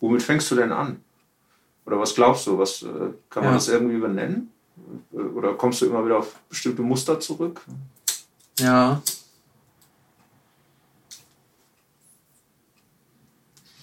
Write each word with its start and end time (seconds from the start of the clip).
Womit 0.00 0.22
fängst 0.22 0.50
du 0.50 0.54
denn 0.56 0.72
an? 0.72 1.04
Oder 1.86 2.00
was 2.00 2.14
glaubst 2.14 2.46
du? 2.46 2.58
Was, 2.58 2.82
äh, 2.82 2.86
kann 3.28 3.44
man 3.44 3.52
Ja. 3.52 3.54
das 3.54 3.68
irgendwie 3.68 3.98
benennen? 3.98 4.50
Oder 5.12 5.54
kommst 5.54 5.80
du 5.82 5.86
immer 5.86 6.04
wieder 6.04 6.18
auf 6.18 6.34
bestimmte 6.48 6.82
Muster 6.82 7.20
zurück? 7.20 7.60
Ja. 8.58 9.02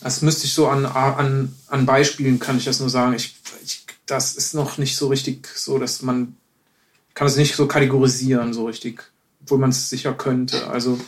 Das 0.02 0.21
müsste 0.21 0.45
ich 0.45 0.54
so 0.54 0.68
an, 0.68 0.86
an, 0.86 1.55
an 1.68 1.86
Beispielen 1.86 2.40
kann 2.40 2.58
ich 2.58 2.66
das 2.66 2.80
nur 2.80 2.90
sagen. 2.90 3.14
Ich, 3.14 3.36
ich, 3.64 3.86
das 4.07 4.34
ist 4.34 4.55
noch 4.55 4.77
nicht 4.77 4.97
so 4.97 5.07
richtig 5.07 5.47
so, 5.55 5.77
dass 5.77 6.02
man 6.02 6.35
kann 7.13 7.27
es 7.27 7.35
nicht 7.35 7.55
so 7.55 7.67
kategorisieren, 7.67 8.53
so 8.53 8.66
richtig, 8.66 9.03
obwohl 9.41 9.59
man 9.59 9.70
es 9.70 9.89
sicher 9.89 10.13
könnte. 10.13 10.67
Also 10.67 10.99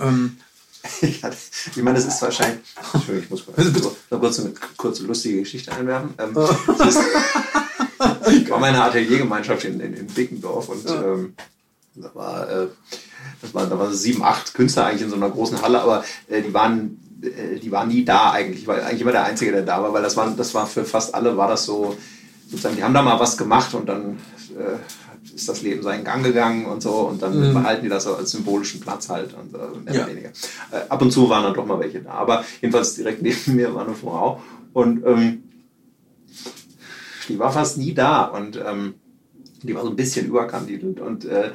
ähm, 0.00 0.38
Ja, 1.00 1.30
ich 1.30 1.82
meine, 1.82 1.94
das 1.98 2.06
ist 2.06 2.22
wahrscheinlich. 2.22 2.64
Entschuldigung, 2.92 3.24
ich 3.24 3.30
muss 3.30 3.46
mal 3.46 3.72
so, 3.82 3.96
noch 4.10 4.20
kurz 4.20 4.40
eine 4.40 4.52
kurze 4.76 5.04
lustige 5.04 5.40
Geschichte 5.40 5.72
einwerfen. 5.72 6.14
Ähm, 6.18 6.34
das 6.34 6.96
ist, 6.96 7.00
ich 8.30 8.50
war 8.50 8.58
meine 8.58 8.82
Ateliergemeinschaft 8.82 9.64
in, 9.64 9.80
in, 9.80 9.94
in 9.94 10.06
Bickendorf 10.06 10.68
und 10.68 10.88
ähm, 10.88 11.34
da 11.94 12.10
war, 12.14 12.48
äh, 12.48 12.66
das 13.40 13.54
waren, 13.54 13.70
da 13.70 13.78
waren 13.78 13.94
sieben, 13.94 14.22
acht 14.22 14.54
Künstler 14.54 14.86
eigentlich 14.86 15.02
in 15.02 15.10
so 15.10 15.16
einer 15.16 15.30
großen 15.30 15.60
Halle, 15.62 15.80
aber 15.80 16.04
äh, 16.28 16.42
die 16.42 16.54
waren 16.54 16.98
die 17.22 17.70
waren 17.70 17.88
nie 17.88 18.04
da 18.04 18.32
eigentlich, 18.32 18.66
weil 18.66 18.82
eigentlich 18.82 19.02
immer 19.02 19.12
der 19.12 19.24
Einzige, 19.24 19.52
der 19.52 19.62
da 19.62 19.82
war, 19.82 19.92
weil 19.92 20.02
das 20.02 20.16
war, 20.16 20.28
das 20.36 20.54
war 20.54 20.66
für 20.66 20.84
fast 20.84 21.14
alle 21.14 21.36
war 21.36 21.48
das 21.48 21.64
so, 21.64 21.96
sozusagen, 22.48 22.76
die 22.76 22.82
haben 22.82 22.94
da 22.94 23.02
mal 23.02 23.20
was 23.20 23.36
gemacht 23.36 23.72
und 23.74 23.88
dann 23.88 24.18
äh, 24.58 25.34
ist 25.34 25.48
das 25.48 25.62
Leben 25.62 25.82
seinen 25.82 26.04
Gang 26.04 26.24
gegangen 26.24 26.66
und 26.66 26.82
so 26.82 26.92
und 27.08 27.22
dann 27.22 27.50
Mhm. 27.50 27.54
behalten 27.54 27.84
die 27.84 27.88
das 27.88 28.04
so 28.04 28.16
als 28.16 28.32
symbolischen 28.32 28.80
Platz 28.80 29.08
halt 29.08 29.34
und 29.34 29.54
äh, 29.54 29.58
mehr 29.84 29.94
Ja. 29.94 30.02
oder 30.04 30.10
weniger. 30.10 30.30
Äh, 30.72 30.80
ab 30.88 31.00
und 31.00 31.12
zu 31.12 31.28
waren 31.28 31.44
dann 31.44 31.54
doch 31.54 31.64
mal 31.64 31.78
welche 31.78 32.00
da, 32.00 32.10
aber 32.10 32.44
jedenfalls 32.60 32.94
direkt 32.96 33.22
neben 33.22 33.38
mir 33.56 33.72
war 33.74 33.86
eine 33.86 33.94
Frau 33.94 34.42
und 34.72 35.06
ähm, 35.06 35.44
die 37.28 37.38
war 37.38 37.52
fast 37.52 37.78
nie 37.78 37.94
da 37.94 38.24
und 38.24 38.56
ähm, 38.56 38.94
die 39.62 39.74
war 39.74 39.82
so 39.84 39.90
ein 39.90 39.96
bisschen 39.96 40.26
überkandidelt 40.26 40.98
und 41.00 41.24
äh, 41.24 41.52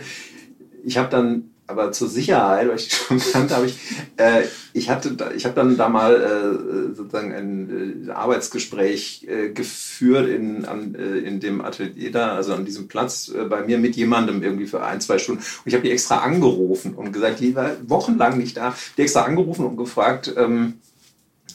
ich 0.86 0.98
habe 0.98 1.10
dann 1.10 1.52
aber 1.70 1.92
zur 1.92 2.08
Sicherheit, 2.08 2.70
weil 2.70 2.78
ich 2.78 2.88
die 2.88 2.96
schon 2.96 3.20
kannte, 3.20 3.56
habe 3.56 3.66
ich, 3.66 3.78
äh, 4.16 4.44
ich 4.74 4.90
hatte, 4.90 5.18
ich 5.36 5.44
habe 5.46 5.54
dann 5.56 5.76
da 5.76 5.90
mal 5.90 6.16
äh, 6.16 6.96
sozusagen 6.96 7.34
ein 7.34 8.08
äh, 8.08 8.12
Arbeitsgespräch 8.12 9.28
äh, 9.30 9.50
geführt 9.50 10.30
in, 10.30 10.64
an, 10.66 10.96
äh, 10.96 11.18
in 11.20 11.40
dem 11.42 11.60
Atelier 11.64 12.12
da, 12.12 12.36
also 12.36 12.54
an 12.54 12.64
diesem 12.66 12.88
Platz 12.88 13.30
äh, 13.30 13.44
bei 13.44 13.64
mir 13.64 13.78
mit 13.78 13.96
jemandem 13.98 14.42
irgendwie 14.44 14.66
für 14.66 14.82
ein, 14.84 15.02
zwei 15.02 15.18
Stunden. 15.20 15.42
Und 15.42 15.64
ich 15.66 15.74
habe 15.74 15.84
die 15.84 15.92
extra 15.92 16.20
angerufen 16.20 16.94
und 16.94 17.12
gesagt, 17.12 17.42
die 17.42 17.54
war 17.56 17.72
wochenlang 17.86 18.38
nicht 18.38 18.56
da, 18.58 18.74
die 18.98 19.02
extra 19.02 19.24
angerufen 19.24 19.66
und 19.66 19.76
gefragt, 19.78 20.34
ähm, 20.38 20.76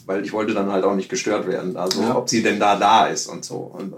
weil 0.05 0.23
ich 0.23 0.33
wollte 0.33 0.53
dann 0.53 0.71
halt 0.71 0.83
auch 0.83 0.95
nicht 0.95 1.09
gestört 1.09 1.47
werden, 1.47 1.75
also 1.77 2.01
Ja. 2.01 2.15
ob 2.17 2.29
sie 2.29 2.43
denn 2.43 2.59
da 2.59 2.75
da 2.75 3.07
ist 3.07 3.27
und 3.27 3.43
so. 3.45 3.55
Und 3.55 3.93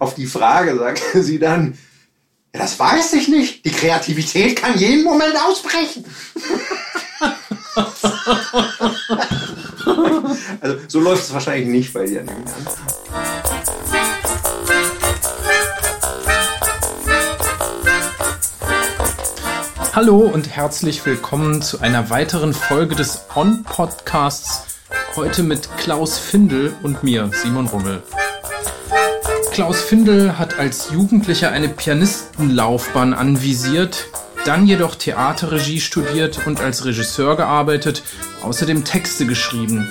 auf 0.00 0.14
die 0.14 0.26
Frage 0.26 0.76
sagte 0.76 1.22
sie 1.22 1.38
dann, 1.38 1.78
ja, 2.54 2.60
das 2.60 2.78
weiß 2.78 3.14
ich 3.14 3.28
nicht. 3.28 3.64
Die 3.64 3.70
Kreativität 3.70 4.56
kann 4.56 4.78
jeden 4.78 5.04
Moment 5.04 5.34
ausbrechen. 5.36 6.04
also 10.60 10.76
so 10.88 11.00
läuft 11.00 11.22
es 11.22 11.32
wahrscheinlich 11.32 11.68
nicht 11.68 11.94
bei 11.94 12.04
dir. 12.04 12.20
an. 12.20 12.28
Hallo 19.94 20.20
und 20.20 20.48
herzlich 20.48 21.04
willkommen 21.04 21.60
zu 21.62 21.80
einer 21.80 22.08
weiteren 22.10 22.54
Folge 22.54 22.94
des 22.94 23.26
On-Podcasts. 23.34 24.66
Heute 25.16 25.42
mit 25.42 25.68
Klaus 25.78 26.18
Findel 26.18 26.74
und 26.82 27.02
mir, 27.02 27.30
Simon 27.32 27.66
Rummel. 27.66 28.02
Klaus 29.52 29.82
Findel 29.82 30.38
hat 30.38 30.58
als 30.58 30.90
Jugendlicher 30.92 31.52
eine 31.52 31.68
Pianistenlaufbahn 31.68 33.12
anvisiert, 33.12 34.06
dann 34.46 34.66
jedoch 34.66 34.94
Theaterregie 34.94 35.78
studiert 35.78 36.46
und 36.46 36.62
als 36.62 36.86
Regisseur 36.86 37.36
gearbeitet, 37.36 38.02
außerdem 38.42 38.84
Texte 38.84 39.26
geschrieben. 39.26 39.86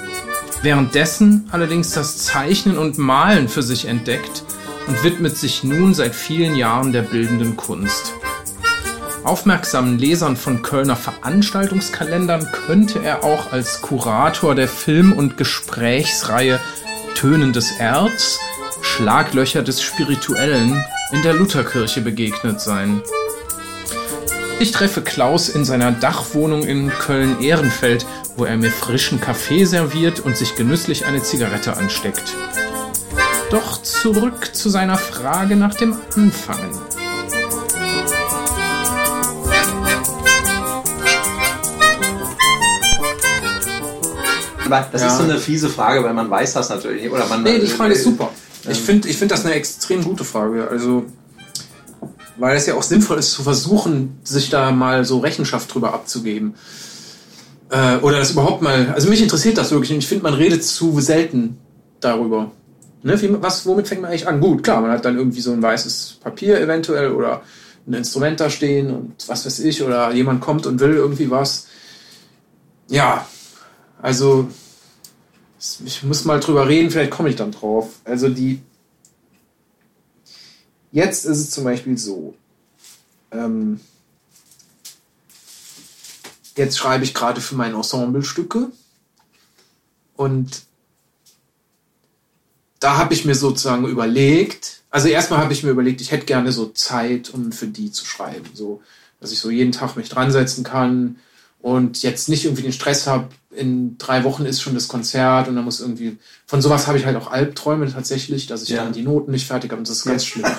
Währenddessen 0.64 1.48
allerdings 1.52 1.94
das 1.94 2.18
Zeichnen 2.18 2.80
und 2.80 2.98
Malen 2.98 3.48
für 3.48 3.62
sich 3.62 3.86
entdeckt 3.86 4.44
und 4.88 5.04
widmet 5.04 5.38
sich 5.38 5.64
nun 5.64 5.94
seit 5.94 6.16
vielen 6.16 6.56
Jahren 6.56 6.92
der 6.92 7.04
bildenden 7.04 7.56
Kunst. 7.56 8.14
Aufmerksamen 9.24 10.00
Lesern 10.00 10.38
von 10.38 10.64
Kölner 10.64 10.96
Veranstaltungskalendern 10.96 12.52
könnte 12.52 13.04
er 13.04 13.24
auch 13.24 13.52
als 13.52 13.82
Kurator 13.82 14.56
der 14.56 14.68
Film- 14.68 15.14
und 15.14 15.38
Gesprächsreihe 15.38 16.60
Tönen 17.14 17.54
des 17.54 17.70
Erz, 17.78 18.40
Schlaglöcher 19.02 19.64
des 19.64 19.82
Spirituellen 19.82 20.86
in 21.12 21.24
der 21.24 21.34
Lutherkirche 21.34 22.02
begegnet 22.02 22.62
sein. 22.62 23.02
Ich 24.60 24.72
treffe 24.72 25.02
Klaus 25.02 25.50
in 25.50 25.66
seiner 25.66 25.92
Dachwohnung 25.92 26.62
in 26.62 26.90
Köln-Ehrenfeld, 26.90 28.06
wo 28.38 28.46
er 28.46 28.58
mir 28.58 28.70
frischen 28.70 29.20
Kaffee 29.20 29.66
serviert 29.66 30.20
und 30.20 30.38
sich 30.38 30.56
genüsslich 30.56 31.04
eine 31.08 31.24
Zigarette 31.24 31.76
ansteckt. 31.78 32.36
Doch 33.50 33.82
zurück 33.82 34.52
zu 34.54 34.70
seiner 34.70 35.00
Frage 35.00 35.56
nach 35.56 35.74
dem 35.74 35.98
Anfangen. 36.16 36.70
Aber 44.66 44.88
das 44.92 45.02
Ja. 45.02 45.08
ist 45.08 45.18
so 45.18 45.24
eine 45.24 45.38
fiese 45.38 45.70
Frage, 45.70 46.04
weil 46.04 46.14
man 46.14 46.30
weiß 46.30 46.54
das 46.54 46.70
natürlich 46.70 47.04
nicht. 47.04 47.12
Oder 47.12 47.26
man, 47.28 47.44
Nee, 47.44 47.60
die 47.60 47.68
Frage 47.68 47.94
ist 47.94 48.04
super. 48.04 48.30
Ich 48.70 48.80
finde 48.80 49.08
ich 49.08 49.18
find 49.18 49.32
das 49.32 49.46
eine 49.46 49.56
extrem 49.56 50.04
gute 50.04 50.24
Frage. 50.24 50.68
Also, 50.70 51.06
weil 52.38 52.58
es 52.58 52.66
ja 52.66 52.76
auch 52.76 52.84
sinnvoll 52.84 53.18
ist, 53.18 53.32
zu 53.32 53.44
versuchen, 53.44 54.20
sich 54.24 54.50
da 54.50 54.72
mal 54.72 55.06
so 55.06 55.20
Rechenschaft 55.20 55.74
drüber 55.74 55.94
abzugeben. 55.94 56.56
Äh, 57.70 57.98
oder 57.98 58.20
das 58.20 58.32
überhaupt 58.32 58.62
mal. 58.62 58.92
Also, 58.94 59.10
mich 59.10 59.22
interessiert 59.22 59.58
das 59.58 59.72
wirklich. 59.72 59.92
Und 59.92 60.00
ich 60.00 60.08
finde, 60.08 60.24
man 60.24 60.34
redet 60.36 60.64
zu 60.64 61.00
selten 61.00 61.58
darüber. 62.00 62.52
Ne? 63.04 63.20
Wie, 63.22 63.42
was, 63.42 63.66
womit 63.66 63.88
fängt 63.88 64.02
man 64.02 64.12
eigentlich 64.12 64.28
an? 64.28 64.40
Gut, 64.40 64.64
klar, 64.64 64.82
man 64.82 64.92
hat 64.92 65.06
dann 65.06 65.18
irgendwie 65.18 65.42
so 65.42 65.52
ein 65.52 65.62
weißes 65.62 66.20
Papier 66.22 66.60
eventuell 66.60 67.12
oder 67.12 67.42
ein 67.88 67.94
Instrument 67.94 68.40
da 68.40 68.50
stehen 68.50 68.92
und 68.92 69.28
was 69.28 69.46
weiß 69.46 69.60
ich. 69.60 69.82
Oder 69.82 70.12
jemand 70.12 70.42
kommt 70.42 70.68
und 70.68 70.80
will 70.80 70.94
irgendwie 70.94 71.32
was. 71.32 71.68
Ja, 72.90 73.26
also 74.02 74.50
ich 75.86 76.02
muss 76.04 76.26
mal 76.26 76.40
drüber 76.40 76.68
reden, 76.68 76.90
vielleicht 76.90 77.12
komme 77.12 77.30
ich 77.30 77.36
dann 77.36 77.52
drauf. 77.52 78.00
Also 78.04 78.30
die. 78.30 78.62
Jetzt 80.92 81.26
ist 81.26 81.38
es 81.38 81.52
zum 81.52 81.64
Beispiel 81.64 81.98
so. 81.98 82.36
Ähm, 83.32 83.80
jetzt 86.56 86.78
schreibe 86.78 87.04
ich 87.04 87.14
gerade 87.14 87.42
für 87.42 87.56
mein 87.56 87.76
Ensemblestücke. 87.76 88.72
Und 90.16 90.64
da 92.80 92.98
habe 92.98 93.14
ich 93.14 93.26
mir 93.26 93.36
sozusagen 93.36 93.86
überlegt, 93.88 94.82
also 94.90 95.08
erstmal 95.08 95.40
habe 95.40 95.54
ich 95.54 95.64
mir 95.64 95.70
überlegt, 95.70 96.02
ich 96.02 96.12
hätte 96.12 96.26
gerne 96.26 96.52
so 96.52 96.68
Zeit, 96.70 97.30
um 97.30 97.52
für 97.52 97.68
die 97.68 97.92
zu 97.92 98.06
schreiben. 98.06 98.50
So, 98.54 98.82
dass 99.20 99.32
ich 99.32 99.40
so 99.40 99.52
jeden 99.52 99.72
Tag 99.72 99.96
mich 99.96 100.10
dran 100.10 100.32
setzen 100.32 100.64
kann 100.64 101.18
und 101.62 102.02
jetzt 102.04 102.30
nicht 102.30 102.46
irgendwie 102.46 102.64
den 102.64 102.74
Stress 102.74 103.08
habe, 103.08 103.28
in 103.54 103.98
drei 103.98 104.24
Wochen 104.24 104.46
ist 104.46 104.62
schon 104.62 104.74
das 104.76 104.88
Konzert 104.88 105.48
und 105.48 105.56
dann 105.56 105.66
muss 105.66 105.82
irgendwie, 105.82 106.18
von 106.46 106.62
sowas 106.62 106.88
habe 106.88 106.98
ich 106.98 107.06
halt 107.06 107.18
auch 107.18 107.30
Albträume 107.32 107.92
tatsächlich, 107.92 108.48
dass 108.48 108.64
ich 108.64 108.70
Ja. 108.70 108.84
dann 108.84 108.94
die 108.94 109.04
Noten 109.04 109.32
nicht 109.32 109.46
fertig 109.46 109.72
habe 109.72 109.80
und 109.80 109.90
das 109.90 109.98
ist 109.98 110.06
ganz 110.06 110.26
schlimm. 110.26 110.46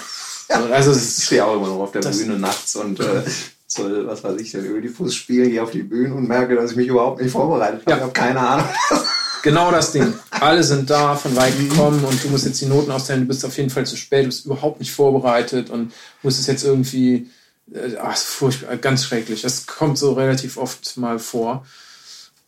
Also 0.70 0.90
Ich 0.90 0.98
ist, 0.98 1.24
stehe 1.24 1.46
auch 1.46 1.56
immer 1.56 1.68
noch 1.68 1.78
auf 1.80 1.92
der 1.92 2.00
Bühne 2.00 2.38
nachts 2.38 2.76
und 2.76 3.00
äh, 3.00 3.22
soll, 3.66 4.06
was 4.06 4.22
weiß 4.22 4.38
ich 4.38 4.50
denn, 4.50 4.66
über 4.66 4.82
die 4.82 4.88
Fuß 4.88 5.14
spielen, 5.14 5.48
gehe 5.50 5.62
auf 5.62 5.70
die 5.70 5.82
Bühne 5.82 6.14
und 6.14 6.28
merke, 6.28 6.54
dass 6.56 6.72
ich 6.72 6.76
mich 6.76 6.88
überhaupt 6.88 7.22
nicht 7.22 7.30
vorbereitet 7.32 7.80
habe. 7.80 7.90
Ja. 7.90 7.96
Ich 7.96 8.02
habe 8.02 8.12
keine 8.12 8.40
Ahnung. 8.40 8.66
genau 9.42 9.70
das 9.70 9.92
Ding. 9.92 10.12
Alle 10.30 10.62
sind 10.62 10.90
da, 10.90 11.14
von 11.16 11.34
weit 11.36 11.56
gekommen 11.58 12.04
und 12.04 12.22
du 12.22 12.28
musst 12.28 12.44
jetzt 12.44 12.60
die 12.60 12.66
Noten 12.66 12.90
austeilen, 12.90 13.22
du 13.22 13.28
bist 13.28 13.44
auf 13.46 13.56
jeden 13.56 13.70
Fall 13.70 13.86
zu 13.86 13.96
spät, 13.96 14.24
du 14.24 14.26
bist 14.26 14.44
überhaupt 14.44 14.78
nicht 14.80 14.92
vorbereitet 14.92 15.70
und 15.70 15.92
musst 16.22 16.38
es 16.38 16.46
jetzt 16.46 16.64
irgendwie, 16.64 17.30
äh, 17.70 17.96
ach, 18.00 18.16
furchtbar, 18.16 18.76
ganz 18.76 19.04
schrecklich. 19.04 19.42
Das 19.42 19.66
kommt 19.66 19.98
so 19.98 20.12
relativ 20.14 20.56
oft 20.56 20.96
mal 20.96 21.18
vor. 21.18 21.66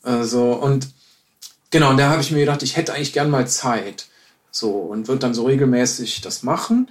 Also, 0.02 0.52
und 0.52 0.88
genau, 1.70 1.90
und 1.90 1.96
da 1.96 2.11
habe 2.11 2.22
ich 2.22 2.31
mir 2.31 2.40
gedacht, 2.40 2.62
ich 2.62 2.76
hätte 2.76 2.94
eigentlich 2.94 3.12
gern 3.12 3.31
mal 3.31 3.46
Zeit. 3.49 4.06
So, 4.50 4.70
und 4.70 5.08
würde 5.08 5.20
dann 5.20 5.34
so 5.34 5.46
regelmäßig 5.46 6.20
das 6.20 6.43
machen. 6.43 6.90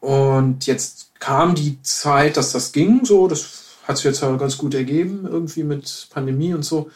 Und 0.00 0.66
jetzt 0.66 1.10
kam 1.18 1.54
die 1.54 1.80
Zeit, 1.82 2.36
dass 2.36 2.52
das 2.52 2.72
ging, 2.72 3.04
so, 3.04 3.28
das 3.28 3.46
hat 3.84 3.96
sich 3.96 4.04
jetzt 4.04 4.22
halt 4.22 4.38
ganz 4.38 4.58
gut 4.58 4.74
ergeben, 4.74 5.26
irgendwie 5.26 5.64
mit 5.64 6.08
Pandemie 6.10 6.54
und 6.54 6.64
so. 6.64 6.90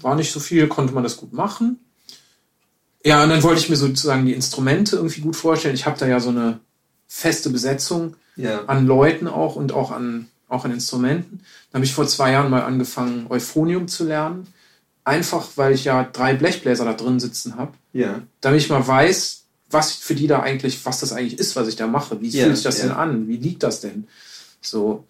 War 0.00 0.14
nicht 0.14 0.32
so 0.32 0.40
viel, 0.40 0.68
konnte 0.68 0.94
man 0.94 1.02
das 1.02 1.16
gut 1.16 1.32
machen. 1.32 1.78
Ja, 3.04 3.22
und 3.22 3.30
dann 3.30 3.42
wollte 3.42 3.60
ich 3.60 3.68
mir 3.68 3.76
sozusagen 3.76 4.26
die 4.26 4.34
Instrumente 4.34 4.96
irgendwie 4.96 5.20
gut 5.20 5.36
vorstellen. 5.36 5.74
Ich 5.74 5.86
habe 5.86 5.98
da 5.98 6.06
ja 6.06 6.20
so 6.20 6.30
eine 6.30 6.60
feste 7.08 7.50
Besetzung 7.50 8.14
Ja. 8.36 8.64
an 8.66 8.86
Leuten 8.86 9.26
auch 9.26 9.56
und 9.56 9.72
auch 9.72 9.90
an, 9.90 10.28
auch 10.48 10.64
an 10.64 10.70
Instrumenten. 10.72 11.40
Dann 11.72 11.80
habe 11.80 11.84
ich 11.84 11.94
vor 11.94 12.06
zwei 12.06 12.30
Jahren 12.32 12.50
mal 12.50 12.62
angefangen, 12.62 13.26
Euphonium 13.30 13.88
zu 13.88 14.04
lernen. 14.04 14.46
Einfach, 15.04 15.46
weil 15.56 15.72
ich 15.74 15.84
ja 15.84 16.04
drei 16.04 16.34
Blechbläser 16.34 16.84
da 16.84 16.92
drin 16.92 17.18
sitzen 17.18 17.56
habe, 17.56 17.72
Ja. 17.94 18.20
damit 18.42 18.60
ich 18.60 18.68
mal 18.68 18.86
weiß, 18.86 19.42
was 19.70 19.92
für 19.92 20.14
die 20.14 20.26
da 20.26 20.40
eigentlich, 20.40 20.84
was 20.86 21.00
das 21.00 21.12
eigentlich 21.12 21.38
ist, 21.38 21.56
was 21.56 21.66
ich 21.68 21.76
da 21.76 21.86
mache. 21.86 22.20
Wie 22.20 22.28
Ja, 22.28 22.44
fühlt 22.44 22.56
sich 22.56 22.64
das 22.64 22.78
ja. 22.78 22.84
denn 22.88 22.92
an? 22.96 23.28
Wie 23.28 23.36
liegt 23.38 23.62
das 23.62 23.80
denn? 23.80 24.06
So. 24.60 25.04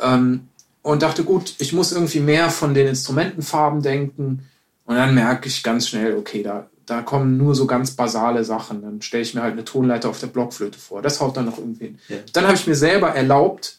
Ähm, 0.00 0.48
und 0.82 1.02
dachte, 1.02 1.22
gut, 1.24 1.54
ich 1.58 1.72
muss 1.72 1.92
irgendwie 1.92 2.20
mehr 2.20 2.50
von 2.50 2.74
den 2.74 2.86
Instrumentenfarben 2.88 3.82
denken. 3.82 4.48
Und 4.84 4.96
dann 4.96 5.14
merke 5.14 5.48
ich 5.48 5.62
ganz 5.62 5.88
schnell, 5.88 6.16
okay, 6.16 6.42
da, 6.42 6.68
da 6.92 7.00
kommen 7.00 7.38
nur 7.38 7.54
so 7.54 7.66
ganz 7.66 7.92
basale 7.92 8.44
Sachen. 8.44 8.82
Dann 8.82 9.00
stelle 9.00 9.22
ich 9.22 9.34
mir 9.34 9.42
halt 9.42 9.54
eine 9.54 9.64
Tonleiter 9.64 10.10
auf 10.10 10.20
der 10.20 10.26
Blockflöte 10.26 10.78
vor. 10.78 11.00
Das 11.00 11.20
haut 11.20 11.36
dann 11.36 11.46
noch 11.46 11.58
irgendwie 11.58 11.86
hin. 11.86 11.98
Ja. 12.08 12.16
Dann 12.34 12.44
habe 12.44 12.54
ich 12.54 12.66
mir 12.66 12.74
selber 12.74 13.14
erlaubt, 13.14 13.78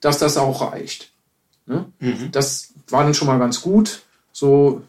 dass 0.00 0.18
das 0.18 0.36
auch 0.36 0.72
reicht. 0.72 1.10
Ne? 1.66 1.84
Mhm. 2.00 2.30
Das 2.32 2.72
war 2.88 3.04
dann 3.04 3.14
schon 3.14 3.28
mal 3.28 3.38
ganz 3.38 3.60
gut. 3.60 4.02
So, 4.32 4.82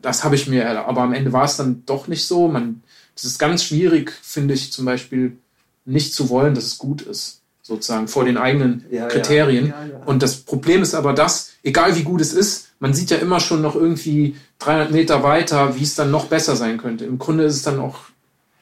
das 0.00 0.24
habe 0.24 0.36
ich 0.36 0.46
mir, 0.46 0.62
erlaubt. 0.62 0.88
aber 0.88 1.02
am 1.02 1.12
Ende 1.12 1.32
war 1.34 1.44
es 1.44 1.58
dann 1.58 1.82
doch 1.84 2.08
nicht 2.08 2.26
so. 2.26 2.48
Man, 2.48 2.82
das 3.14 3.24
ist 3.24 3.38
ganz 3.38 3.62
schwierig, 3.62 4.10
finde 4.22 4.54
ich, 4.54 4.72
zum 4.72 4.86
Beispiel 4.86 5.36
nicht 5.84 6.14
zu 6.14 6.30
wollen, 6.30 6.54
dass 6.54 6.64
es 6.64 6.78
gut 6.78 7.02
ist, 7.02 7.42
sozusagen 7.62 8.08
vor 8.08 8.24
den 8.24 8.38
eigenen 8.38 8.86
Ja, 8.90 9.02
ja. 9.02 9.08
Kriterien. 9.08 9.68
Ja, 9.68 9.84
ja. 9.84 9.98
Und 10.06 10.22
das 10.22 10.36
Problem 10.36 10.82
ist 10.82 10.94
aber 10.94 11.12
das, 11.12 11.52
egal 11.62 11.94
wie 11.96 12.04
gut 12.04 12.22
es 12.22 12.32
ist, 12.32 12.65
man 12.78 12.94
sieht 12.94 13.10
ja 13.10 13.16
immer 13.18 13.40
schon 13.40 13.62
noch 13.62 13.74
irgendwie 13.74 14.36
300 14.58 14.90
Meter 14.90 15.22
weiter, 15.22 15.76
wie 15.76 15.82
es 15.82 15.94
dann 15.94 16.10
noch 16.10 16.26
besser 16.26 16.56
sein 16.56 16.78
könnte. 16.78 17.04
Im 17.04 17.18
Grunde 17.18 17.44
ist 17.44 17.56
es 17.56 17.62
dann 17.62 17.80
auch 17.80 17.98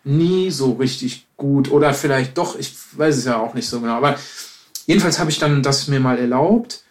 nie 0.04 0.50
so 0.50 0.72
richtig 0.72 1.26
gut 1.36 1.70
oder 1.70 1.94
vielleicht 1.94 2.38
doch, 2.38 2.58
ich 2.58 2.76
weiß 2.92 3.16
es 3.16 3.24
ja 3.24 3.38
auch 3.38 3.54
nicht 3.54 3.68
so 3.68 3.80
genau. 3.80 3.94
Aber 3.94 4.18
jedenfalls 4.86 5.18
habe 5.18 5.30
ich 5.30 5.38
dann 5.38 5.62
das 5.62 5.88
mir 5.88 6.00
mal 6.00 6.18
erlaubt. 6.18 6.82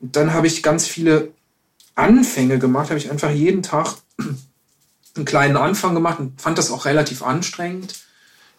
Dann 0.00 0.32
habe 0.32 0.46
ich 0.46 0.62
ganz 0.62 0.86
viele 0.86 1.32
Anfänge 1.94 2.58
gemacht, 2.58 2.90
habe 2.90 2.98
ich 2.98 3.10
einfach 3.10 3.30
jeden 3.30 3.62
Tag 3.62 3.96
einen 5.16 5.24
kleinen 5.24 5.56
Anfang 5.56 5.94
gemacht 5.94 6.18
und 6.18 6.40
fand 6.40 6.58
das 6.58 6.70
auch 6.70 6.84
relativ 6.84 7.22
anstrengend. 7.22 7.94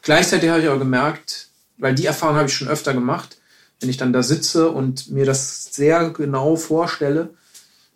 Gleichzeitig 0.02 0.50
habe 0.50 0.62
ich 0.62 0.68
aber 0.68 0.80
gemerkt, 0.80 1.50
weil 1.78 1.96
die 1.96 2.06
Erfahrung 2.06 2.36
habe 2.38 2.48
ich 2.48 2.56
schon 2.56 2.68
öfter 2.68 2.94
gemacht, 2.94 3.38
wenn 3.80 3.90
ich 3.90 3.98
dann 3.98 4.14
da 4.14 4.24
sitze 4.24 4.70
und 4.70 5.12
mir 5.12 5.26
das 5.26 5.74
sehr 5.74 6.10
genau 6.12 6.56
vorstelle, 6.56 7.30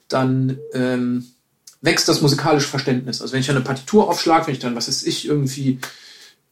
dann 0.10 0.58
ähm, 0.74 1.26
wächst 1.82 2.10
das 2.10 2.22
musikalische 2.22 2.68
Verständnis. 2.68 3.22
Also 3.22 3.34
wenn 3.34 3.42
ich 3.42 3.50
eine 3.50 3.62
Partitur 3.62 4.10
aufschlage, 4.10 4.48
wenn 4.48 4.54
ich 4.54 4.60
dann, 4.60 4.76
was 4.76 4.88
ist 4.88 5.08
ich, 5.08 5.26
irgendwie 5.28 5.80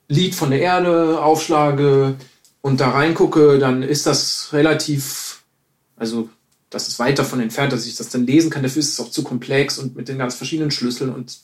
Lied 0.08 0.36
von 0.36 0.52
der 0.52 0.62
Erde 0.62 1.22
aufschlage 1.22 2.16
und 2.62 2.80
da 2.80 2.92
reingucke, 2.92 3.60
dann 3.60 3.84
ist 3.84 4.06
das 4.06 4.50
relativ, 4.54 5.42
also 5.98 6.30
das 6.70 6.88
ist 6.88 7.00
weit 7.00 7.20
davon 7.20 7.40
entfernt, 7.40 7.74
dass 7.74 7.86
ich 7.86 7.96
das 7.96 8.10
dann 8.10 8.26
lesen 8.26 8.50
kann. 8.50 8.64
Dafür 8.64 8.80
ist 8.82 8.94
es 8.94 9.00
auch 9.00 9.12
zu 9.12 9.24
komplex 9.24 9.78
und 9.78 9.96
mit 9.96 10.08
den 10.08 10.18
ganz 10.18 10.36
verschiedenen 10.36 10.72
Schlüsseln 10.72 11.14
und, 11.14 11.38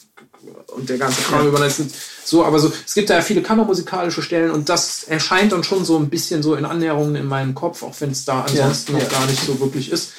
und 0.75 0.89
der 0.89 0.97
ganze 0.97 1.21
Kram 1.21 1.69
sind 1.69 1.93
so, 2.25 2.45
aber 2.45 2.59
so, 2.59 2.71
es 2.85 2.93
gibt 2.93 3.09
da 3.09 3.15
ja 3.15 3.21
viele 3.21 3.41
kammermusikalische 3.41 4.21
Stellen 4.21 4.51
und 4.51 4.69
das 4.69 5.03
erscheint 5.03 5.51
dann 5.51 5.63
schon 5.63 5.83
so 5.85 5.97
ein 5.97 6.09
bisschen 6.09 6.41
so 6.41 6.55
in 6.55 6.65
Annäherungen 6.65 7.15
in 7.15 7.25
meinem 7.25 7.53
Kopf, 7.53 7.83
auch 7.83 7.95
wenn 7.99 8.11
es 8.11 8.25
da 8.25 8.41
ansonsten 8.41 8.93
Ja, 8.93 8.99
noch 8.99 9.11
ja. 9.11 9.19
gar 9.19 9.25
nicht 9.27 9.43
so 9.43 9.59
wirklich 9.59 9.91
ist. 9.91 10.11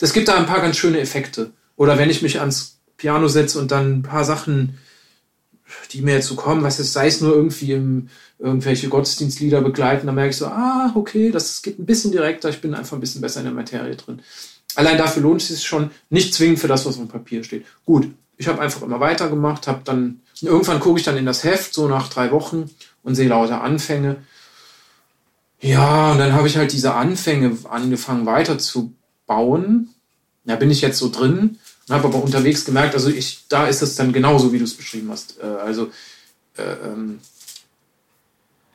Es 0.00 0.12
gibt 0.12 0.28
da 0.28 0.36
ein 0.36 0.46
paar 0.46 0.60
ganz 0.60 0.76
schöne 0.76 1.00
Effekte. 1.00 1.52
Oder 1.76 1.98
wenn 1.98 2.10
ich 2.10 2.22
mich 2.22 2.40
ans 2.40 2.78
Piano 2.96 3.28
setze 3.28 3.58
und 3.58 3.70
dann 3.70 3.98
ein 3.98 4.02
paar 4.02 4.24
Sachen, 4.24 4.78
die 5.92 6.02
mir 6.02 6.14
jetzt 6.14 6.28
so 6.28 6.36
kommen, 6.36 6.62
was 6.62 6.78
es 6.78 6.92
sei 6.92 7.06
es 7.08 7.20
nur 7.20 7.34
irgendwie 7.34 7.72
im, 7.72 8.08
irgendwelche 8.38 8.88
Gottesdienstlieder 8.88 9.60
begleiten, 9.60 10.06
dann 10.06 10.14
merke 10.14 10.30
ich 10.30 10.36
so, 10.36 10.46
ah, 10.46 10.92
okay, 10.94 11.30
das 11.30 11.62
geht 11.62 11.78
ein 11.78 11.86
bisschen 11.86 12.12
direkter, 12.12 12.48
ich 12.48 12.60
bin 12.60 12.74
einfach 12.74 12.96
ein 12.96 13.00
bisschen 13.00 13.20
besser 13.20 13.40
in 13.40 13.46
der 13.46 13.54
Materie 13.54 13.96
drin. 13.96 14.20
Allein 14.74 14.98
dafür 14.98 15.22
lohnt 15.22 15.40
es 15.40 15.48
sich 15.48 15.66
schon, 15.66 15.90
nicht 16.10 16.34
zwingend 16.34 16.58
für 16.58 16.68
das, 16.68 16.84
was 16.84 16.94
auf 16.94 17.02
dem 17.02 17.08
Papier 17.08 17.42
steht. 17.42 17.64
Gut, 17.84 18.10
ich 18.36 18.48
habe 18.48 18.60
einfach 18.60 18.82
immer 18.82 19.00
weitergemacht, 19.00 19.66
habe 19.66 19.80
dann, 19.84 20.20
irgendwann 20.42 20.80
gucke 20.80 20.98
ich 20.98 21.04
dann 21.04 21.16
in 21.16 21.26
das 21.26 21.44
Heft, 21.44 21.72
so 21.72 21.88
nach 21.88 22.08
drei 22.08 22.30
Wochen 22.30 22.70
und 23.02 23.14
sehe 23.14 23.28
lauter 23.28 23.62
Anfänge. 23.62 24.16
Ja, 25.60 26.12
und 26.12 26.18
dann 26.18 26.34
habe 26.34 26.46
ich 26.46 26.58
halt 26.58 26.72
diese 26.72 26.94
Anfänge 26.94 27.56
angefangen 27.64 28.26
weiterzubauen. 29.26 29.88
Da 30.44 30.56
bin 30.56 30.70
ich 30.70 30.80
jetzt 30.80 30.98
so 30.98 31.10
drin 31.10 31.58
und 31.88 31.94
habe 31.94 32.08
aber 32.08 32.22
unterwegs 32.22 32.64
gemerkt, 32.64 32.94
also 32.94 33.08
ich, 33.08 33.44
da 33.48 33.66
ist 33.66 33.82
es 33.82 33.96
dann 33.96 34.12
genauso, 34.12 34.52
wie 34.52 34.58
du 34.58 34.64
es 34.64 34.74
beschrieben 34.74 35.10
hast. 35.10 35.38
Äh, 35.40 35.46
also 35.46 35.90
äh, 36.56 36.62
ähm, 36.84 37.18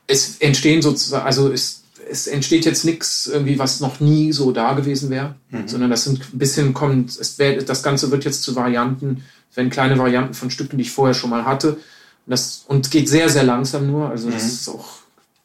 es 0.07 0.37
entstehen 0.39 0.81
sozusagen, 0.81 1.25
also 1.25 1.51
es, 1.51 1.83
es 2.09 2.27
entsteht 2.27 2.65
jetzt 2.65 2.83
nichts 2.83 3.27
irgendwie, 3.27 3.57
was 3.57 3.79
noch 3.79 4.01
nie 4.01 4.33
so 4.33 4.51
da 4.51 4.73
gewesen 4.73 5.09
wäre, 5.09 5.35
sondern 5.65 5.89
das 5.89 6.03
sind 6.03 6.19
ein 6.33 6.37
bisschen 6.37 6.73
kommt, 6.73 7.17
es 7.17 7.39
wär, 7.39 7.61
das 7.61 7.83
Ganze 7.83 8.11
wird 8.11 8.25
jetzt 8.25 8.43
zu 8.43 8.55
Varianten, 8.55 9.23
werden 9.53 9.69
kleine 9.69 9.97
Varianten 9.97 10.33
von 10.33 10.51
Stücken, 10.51 10.77
die 10.77 10.83
ich 10.83 10.91
vorher 10.91 11.13
schon 11.13 11.29
mal 11.29 11.45
hatte. 11.45 11.73
Und 11.73 11.79
das 12.27 12.65
und 12.67 12.91
geht 12.91 13.07
sehr, 13.07 13.29
sehr 13.29 13.43
langsam 13.43 13.87
nur. 13.87 14.09
Also 14.09 14.29
das 14.29 14.45
ist 14.45 14.67
auch, 14.67 14.99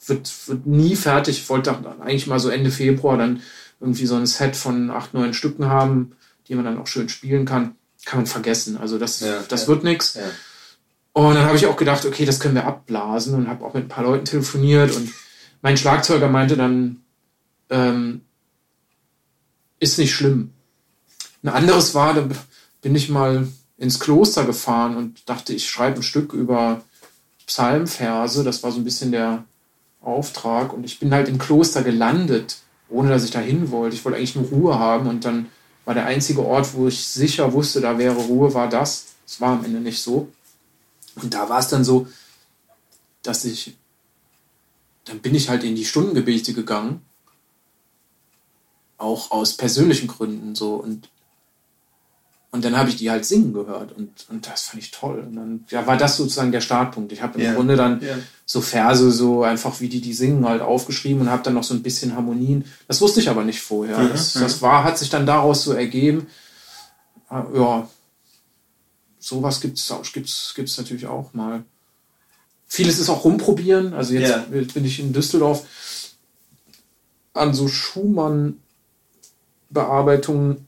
wird, 0.06 0.32
wird 0.48 0.66
nie 0.66 0.96
fertig. 0.96 1.38
Ich 1.38 1.48
wollte 1.48 1.76
eigentlich 2.00 2.26
mal 2.26 2.40
so 2.40 2.48
Ende 2.48 2.70
Februar 2.70 3.16
dann 3.16 3.42
irgendwie 3.80 4.06
so 4.06 4.16
ein 4.16 4.26
Set 4.26 4.56
von 4.56 4.90
acht, 4.90 5.14
neun 5.14 5.34
Stücken 5.34 5.66
haben, 5.66 6.16
die 6.48 6.54
man 6.54 6.64
dann 6.64 6.78
auch 6.78 6.86
schön 6.86 7.08
spielen 7.08 7.44
kann. 7.44 7.76
Kann 8.04 8.20
man 8.20 8.26
vergessen. 8.26 8.76
Also 8.76 8.98
das, 8.98 9.20
Ja, 9.20 9.42
das 9.48 9.62
ja. 9.62 9.68
wird 9.68 9.84
nichts. 9.84 10.14
Ja. 10.14 10.22
Und 11.12 11.34
dann 11.34 11.46
habe 11.46 11.56
ich 11.56 11.66
auch 11.66 11.76
gedacht, 11.76 12.04
okay, 12.04 12.24
das 12.24 12.40
können 12.40 12.54
wir 12.54 12.66
abblasen 12.66 13.34
und 13.34 13.48
habe 13.48 13.64
auch 13.64 13.74
mit 13.74 13.84
ein 13.84 13.88
paar 13.88 14.04
Leuten 14.04 14.26
telefoniert 14.26 14.94
und 14.94 15.10
mein 15.62 15.76
Schlagzeuger 15.76 16.28
meinte 16.28 16.56
dann, 16.56 17.02
ähm, 17.70 18.20
ist 19.80 19.98
nicht 19.98 20.14
schlimm. 20.14 20.52
Ein 21.42 21.48
anderes 21.48 21.94
war, 21.94 22.14
da 22.14 22.28
bin 22.82 22.94
ich 22.94 23.08
mal 23.08 23.48
ins 23.78 24.00
Kloster 24.00 24.44
gefahren 24.44 24.96
und 24.96 25.28
dachte, 25.28 25.52
ich 25.52 25.68
schreibe 25.68 25.96
ein 25.96 26.02
Stück 26.02 26.32
über 26.32 26.82
Psalmverse. 27.46 28.44
Das 28.44 28.62
war 28.62 28.72
so 28.72 28.78
ein 28.78 28.84
bisschen 28.84 29.12
der 29.12 29.44
Auftrag. 30.00 30.72
Und 30.72 30.84
ich 30.84 30.98
bin 30.98 31.12
halt 31.12 31.28
im 31.28 31.38
Kloster 31.38 31.82
gelandet, 31.82 32.58
ohne 32.88 33.10
dass 33.10 33.24
ich 33.24 33.30
da 33.30 33.40
hin 33.40 33.70
wollte. 33.70 33.96
Ich 33.96 34.04
wollte 34.04 34.18
eigentlich 34.18 34.36
nur 34.36 34.46
Ruhe 34.46 34.78
haben 34.78 35.08
und 35.08 35.24
dann 35.24 35.50
war 35.84 35.94
der 35.94 36.06
einzige 36.06 36.44
Ort, 36.44 36.74
wo 36.74 36.88
ich 36.88 37.06
sicher 37.06 37.52
wusste, 37.52 37.80
da 37.80 37.98
wäre 37.98 38.16
Ruhe, 38.16 38.52
war 38.54 38.68
das. 38.68 39.06
Es 39.26 39.40
war 39.40 39.58
am 39.58 39.64
Ende 39.64 39.80
nicht 39.80 40.02
so. 40.02 40.28
Und 41.16 41.32
da 41.32 41.48
war 41.48 41.60
es 41.60 41.68
dann 41.68 41.84
so, 41.84 42.06
dass 43.22 43.44
ich, 43.44 43.76
dann 45.04 45.20
bin 45.20 45.34
ich 45.34 45.48
halt 45.48 45.64
in 45.64 45.76
die 45.76 45.84
Stundengebete 45.84 46.52
gegangen. 46.52 47.02
Auch 48.98 49.30
aus 49.30 49.56
persönlichen 49.56 50.08
Gründen 50.08 50.54
so. 50.54 50.74
Und, 50.74 51.08
und 52.52 52.64
dann 52.64 52.76
habe 52.76 52.88
ich 52.88 52.96
die 52.96 53.10
halt 53.10 53.24
singen 53.26 53.52
gehört. 53.52 53.92
Und, 53.92 54.26
und 54.30 54.46
das 54.46 54.62
fand 54.62 54.82
ich 54.82 54.90
toll. 54.90 55.18
Und 55.20 55.36
dann 55.36 55.64
ja, 55.68 55.86
war 55.86 55.96
das 55.98 56.16
sozusagen 56.16 56.52
der 56.52 56.60
Startpunkt. 56.62 57.12
Ich 57.12 57.20
habe 57.22 57.38
im 57.38 57.44
Ja, 57.44 57.52
Grunde 57.54 57.76
dann 57.76 58.00
ja. 58.00 58.16
so 58.46 58.60
Verse, 58.62 59.10
so 59.12 59.42
einfach 59.42 59.80
wie 59.80 59.88
die 59.88 60.00
die 60.00 60.14
singen, 60.14 60.48
halt 60.48 60.62
aufgeschrieben 60.62 61.20
und 61.22 61.30
habe 61.30 61.42
dann 61.42 61.54
noch 61.54 61.64
so 61.64 61.74
ein 61.74 61.82
bisschen 61.82 62.14
Harmonien. 62.16 62.64
Das 62.88 63.00
wusste 63.00 63.20
ich 63.20 63.28
aber 63.28 63.44
nicht 63.44 63.60
vorher. 63.60 63.98
Mhm, 63.98 64.08
Das, 64.10 64.34
mhm. 64.36 64.40
das 64.40 64.62
war, 64.62 64.84
hat 64.84 64.96
sich 64.98 65.10
dann 65.10 65.26
daraus 65.26 65.64
so 65.64 65.72
ergeben. 65.72 66.28
Ah, 67.28 67.44
Ja, 67.54 67.88
sowas 69.18 69.60
gibt 69.60 69.76
es 69.78 69.92
gibt's, 70.12 70.52
gibt's 70.54 70.78
natürlich 70.78 71.06
auch 71.06 71.34
mal. 71.34 71.64
Vieles 72.68 72.98
ist 72.98 73.10
auch 73.10 73.24
rumprobieren. 73.24 73.92
Also 73.92 74.14
jetzt 74.14 74.30
Ja. 74.30 74.38
bin 74.48 74.84
ich 74.84 74.98
in 75.00 75.12
Düsseldorf 75.12 75.66
an 77.34 77.52
so 77.54 77.68
Schumann-Bearbeitungen 77.68 80.65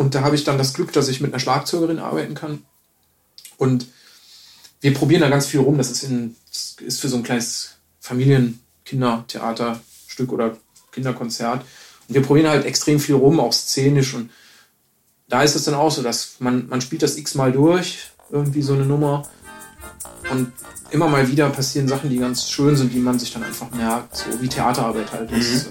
und 0.00 0.14
da 0.14 0.22
habe 0.22 0.34
ich 0.34 0.44
dann 0.44 0.56
das 0.56 0.72
Glück, 0.72 0.94
dass 0.94 1.08
ich 1.08 1.20
mit 1.20 1.30
einer 1.30 1.40
Schlagzeugerin 1.40 1.98
arbeiten 1.98 2.34
kann. 2.34 2.64
Und 3.58 3.84
wir 4.80 4.94
probieren 4.94 5.20
da 5.20 5.28
ganz 5.28 5.44
viel 5.44 5.60
rum. 5.60 5.76
Das 5.76 5.90
ist, 5.90 6.04
in, 6.04 6.36
das 6.48 6.76
ist 6.80 7.02
für 7.02 7.10
so 7.10 7.18
ein 7.18 7.22
kleines 7.22 7.72
Familien-Kindertheaterstück 8.00 10.32
oder 10.32 10.56
Kinderkonzert. 10.92 11.66
Und 12.08 12.14
wir 12.14 12.22
probieren 12.22 12.48
halt 12.48 12.64
extrem 12.64 12.98
viel 12.98 13.14
rum, 13.14 13.40
auch 13.40 13.52
szenisch. 13.52 14.14
Und 14.14 14.30
da 15.28 15.42
ist 15.42 15.54
es 15.54 15.64
dann 15.64 15.74
auch 15.74 15.90
so, 15.90 16.02
dass 16.02 16.36
man, 16.38 16.66
man 16.70 16.80
spielt 16.80 17.02
das 17.02 17.18
x-mal 17.18 17.52
durch, 17.52 18.08
irgendwie 18.30 18.62
so 18.62 18.72
eine 18.72 18.86
Nummer. 18.86 19.28
Und 20.30 20.50
immer 20.92 21.08
mal 21.08 21.28
wieder 21.28 21.50
passieren 21.50 21.88
Sachen, 21.88 22.08
die 22.08 22.16
ganz 22.16 22.48
schön 22.48 22.74
sind, 22.74 22.94
die 22.94 23.00
man 23.00 23.18
sich 23.18 23.34
dann 23.34 23.42
einfach 23.42 23.70
merkt, 23.72 24.16
so 24.16 24.40
wie 24.40 24.48
Theaterarbeit 24.48 25.12
halt 25.12 25.30
ist. 25.32 25.68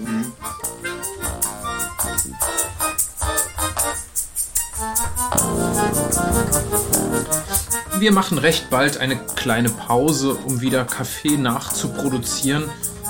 Wir 8.00 8.12
machen 8.12 8.38
recht 8.38 8.70
bald 8.70 8.96
eine 8.96 9.14
kleine 9.36 9.68
Pause, 9.68 10.32
um 10.46 10.62
wieder 10.62 10.86
Kaffee 10.86 11.36
nachzuproduzieren 11.36 12.64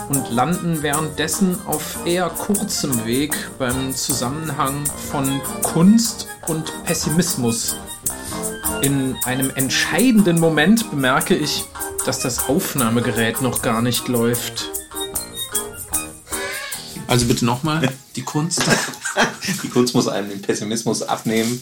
und 0.08 0.32
landen 0.32 0.82
währenddessen 0.82 1.56
auf 1.64 2.04
eher 2.04 2.28
kurzem 2.28 3.06
Weg 3.06 3.32
beim 3.56 3.94
Zusammenhang 3.94 4.84
von 5.08 5.40
Kunst 5.62 6.26
und 6.48 6.72
Pessimismus. 6.82 7.76
In 8.82 9.14
einem 9.24 9.52
entscheidenden 9.54 10.40
Moment 10.40 10.90
bemerke 10.90 11.36
ich, 11.36 11.66
dass 12.04 12.18
das 12.18 12.48
Aufnahmegerät 12.48 13.42
noch 13.42 13.62
gar 13.62 13.82
nicht 13.82 14.08
läuft. 14.08 14.79
Also 17.10 17.26
bitte 17.26 17.44
nochmal, 17.44 17.92
die 18.14 18.22
Kunst. 18.22 18.62
die 19.64 19.68
Kunst 19.68 19.96
muss 19.96 20.06
einem 20.06 20.28
den 20.28 20.40
Pessimismus 20.40 21.02
abnehmen 21.02 21.60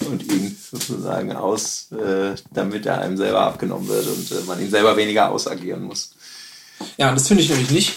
und 0.00 0.22
ihn 0.30 0.54
sozusagen 0.70 1.32
aus, 1.32 1.90
äh, 1.92 2.34
damit 2.52 2.84
er 2.84 3.00
einem 3.00 3.16
selber 3.16 3.40
abgenommen 3.40 3.88
wird 3.88 4.06
und 4.06 4.30
äh, 4.30 4.44
man 4.46 4.60
ihn 4.60 4.68
selber 4.68 4.98
weniger 4.98 5.30
ausagieren 5.30 5.84
muss. 5.84 6.10
Ja, 6.98 7.14
das 7.14 7.28
finde 7.28 7.42
ich 7.42 7.48
nämlich 7.48 7.70
nicht. 7.70 7.94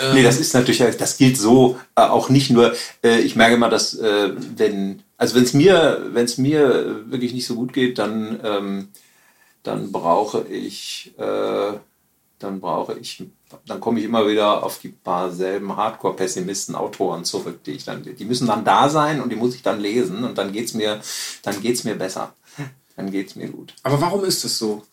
Ähm, 0.00 0.14
nee, 0.14 0.24
das 0.24 0.40
ist 0.40 0.54
natürlich, 0.54 0.96
das 0.98 1.18
gilt 1.18 1.38
so 1.38 1.78
äh, 1.94 2.00
auch 2.00 2.30
nicht 2.30 2.50
nur, 2.50 2.74
äh, 3.04 3.20
ich 3.20 3.36
merke 3.36 3.54
immer, 3.54 3.70
dass 3.70 3.94
äh, 3.94 4.32
wenn, 4.56 5.04
also 5.18 5.36
wenn 5.36 5.44
es 5.44 5.54
mir, 5.54 6.08
wenn 6.10 6.24
es 6.24 6.36
mir 6.36 7.04
wirklich 7.08 7.32
nicht 7.32 7.46
so 7.46 7.54
gut 7.54 7.72
geht, 7.72 8.00
dann, 8.00 8.40
ähm, 8.42 8.88
dann 9.62 9.92
brauche 9.92 10.48
ich, 10.48 11.14
äh, 11.16 11.74
dann 12.40 12.58
brauche 12.58 12.98
ich, 12.98 13.22
dann 13.66 13.80
komme 13.80 13.98
ich 13.98 14.04
immer 14.04 14.28
wieder 14.28 14.62
auf 14.62 14.78
die 14.78 14.88
paar 14.88 15.32
selben 15.32 15.76
Hardcore-Pessimisten, 15.76 16.74
Autoren 16.74 17.24
zurück, 17.24 17.64
die 17.64 17.72
ich 17.72 17.84
dann, 17.84 18.02
die 18.02 18.24
müssen 18.24 18.46
dann 18.46 18.64
da 18.64 18.88
sein 18.88 19.20
und 19.20 19.30
die 19.30 19.36
muss 19.36 19.54
ich 19.54 19.62
dann 19.62 19.80
lesen 19.80 20.24
und 20.24 20.38
dann 20.38 20.52
geht's 20.52 20.74
mir, 20.74 21.00
dann 21.42 21.60
geht's 21.60 21.84
mir 21.84 21.94
besser. 21.94 22.34
Dann 22.96 23.10
geht's 23.10 23.34
mir 23.34 23.48
gut. 23.48 23.74
Aber 23.82 24.00
warum 24.00 24.24
ist 24.24 24.44
das 24.44 24.58
so? 24.58 24.84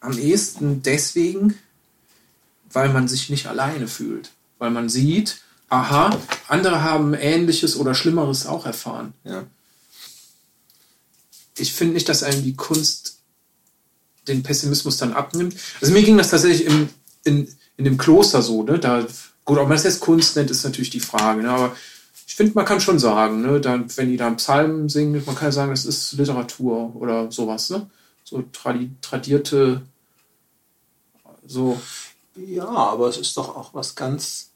Am 0.00 0.16
ehesten 0.18 0.82
deswegen, 0.82 1.58
weil 2.72 2.88
man 2.90 3.08
sich 3.08 3.30
nicht 3.30 3.46
alleine 3.46 3.88
fühlt. 3.88 4.30
Weil 4.58 4.70
man 4.70 4.88
sieht, 4.88 5.40
aha, 5.68 6.16
andere 6.48 6.82
haben 6.82 7.14
Ähnliches 7.14 7.76
oder 7.76 7.94
Schlimmeres 7.94 8.46
auch 8.46 8.66
erfahren. 8.66 9.14
Ja. 9.24 9.44
Ich 11.56 11.72
finde 11.72 11.94
nicht, 11.94 12.08
dass 12.08 12.22
einem 12.22 12.42
die 12.42 12.54
Kunst 12.54 13.18
den 14.28 14.42
Pessimismus 14.42 14.96
dann 14.98 15.12
abnimmt. 15.12 15.56
Also 15.80 15.92
mir 15.92 16.02
ging 16.02 16.16
das 16.16 16.30
tatsächlich 16.30 16.66
im, 16.66 16.88
in, 17.24 17.48
in 17.82 17.84
dem 17.84 17.98
Kloster 17.98 18.42
so, 18.42 18.62
ne? 18.62 18.78
Da, 18.78 19.04
gut, 19.44 19.58
ob 19.58 19.64
man 19.64 19.72
das 19.72 19.82
jetzt 19.82 19.98
Kunst 19.98 20.36
nennt, 20.36 20.52
ist 20.52 20.62
natürlich 20.62 20.90
die 20.90 21.00
Frage, 21.00 21.42
ne? 21.42 21.50
Aber 21.50 21.76
ich 22.28 22.36
finde, 22.36 22.54
man 22.54 22.64
kann 22.64 22.80
schon 22.80 23.00
sagen, 23.00 23.42
ne, 23.42 23.60
dann, 23.60 23.86
wenn 23.96 24.08
die 24.08 24.16
da 24.16 24.30
Psalmen 24.30 24.88
singen, 24.88 25.20
man 25.26 25.34
kann 25.34 25.50
sagen, 25.50 25.72
das 25.72 25.84
ist 25.84 26.12
Literatur 26.12 26.94
oder 26.94 27.32
sowas, 27.32 27.70
ne? 27.70 27.90
So 28.22 28.44
tradi 28.52 28.92
tradierte, 29.00 29.82
so. 31.44 31.80
Ja, 32.36 32.68
aber 32.68 33.08
es 33.08 33.16
ist 33.16 33.36
doch 33.36 33.54
auch 33.56 33.74
was 33.74 33.96
ganz. 33.96 34.52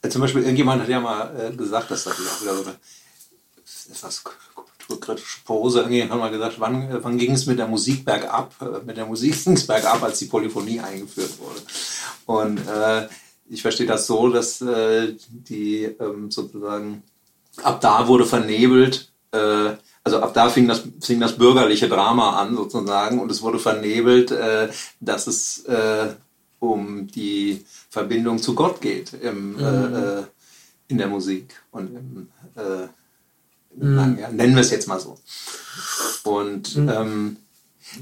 Also 0.00 0.14
zum 0.14 0.22
Beispiel, 0.22 0.42
irgendjemand 0.42 0.82
hat 0.82 0.88
ja 0.88 1.00
mal 1.00 1.38
äh, 1.38 1.54
gesagt, 1.54 1.90
dass 1.90 2.04
das 2.04 2.14
auch 2.14 2.40
wieder 2.40 2.56
so 2.56 2.62
eine 2.62 2.76
etwas 3.90 4.24
kulturkritische 4.86 5.38
Pose. 5.44 5.80
Irgendjemand 5.80 6.12
hat 6.12 6.18
mal 6.18 6.30
gesagt, 6.30 6.60
wann, 6.60 6.90
äh, 6.90 7.02
wann 7.02 7.18
ging 7.18 7.32
es 7.32 7.46
mit 7.46 7.58
der 7.58 7.66
Musik 7.66 8.04
bergab? 8.04 8.54
Äh, 8.60 8.84
mit 8.84 8.96
der 8.96 9.06
Musik 9.06 9.34
ging 9.44 9.54
es 9.54 9.66
bergab, 9.66 10.02
als 10.02 10.18
die 10.18 10.26
Polyphonie 10.26 10.80
eingeführt 10.80 11.38
wurde. 11.38 11.60
Und 12.26 12.58
äh, 12.66 13.08
ich 13.48 13.62
verstehe 13.62 13.86
das 13.86 14.06
so, 14.06 14.28
dass 14.28 14.60
äh, 14.60 15.14
die 15.28 15.84
ähm, 15.84 16.30
sozusagen 16.30 17.02
ab 17.62 17.80
da 17.80 18.06
wurde 18.08 18.26
vernebelt, 18.26 19.10
äh, 19.32 19.70
also 20.04 20.20
ab 20.20 20.34
da 20.34 20.48
fing 20.48 20.68
das, 20.68 20.82
fing 21.00 21.20
das 21.20 21.36
bürgerliche 21.36 21.88
Drama 21.88 22.40
an 22.40 22.54
sozusagen 22.54 23.18
und 23.20 23.30
es 23.30 23.42
wurde 23.42 23.58
vernebelt, 23.58 24.30
äh, 24.30 24.68
dass 25.00 25.26
es 25.26 25.64
äh, 25.64 26.08
um 26.58 27.06
die 27.08 27.64
Verbindung 27.90 28.38
zu 28.38 28.54
Gott 28.54 28.80
geht 28.80 29.12
im, 29.14 29.58
äh, 29.58 29.62
mhm. 29.62 29.94
äh, 29.94 30.22
in 30.88 30.98
der 30.98 31.08
Musik 31.08 31.60
und 31.72 31.94
im, 31.94 32.28
äh, 32.54 32.88
mhm. 33.76 34.18
ja, 34.18 34.30
nennen 34.30 34.54
wir 34.54 34.62
es 34.62 34.70
jetzt 34.70 34.88
mal 34.88 35.00
so. 35.00 35.18
Und 36.24 36.76
mhm. 36.76 36.88
ähm, 36.88 37.36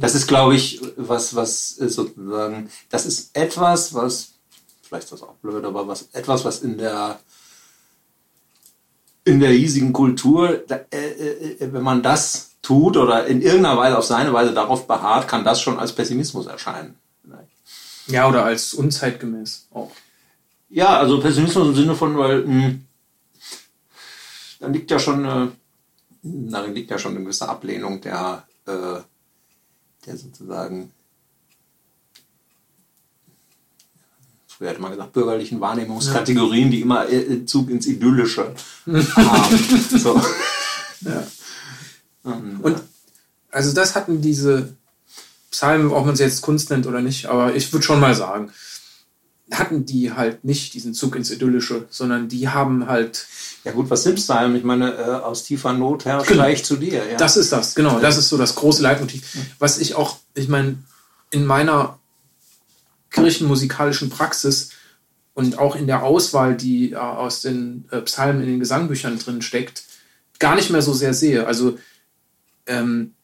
das 0.01 0.15
ist, 0.15 0.27
glaube 0.27 0.55
ich, 0.55 0.81
was, 0.97 1.35
was 1.35 1.71
sozusagen, 1.71 2.71
das 2.91 3.07
ist 3.07 3.37
etwas, 3.37 3.95
was, 3.95 4.33
vielleicht 4.83 5.05
ist 5.05 5.13
das 5.13 5.23
auch 5.23 5.35
blöd, 5.35 5.65
aber 5.65 5.87
was, 5.87 6.09
etwas, 6.13 6.45
was 6.45 6.63
in 6.63 6.79
der 6.79 7.19
in 9.27 9.41
der 9.41 9.51
hiesigen 9.51 9.93
Kultur, 9.95 10.71
äh, 10.71 10.97
äh, 10.97 11.73
wenn 11.73 11.83
man 11.83 12.03
das 12.03 12.57
tut 12.61 12.99
oder 12.99 13.27
in 13.27 13.41
irgendeiner 13.41 13.79
Weise 13.79 13.97
auf 13.97 14.05
seine 14.05 14.33
Weise 14.35 14.53
darauf 14.53 14.87
beharrt, 14.87 15.29
kann 15.29 15.45
das 15.45 15.63
schon 15.63 15.79
als 15.79 15.93
Pessimismus 15.93 16.47
erscheinen. 16.47 16.97
Ja, 18.07 18.29
oder 18.29 18.45
als 18.45 18.75
unzeitgemäß 18.75 19.69
auch. 19.73 19.91
Ja, 20.69 20.99
also 20.99 21.21
Pessimismus 21.21 21.69
im 21.69 21.75
Sinne 21.75 21.95
von, 21.95 22.19
weil 22.19 22.43
mh, 22.43 22.65
hm, 22.65 22.87
dann 24.61 24.73
liegt 24.73 24.91
ja 24.91 24.99
schon 24.99 25.25
eine, 25.25 25.53
darin 26.25 26.75
liegt 26.75 26.91
ja 26.91 26.99
schon 26.99 27.13
eine 27.13 27.23
gewisse 27.23 27.49
Ablehnung 27.49 28.01
der, 28.01 28.47
äh, 28.67 29.01
der 30.07 30.17
sozusagen, 30.17 30.91
früher 34.49 34.71
hätte 34.71 34.81
man 34.81 34.93
gesagt, 34.93 35.13
bürgerlichen 35.13 35.61
Wahrnehmungskategorien, 35.61 36.71
die 36.71 36.81
immer 36.81 37.09
äh, 37.11 37.45
Zug 37.45 37.71
ins 37.71 37.87
Idyllische 37.87 38.55
haben. 38.87 39.59
So. 39.99 40.21
Ja. 41.03 41.27
Und 42.63 42.83
also 43.51 43.75
das 43.75 43.95
hatten 43.95 44.23
diese 44.23 44.75
Psalmen, 45.51 45.91
ob 45.91 46.07
man 46.07 46.17
sie 46.17 46.25
jetzt 46.25 46.41
Kunst 46.41 46.71
nennt 46.71 46.87
oder 46.87 47.03
nicht, 47.03 47.27
aber 47.27 47.55
ich 47.55 47.73
würde 47.73 47.85
schon 47.85 48.01
mal 48.01 48.15
sagen, 48.15 48.51
hatten 49.51 49.85
die 49.85 50.13
halt 50.13 50.45
nicht 50.45 50.75
diesen 50.75 50.95
Zug 50.95 51.17
ins 51.17 51.31
Idyllische, 51.31 51.87
sondern 51.91 52.29
die 52.29 52.49
haben 52.49 52.87
halt. 52.87 53.27
Ja 53.65 53.73
gut, 53.73 53.91
was 53.91 54.03
sind 54.03 54.17
Psalmen? 54.17 54.57
Ich 54.57 54.65
meine, 54.65 54.95
äh, 54.95 55.03
aus 55.03 55.45
tiefer 55.45 55.73
Not 55.73 56.05
her 56.05 56.23
genau. 56.27 56.49
ich 56.49 56.65
zu 56.65 56.77
dir. 56.77 57.03
Ja. 57.11 57.17
Das 57.17 57.37
ist 57.37 57.53
das, 57.53 57.75
genau. 57.75 58.01
Das 58.01 58.17
ist 58.17 58.29
so 58.29 58.39
das 58.39 58.55
große 58.55 58.83
Leitmotiv. 58.83 59.23
Was 59.59 59.79
ich 59.79 59.95
auch, 59.95 60.19
ich 60.35 60.49
meine, 60.49 60.79
in 61.31 61.45
meiner 61.47 61.99
kirchenmusikalischen 63.11 64.11
Praxis 64.11 64.71
und 65.35 65.59
auch 65.59 65.77
in 65.77 65.87
der 65.87 66.03
Auswahl, 66.03 66.57
die 66.57 66.93
äh, 66.93 66.97
aus 66.97 67.43
den 67.43 67.87
äh, 67.91 68.01
Psalmen 68.03 68.43
in 68.43 68.49
den 68.49 68.61
Gesangbüchern 68.61 69.19
drin 69.19 69.43
steckt, 69.43 69.85
gar 70.39 70.55
nicht 70.55 70.71
mehr 70.71 70.83
so 70.83 70.93
sehr 70.93 71.15
sehe. 71.15 71.47
Also 71.47 71.79
ähm, 72.67 73.15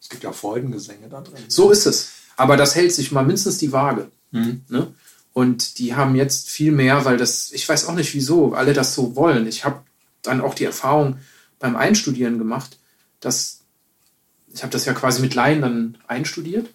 es 0.00 0.08
gibt 0.08 0.22
ja 0.22 0.32
Freudengesänge 0.32 1.08
da 1.08 1.20
drin. 1.20 1.44
So 1.48 1.70
ist 1.70 1.86
es. 1.86 2.12
Aber 2.36 2.56
das 2.56 2.74
hält 2.74 2.92
sich 2.92 3.12
mal 3.12 3.24
mindestens 3.24 3.58
die 3.58 3.72
Waage. 3.72 4.10
Mhm. 4.30 4.62
Ne? 4.68 4.94
Und 5.32 5.78
die 5.78 5.94
haben 5.94 6.14
jetzt 6.14 6.48
viel 6.48 6.72
mehr, 6.72 7.04
weil 7.04 7.16
das, 7.16 7.52
ich 7.52 7.68
weiß 7.68 7.86
auch 7.86 7.94
nicht 7.94 8.14
wieso, 8.14 8.54
alle 8.54 8.72
das 8.72 8.94
so 8.94 9.16
wollen. 9.16 9.46
Ich 9.46 9.64
habe 9.64 9.82
dann 10.22 10.40
auch 10.40 10.54
die 10.54 10.64
Erfahrung 10.64 11.18
beim 11.58 11.76
Einstudieren 11.76 12.38
gemacht, 12.38 12.78
dass 13.20 13.60
ich 14.52 14.62
habe 14.62 14.72
das 14.72 14.86
ja 14.86 14.94
quasi 14.94 15.20
mit 15.20 15.34
Laien 15.34 15.60
dann 15.60 15.98
einstudiert, 16.06 16.70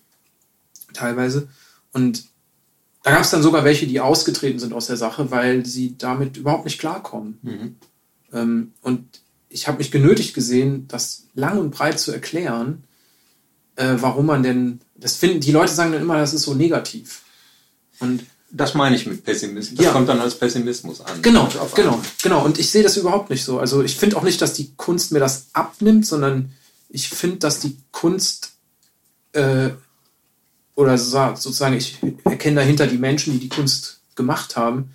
teilweise. 0.94 1.50
Und 1.92 2.26
da 3.04 3.12
gab 3.12 3.22
es 3.22 3.32
dann 3.32 3.42
sogar 3.42 3.64
welche, 3.64 3.88
die 3.88 4.00
ausgetreten 4.00 4.60
sind 4.60 4.74
aus 4.74 4.88
der 4.88 4.98
Sache, 4.98 5.32
weil 5.32 5.66
sie 5.66 5.98
damit 5.98 6.38
überhaupt 6.38 6.66
nicht 6.66 6.80
klarkommen. 6.80 7.40
Mhm. 7.42 7.76
Ähm, 8.32 8.74
und 8.82 9.22
ich 9.50 9.68
habe 9.68 9.80
mich 9.80 9.92
genötigt 9.92 10.34
gesehen, 10.34 10.88
das 10.88 11.26
lang 11.34 11.58
und 11.58 11.72
breit 11.72 12.00
zu 12.00 12.12
erklären, 12.12 12.84
äh, 13.76 13.96
warum 13.98 14.28
man 14.28 14.44
denn, 14.44 14.82
das 14.96 15.16
finden, 15.16 15.40
die 15.40 15.52
Leute 15.52 15.74
sagen 15.74 15.92
dann 15.92 16.02
immer, 16.02 16.18
das 16.18 16.34
ist 16.34 16.44
so 16.44 16.54
negativ. 16.54 17.24
Und 18.02 18.26
das 18.52 18.74
meine 18.74 18.96
ich 18.96 19.06
mit 19.06 19.24
Pessimismus. 19.24 19.78
Das 19.78 19.86
ja. 19.86 19.92
kommt 19.94 20.10
dann 20.10 20.20
als 20.20 20.36
Pessimismus 20.36 21.02
an. 21.02 21.22
Genau, 21.22 21.48
genau, 21.74 21.94
an. 21.94 22.02
genau. 22.22 22.44
Und 22.44 22.60
ich 22.60 22.70
sehe 22.70 22.84
das 22.84 22.98
überhaupt 22.98 23.30
nicht 23.30 23.46
so. 23.46 23.60
Also 23.60 23.82
ich 23.82 23.96
finde 23.96 24.18
auch 24.18 24.24
nicht, 24.24 24.42
dass 24.42 24.54
die 24.54 24.74
Kunst 24.76 25.12
mir 25.14 25.20
das 25.20 25.48
abnimmt, 25.54 26.06
sondern 26.06 26.52
ich 26.90 27.08
finde, 27.10 27.38
dass 27.38 27.60
die 27.60 27.78
Kunst 27.92 28.52
äh, 29.32 29.70
oder 30.76 30.98
sozusagen, 30.98 31.78
ich 31.78 32.00
erkenne 32.26 32.58
dahinter 32.58 32.88
die 32.88 32.98
Menschen, 32.98 33.34
die 33.34 33.40
die 33.40 33.50
Kunst 33.50 34.02
gemacht 34.16 34.58
haben, 34.58 34.92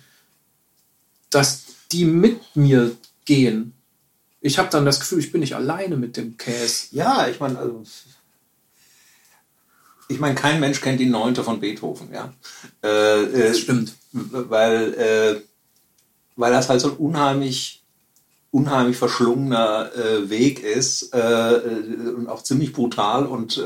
dass 1.29 1.63
die 1.91 2.05
mit 2.05 2.55
mir 2.55 2.95
gehen. 3.25 3.73
Ich 4.41 4.59
habe 4.59 4.69
dann 4.69 4.85
das 4.85 4.99
Gefühl, 4.99 5.19
ich 5.19 5.31
bin 5.31 5.41
nicht 5.41 5.55
alleine 5.55 5.97
mit 5.97 6.17
dem 6.17 6.37
Käse. 6.37 6.87
Ja, 6.91 7.27
ich 7.27 7.39
meine, 7.39 7.57
also 7.57 7.83
ich 10.07 10.19
meine, 10.19 10.35
kein 10.35 10.59
Mensch 10.59 10.81
kennt 10.81 10.99
die 10.99 11.05
Neunte 11.05 11.43
von 11.43 11.59
Beethoven, 11.59 12.09
ja. 12.13 12.33
Äh, 12.83 13.23
äh, 13.23 13.47
das 13.49 13.59
stimmt. 13.59 13.93
Weil, 14.11 14.93
äh, 14.93 15.41
weil 16.35 16.51
das 16.51 16.69
halt 16.69 16.81
so 16.81 16.91
ein 16.91 16.97
unheimlich, 16.97 17.83
unheimlich 18.51 18.97
verschlungener 18.97 19.91
äh, 19.95 20.29
Weg 20.29 20.63
ist 20.63 21.13
äh, 21.13 21.59
und 22.15 22.29
auch 22.29 22.43
ziemlich 22.43 22.73
brutal 22.73 23.25
und 23.25 23.61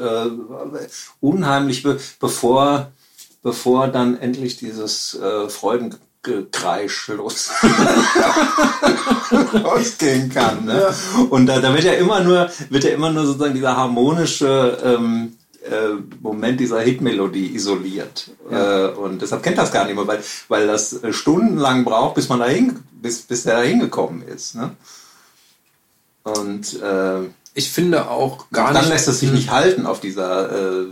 unheimlich, 1.20 1.84
be 1.84 2.00
bevor, 2.20 2.92
bevor 3.44 3.88
dann 3.88 4.18
endlich 4.18 4.58
dieses 4.58 5.20
Freuden 5.50 5.96
Gekreisch 6.24 7.08
los 7.08 7.50
losgehen 9.54 10.30
kann. 10.30 10.66
Ne? 10.66 10.80
Ja. 10.80 11.24
Und 11.32 11.48
da, 11.48 11.60
da 11.60 11.74
wird 11.74 11.84
ja 11.84 11.94
immer 11.94 12.20
nur, 12.20 12.48
wird 12.70 12.84
ja 12.84 12.92
immer 12.92 13.10
nur 13.10 13.26
sozusagen 13.26 13.56
dieser 13.56 13.76
harmonische 13.76 14.78
ähm, 14.84 15.36
äh, 15.64 15.96
Moment 16.22 16.60
dieser 16.60 16.82
Hitmelodie 16.82 17.54
isoliert. 17.54 18.32
Ja. 18.50 18.88
Äh, 18.88 18.92
und 18.94 19.22
deshalb 19.22 19.44
kennt 19.44 19.58
das 19.58 19.72
gar 19.72 19.86
nicht 19.86 19.96
mehr, 19.96 20.08
weil, 20.08 20.24
weil 20.48 20.68
das 20.68 21.00
stundenlang 21.12 21.84
braucht, 21.84 22.16
bis 22.16 22.30
man 22.30 22.40
dahin, 22.40 22.80
bis, 22.92 23.22
bis 23.22 23.44
der 23.44 23.58
da 23.58 23.62
hingekommen 23.62 24.24
ist. 24.24 24.56
Ne? 24.56 24.76
Und 26.24 26.82
äh, 26.82 27.22
ich 27.54 27.72
finde 27.72 28.10
auch 28.10 28.50
gar 28.52 28.66
dann 28.68 28.74
nicht. 28.74 28.84
Dann 28.84 28.92
lässt 28.92 29.08
es 29.08 29.20
sich 29.20 29.30
hm. 29.30 29.36
nicht 29.36 29.52
halten 29.52 29.86
auf 29.86 30.00
dieser, 30.00 30.82
äh, 30.82 30.86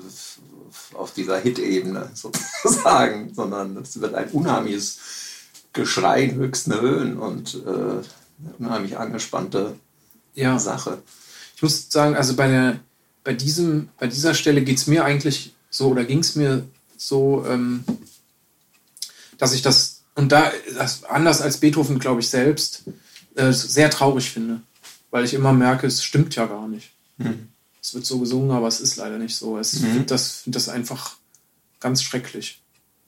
auf 0.93 1.13
dieser 1.13 1.37
Hit-Ebene 1.37 2.09
sozusagen, 2.13 3.33
sondern 3.33 3.77
es 3.77 3.99
wird 4.01 4.15
ein 4.15 4.29
unheimliches 4.29 4.99
Geschrei 5.73 6.23
in 6.23 6.35
höchsten 6.35 6.79
Höhen 6.79 7.17
und 7.17 7.55
äh, 7.55 8.03
unheimlich 8.57 8.97
angespannte 8.97 9.75
Ja. 10.33 10.57
Sache. 10.59 10.99
Ich 11.55 11.61
muss 11.61 11.91
sagen, 11.91 12.15
also 12.15 12.35
bei, 12.35 12.47
der, 12.47 12.79
bei, 13.23 13.33
diesem, 13.33 13.89
bei 13.99 14.07
dieser 14.07 14.33
Stelle 14.33 14.61
geht 14.63 14.77
es 14.77 14.87
mir 14.87 15.05
eigentlich 15.05 15.53
so, 15.69 15.89
oder 15.89 16.03
ging 16.03 16.19
es 16.19 16.35
mir 16.35 16.65
so, 16.97 17.45
ähm, 17.47 17.83
dass 19.37 19.53
ich 19.53 19.61
das, 19.61 20.01
und 20.15 20.31
da, 20.31 20.51
das, 20.75 21.03
anders 21.03 21.41
als 21.41 21.57
Beethoven, 21.57 21.99
glaube 21.99 22.21
ich, 22.21 22.29
selbst, 22.29 22.83
äh, 23.35 23.51
sehr 23.51 23.89
traurig 23.89 24.29
finde. 24.31 24.61
Weil 25.11 25.25
ich 25.25 25.33
immer 25.33 25.53
merke, 25.53 25.87
es 25.87 26.03
stimmt 26.03 26.35
ja 26.35 26.45
gar 26.45 26.67
nicht. 26.67 26.91
Es 27.81 27.93
wird 27.93 28.05
so 28.05 28.19
gesungen, 28.19 28.51
aber 28.51 28.67
es 28.67 28.79
ist 28.79 28.97
leider 28.97 29.17
nicht 29.17 29.35
so. 29.35 29.57
Es, 29.57 29.73
Ich 29.73 29.81
Mhm. 29.81 29.91
finde 29.91 30.05
das, 30.05 30.43
das 30.45 30.69
einfach 30.69 31.15
ganz 31.79 32.03
schrecklich. 32.03 32.61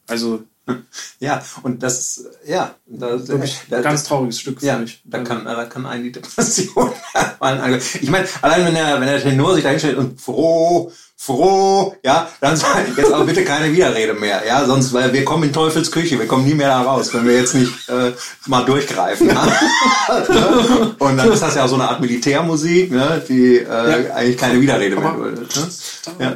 Also 0.07 0.43
Ja, 1.19 1.43
und 1.61 1.83
das, 1.83 2.23
ja, 2.47 2.73
da, 2.87 3.27
wirklich 3.27 3.59
da, 3.69 3.77
ein 3.77 3.83
ganz 3.83 4.03
trauriges 4.05 4.39
Stück, 4.39 4.61
Ja, 4.63 4.73
finde 4.75 4.89
ich. 4.91 5.01
da 5.05 5.19
kann, 5.19 5.45
da 5.45 5.65
kann 5.65 5.85
einen 5.85 6.03
die 6.05 6.11
Depression. 6.11 6.91
Ich 8.01 8.09
meine, 8.09 8.27
allein 8.41 8.65
wenn 8.65 8.73
der, 8.75 8.99
wenn 8.99 9.07
der 9.07 9.21
Tenor 9.21 9.53
sich 9.55 9.63
da 9.63 9.69
hinstellt 9.69 9.97
und 9.97 10.19
froh, 10.21 10.91
froh, 11.17 11.95
ja, 12.03 12.27
dann 12.39 12.55
sagt 12.57 12.97
jetzt 12.97 13.11
aber 13.11 13.25
bitte 13.25 13.43
keine 13.43 13.71
Widerrede 13.71 14.13
mehr, 14.15 14.43
ja, 14.47 14.65
sonst, 14.65 14.93
weil 14.93 15.11
wir 15.13 15.23
kommen 15.25 15.43
in 15.45 15.53
Teufels 15.53 15.91
Küche, 15.91 16.17
wir 16.19 16.27
kommen 16.27 16.45
nie 16.45 16.53
mehr 16.55 16.67
da 16.69 16.81
raus, 16.81 17.13
wenn 17.13 17.25
wir 17.27 17.35
jetzt 17.35 17.53
nicht 17.53 17.71
äh, 17.89 18.13
mal 18.47 18.63
durchgreifen. 18.65 19.27
Ja? 19.27 19.47
und 20.99 21.17
dann 21.17 21.31
ist 21.31 21.41
das 21.41 21.55
ja 21.55 21.65
auch 21.65 21.69
so 21.69 21.75
eine 21.75 21.87
Art 21.89 22.01
Militärmusik, 22.01 22.91
ne, 22.91 23.23
die 23.27 23.57
äh, 23.57 23.63
Ja. 24.07 24.13
eigentlich 24.15 24.37
keine 24.37 24.59
Widerrede 24.61 24.95
mehr 24.95 25.05
Aber- 25.09 25.29
duldet. 25.29 25.55
Ne? 25.55 25.69
Ja. 26.19 26.35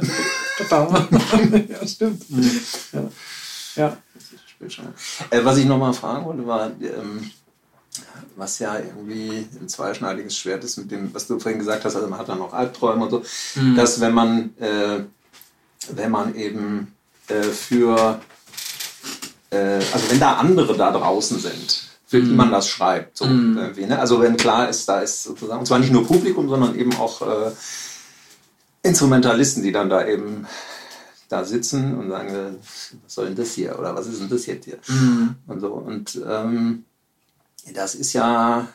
ja, 1.82 1.88
stimmt. 1.88 2.24
Ja. 2.94 3.02
ja. 3.76 3.98
Äh, 5.30 5.44
was 5.44 5.58
ich 5.58 5.66
nochmal 5.66 5.94
fragen 5.94 6.26
wollte, 6.26 6.46
war, 6.48 6.68
ähm, 6.82 7.32
was 8.36 8.60
ja 8.60 8.78
irgendwie 8.78 9.48
ein 9.62 9.70
zweischneidiges 9.70 10.38
Schwert 10.38 10.64
ist 10.64 10.78
mit 10.78 10.92
dem, 10.92 11.14
was 11.14 11.28
du 11.28 11.40
vorhin 11.40 11.60
gesagt 11.60 11.86
hast, 11.86 11.96
also 11.96 12.08
man 12.08 12.20
hat 12.20 12.28
dann 12.30 12.40
noch 12.40 12.54
Albträume 12.54 13.04
und 13.06 13.10
so, 13.10 13.24
Mhm. 13.62 13.76
dass 13.76 14.00
wenn 14.02 14.14
man, 14.14 14.58
äh, 14.60 15.00
wenn 15.92 16.12
man 16.12 16.36
eben 16.36 16.94
äh, 17.28 17.42
für, 17.44 18.20
äh, 19.50 19.58
also 19.94 20.10
wenn 20.12 20.20
da 20.20 20.34
andere 20.34 20.76
da 20.78 20.92
draußen 20.92 21.40
sind, 21.40 21.90
für 22.08 22.22
die 22.22 22.32
man 22.32 22.52
das 22.52 22.68
schreibt, 22.70 23.18
so 23.18 23.26
Mhm. 23.26 23.58
irgendwie, 23.58 23.86
ne? 23.86 23.98
also 24.00 24.22
wenn 24.22 24.38
klar 24.38 24.70
ist, 24.70 24.88
da 24.88 25.00
ist 25.00 25.24
sozusagen, 25.24 25.60
und 25.60 25.66
zwar 25.66 25.80
nicht 25.80 25.92
nur 25.92 26.06
Publikum, 26.06 26.48
sondern 26.50 26.76
eben 26.78 26.94
auch 26.98 27.22
äh, 27.22 27.52
Instrumentalisten, 28.84 29.64
die 29.64 29.72
dann 29.72 29.90
da 29.90 30.06
eben 30.06 30.46
da 31.30 31.44
sitzen 31.44 31.96
und 31.98 32.10
sagen, 32.10 32.30
äh, 32.30 32.52
was 33.04 33.14
soll 33.14 33.26
denn 33.28 33.36
das 33.36 33.54
hier 33.54 33.78
oder 33.80 33.96
was 33.96 34.08
ist 34.08 34.22
denn 34.22 34.30
das 34.30 34.46
jetzt 34.46 34.66
hier? 34.66 34.78
Mhm. 34.88 35.36
und 35.48 35.60
so. 35.60 35.68
Und 35.74 36.20
ähm, 36.28 36.86
das 37.74 37.96
ist 37.96 38.14
ja 38.14 38.68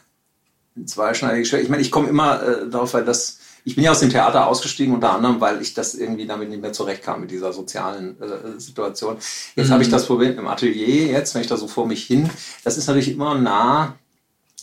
ein 0.76 0.86
zweischneidiges 0.86 1.48
Schwert. 1.48 1.62
Ich 1.62 1.68
meine, 1.68 1.82
ich 1.82 1.90
komme 1.90 2.08
immer 2.08 2.42
äh, 2.42 2.68
darauf, 2.68 2.94
weil 2.94 3.04
das, 3.04 3.38
ich 3.64 3.74
bin 3.74 3.84
ja 3.84 3.90
aus 3.92 4.00
dem 4.00 4.10
Theater 4.10 4.46
ausgestiegen, 4.46 4.94
unter 4.94 5.12
anderem, 5.12 5.40
weil 5.40 5.60
ich 5.62 5.74
das 5.74 5.94
irgendwie 5.94 6.26
damit 6.26 6.48
nicht 6.48 6.62
mehr 6.62 6.72
zurechtkam 6.72 7.20
mit 7.20 7.30
dieser 7.30 7.52
sozialen 7.52 8.20
äh, 8.20 8.58
Situation. 8.58 9.16
Jetzt 9.54 9.68
Mhm. 9.68 9.72
habe 9.72 9.82
ich 9.82 9.88
das 9.88 10.06
Problem 10.06 10.38
im 10.38 10.46
Atelier, 10.48 11.06
jetzt, 11.06 11.34
wenn 11.34 11.42
ich 11.42 11.48
da 11.48 11.56
so 11.56 11.68
vor 11.68 11.86
mich 11.86 12.04
hin, 12.04 12.30
das 12.64 12.78
ist 12.78 12.86
natürlich 12.86 13.10
immer 13.12 13.34
nah 13.36 13.96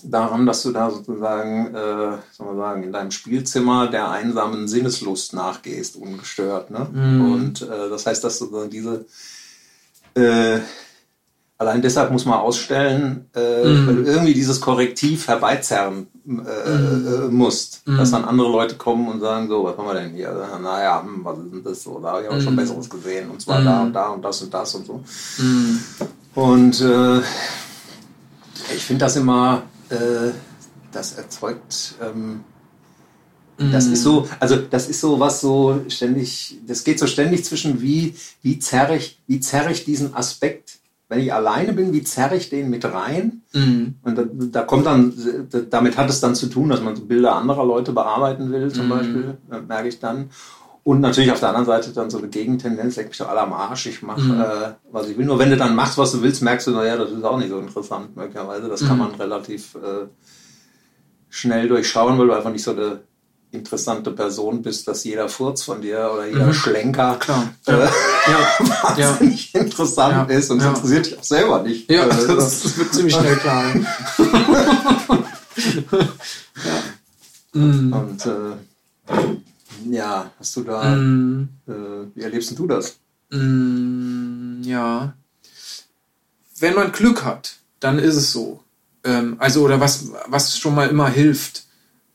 daran, 0.03 0.45
dass 0.45 0.63
du 0.63 0.71
da 0.71 0.89
sozusagen, 0.91 1.73
äh, 1.75 2.17
soll 2.31 2.47
man 2.47 2.57
sagen, 2.57 2.83
in 2.83 2.91
deinem 2.91 3.11
Spielzimmer 3.11 3.87
der 3.87 4.09
einsamen 4.11 4.67
Sinneslust 4.67 5.33
nachgehst, 5.33 5.95
ungestört. 5.95 6.69
Ne? 6.71 6.87
Mhm. 6.91 7.31
Und 7.33 7.61
äh, 7.61 7.89
das 7.89 8.05
heißt, 8.05 8.23
dass 8.23 8.39
sozusagen 8.39 8.69
diese 8.69 9.05
äh, 10.15 10.59
allein 11.59 11.81
deshalb 11.81 12.11
muss 12.11 12.25
man 12.25 12.39
ausstellen, 12.39 13.29
äh, 13.35 13.63
Mhm. 13.65 13.87
weil 13.87 13.95
du 13.95 14.03
irgendwie 14.03 14.33
dieses 14.33 14.61
Korrektiv 14.61 15.27
herbeizerren 15.27 16.07
äh, 16.27 16.31
äh, 16.31 17.27
musst, 17.29 17.81
Mhm. 17.87 17.97
dass 17.97 18.11
dann 18.11 18.25
andere 18.25 18.51
Leute 18.51 18.75
kommen 18.75 19.07
und 19.07 19.19
sagen, 19.21 19.47
so, 19.47 19.63
was 19.63 19.77
haben 19.77 19.87
wir 19.87 19.93
denn 19.95 20.13
hier? 20.13 20.31
Naja, 20.61 21.01
hm, 21.01 21.21
was 21.23 21.39
ist 21.39 21.51
denn 21.53 21.63
das 21.63 21.83
so? 21.83 21.99
Da 21.99 22.11
habe 22.13 22.23
ich 22.23 22.29
auch 22.29 22.39
schon 22.41 22.53
Mhm. 22.53 22.57
Besseres 22.57 22.89
gesehen 22.89 23.29
und 23.31 23.41
zwar 23.41 23.61
Mhm. 23.61 23.65
da 23.65 23.81
und 23.83 23.93
da 23.93 24.07
und 24.09 24.21
das 24.23 24.41
und 24.41 24.53
das 24.53 24.75
und 24.75 24.85
so. 24.85 25.03
Mhm. 25.39 25.79
Und 26.35 26.81
äh, 26.81 27.19
ich 28.75 28.83
finde 28.85 29.05
das 29.05 29.15
immer, 29.15 29.63
äh, 29.89 30.31
das 30.91 31.13
erzeugt, 31.13 31.95
ähm, 32.01 32.41
das 33.71 33.87
ist 33.87 34.03
so, 34.03 34.27
also 34.39 34.55
das 34.57 34.87
ist 34.87 35.01
so 35.01 35.19
was 35.19 35.41
so 35.41 35.81
ständig, 35.87 36.59
das 36.67 36.83
geht 36.83 36.99
so 36.99 37.07
ständig 37.07 37.43
zwischen 37.43 37.81
wie, 37.81 38.13
wie 38.43 38.59
zerre 38.59 38.95
ich, 38.97 39.19
wie 39.25 39.39
zerre 39.39 39.71
ich 39.71 39.83
diesen 39.83 40.13
Aspekt, 40.13 40.77
wenn 41.09 41.19
ich 41.21 41.33
alleine 41.33 41.73
bin, 41.73 41.91
wie 41.91 42.03
zerre 42.03 42.35
ich 42.35 42.49
den 42.49 42.69
mit 42.69 42.85
rein? 42.85 43.41
Mhm. 43.53 43.95
Und 44.03 44.15
da, 44.15 44.25
da 44.29 44.61
kommt 44.61 44.85
dann, 44.85 45.11
damit 45.71 45.97
hat 45.97 46.09
es 46.09 46.19
dann 46.19 46.35
zu 46.35 46.47
tun, 46.47 46.69
dass 46.69 46.81
man 46.81 46.95
so 46.95 47.05
Bilder 47.05 47.35
anderer 47.35 47.65
Leute 47.65 47.93
bearbeiten 47.93 48.51
will, 48.51 48.71
zum 48.71 48.85
Mhm. 48.85 48.89
Beispiel, 48.89 49.37
äh, 49.51 49.61
merke 49.61 49.87
ich 49.87 49.99
dann. 49.99 50.29
Und 50.87 51.01
natürlich 51.01 51.33
auf 51.33 51.41
der 51.41 51.49
anderen 51.49 51.65
Seite 51.65 51.91
dann 51.91 52.09
so 52.09 52.17
eine 52.17 52.29
Gegentendenz, 52.29 52.95
leck 52.95 53.09
mich 53.09 53.17
doch 53.17 53.27
alle 53.27 53.41
am 53.41 53.51
Arsch, 53.51 53.87
ich 53.87 54.01
mache, 54.03 54.21
Mhm. 54.21 54.39
äh, 54.39 54.71
was 54.89 55.09
ich 55.09 55.17
will. 55.17 55.25
Nur 55.25 55.37
wenn 55.37 55.49
du 55.49 55.57
dann 55.57 55.75
machst, 55.75 55.97
was 55.97 56.13
du 56.13 56.21
willst, 56.21 56.41
merkst 56.41 56.65
du, 56.67 56.71
naja, 56.71 56.95
das 56.95 57.11
ist 57.11 57.25
auch 57.25 57.37
nicht 57.37 57.49
so 57.49 57.59
interessant, 57.59 58.15
möglicherweise. 58.15 58.69
Das 58.69 58.79
kann 58.87 58.93
Mhm. 58.93 58.99
man 59.03 59.11
relativ 59.15 59.75
äh, 59.75 60.07
schnell 61.29 61.67
durchschauen, 61.67 62.17
weil 62.17 62.27
du 62.27 62.33
einfach 62.33 62.51
nicht 62.51 62.63
so 62.63 62.71
eine 62.71 63.01
interessante 63.51 64.11
Person 64.11 64.61
bist, 64.61 64.87
dass 64.87 65.03
jeder 65.03 65.27
Furz 65.27 65.63
von 65.63 65.81
dir 65.81 66.09
oder 66.13 66.25
jeder 66.25 66.45
Mhm. 66.47 66.53
Schlenker 66.53 67.17
Klar. 67.19 67.49
äh, 67.65 67.71
Ja. 67.73 67.79
ja. 67.79 67.89
Ja. 68.97 69.09
wahnsinnig 69.09 69.53
interessant 69.55 70.29
Ja. 70.31 70.37
ist 70.37 70.49
und 70.51 70.61
Ja. 70.61 70.69
interessiert 70.69 71.05
dich 71.07 71.19
auch 71.19 71.23
selber 71.23 71.63
nicht. 71.63 71.91
Ja, 71.91 72.05
Äh, 72.05 72.07
das, 72.07 72.27
das 72.27 72.63
wird 72.77 72.93
ziemlich 72.93 73.13
schnell 73.13 73.35
klar. 73.35 73.65
ja. 73.75 73.81
Und 77.53 78.25
äh, 78.25 78.55
ja, 79.89 80.31
hast 80.39 80.55
du 80.55 80.63
da, 80.63 80.95
Mhm. 80.95 81.49
äh, 81.67 81.71
wie 82.15 82.21
erlebst 82.21 82.57
du 82.57 82.67
das? 82.67 82.97
Mm, 83.29 84.61
ja. 84.63 85.13
Wenn 86.59 86.75
man 86.75 86.91
Glück 86.91 87.23
hat, 87.23 87.57
dann 87.79 87.99
ist 87.99 88.15
es 88.15 88.31
so. 88.31 88.63
Ähm, 89.03 89.35
also, 89.39 89.63
oder 89.63 89.79
was, 89.79 90.07
was 90.27 90.57
schon 90.57 90.75
mal 90.75 90.89
immer 90.89 91.09
hilft, 91.09 91.65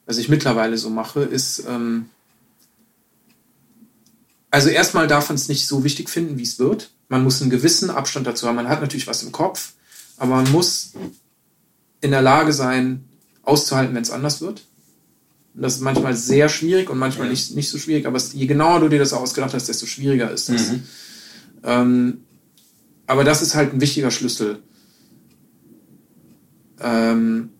was 0.06 0.18
ich 0.18 0.28
mittlerweile 0.28 0.76
so 0.78 0.90
mache, 0.90 1.20
ist, 1.22 1.64
ähm, 1.68 2.06
also 4.50 4.68
erstmal 4.68 5.06
darf 5.06 5.28
man 5.28 5.36
es 5.36 5.48
nicht 5.48 5.66
so 5.66 5.84
wichtig 5.84 6.10
finden, 6.10 6.36
wie 6.38 6.42
es 6.42 6.58
wird. 6.58 6.90
Man 7.08 7.24
muss 7.24 7.40
einen 7.40 7.50
gewissen 7.50 7.90
Abstand 7.90 8.26
dazu 8.26 8.46
haben. 8.46 8.56
Man 8.56 8.68
hat 8.68 8.80
natürlich 8.80 9.06
was 9.06 9.22
im 9.22 9.32
Kopf, 9.32 9.72
aber 10.18 10.36
man 10.36 10.50
muss 10.52 10.92
in 12.00 12.10
der 12.10 12.22
Lage 12.22 12.52
sein, 12.52 13.08
auszuhalten, 13.44 13.94
wenn 13.94 14.02
es 14.02 14.10
anders 14.10 14.40
wird. 14.40 14.62
Das 15.54 15.74
ist 15.74 15.80
manchmal 15.80 16.16
sehr 16.16 16.48
schwierig 16.48 16.88
und 16.88 16.98
manchmal 16.98 17.26
Ja. 17.26 17.32
nicht, 17.32 17.54
nicht 17.54 17.68
so 17.68 17.78
schwierig, 17.78 18.06
aber 18.06 18.16
es, 18.16 18.32
je 18.32 18.46
genauer 18.46 18.80
du 18.80 18.88
dir 18.88 18.98
das 18.98 19.12
ausgedacht 19.12 19.52
hast, 19.52 19.68
desto 19.68 19.86
schwieriger 19.86 20.30
ist 20.30 20.48
das. 20.48 20.70
Mhm. 20.72 20.82
Ähm, 21.62 22.20
aber 23.06 23.22
das 23.24 23.42
ist 23.42 23.54
halt 23.54 23.74
ein 23.74 23.80
wichtiger 23.80 24.10
Schlüssel. 24.10 24.60
Ähm, 26.80 27.50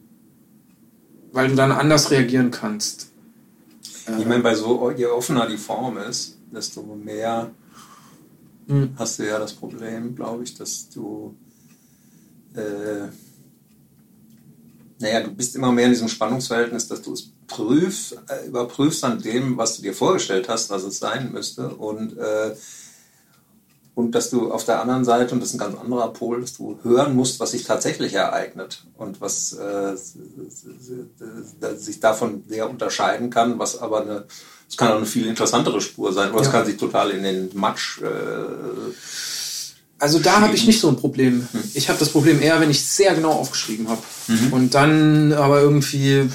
weil 1.33 1.48
du 1.48 1.55
dann 1.55 1.70
anders 1.72 2.11
reagieren 2.11 2.50
kannst. 2.50 3.09
Ich 4.18 4.26
meine, 4.26 4.42
bei 4.42 4.55
so, 4.55 4.90
je 4.90 5.07
offener 5.07 5.46
die 5.46 5.57
Form 5.57 5.96
ist, 5.98 6.38
desto 6.52 6.83
mehr 6.83 7.50
Mhm. 8.66 8.90
hast 8.96 9.18
du 9.18 9.26
ja 9.26 9.38
das 9.38 9.52
Problem, 9.52 10.14
glaube 10.14 10.44
ich, 10.44 10.55
dass 10.55 10.88
du, 10.88 11.35
äh, 12.55 13.09
naja, 15.00 15.20
du 15.24 15.33
bist 15.33 15.57
immer 15.57 15.72
mehr 15.72 15.87
in 15.87 15.92
diesem 15.92 16.09
Spannungsverhältnis, 16.09 16.87
dass 16.87 17.02
du 17.02 17.12
es 17.12 17.32
prüfst, 17.55 18.17
äh, 18.29 18.47
überprüfst 18.49 19.05
an 19.05 19.21
dem, 19.23 19.57
was 19.57 19.77
du 19.77 19.83
dir 19.83 19.95
vorgestellt 19.95 20.49
hast, 20.49 20.71
was 20.71 20.83
es 20.85 20.99
sein 20.99 21.33
müsste 21.33 21.69
und 21.69 22.17
äh, 22.19 22.55
und 23.95 24.12
dass 24.15 24.31
du 24.31 24.51
auf 24.51 24.65
der 24.65 24.81
anderen 24.81 25.05
Seite, 25.05 25.35
und 25.35 25.41
das 25.41 25.51
ist 25.51 25.57
ein 25.57 25.59
ganz 25.59 25.77
anderer 25.79 26.11
Pol, 26.15 26.41
dass 26.41 26.55
du 26.57 26.79
hören 26.83 27.15
musst, 27.15 27.38
was 27.41 27.51
sich 27.51 27.65
tatsächlich 27.65 28.15
ereignet 28.15 28.85
und 28.97 29.21
was 29.21 29.53
äh, 29.53 29.95
sich 31.77 32.01
davon 32.01 32.43
sehr 32.49 32.71
unterscheiden 32.71 33.29
kann, 33.29 33.59
was 33.59 33.79
aber 33.79 34.01
eine, 34.01 34.25
es 34.69 34.79
kann 34.79 34.93
auch 34.93 34.97
eine 34.97 35.05
viel 35.05 35.27
interessantere 35.27 35.83
Spur 35.83 36.12
sein, 36.15 36.31
oder 36.33 36.41
es 36.41 36.47
Ja. 36.47 36.53
kann 36.53 36.65
sich 36.67 36.79
total 36.79 37.11
in 37.11 37.23
den 37.23 37.51
Matsch. 37.55 38.01
Äh, 38.01 38.07
Also 39.99 40.19
da 40.19 40.41
habe 40.41 40.55
ich 40.57 40.67
nicht 40.67 40.81
so 40.81 40.88
ein 40.88 40.97
Problem. 40.97 41.47
Ich 41.75 41.88
habe 41.88 41.99
das 41.99 42.09
Problem 42.09 42.41
eher, 42.41 42.59
wenn 42.61 42.71
ich 42.71 42.85
sehr 42.85 43.15
genau 43.15 43.33
aufgeschrieben 43.33 43.88
habe. 43.88 44.03
Und 44.51 44.75
dann 44.75 45.33
aber 45.33 45.61
irgendwie, 45.61 46.29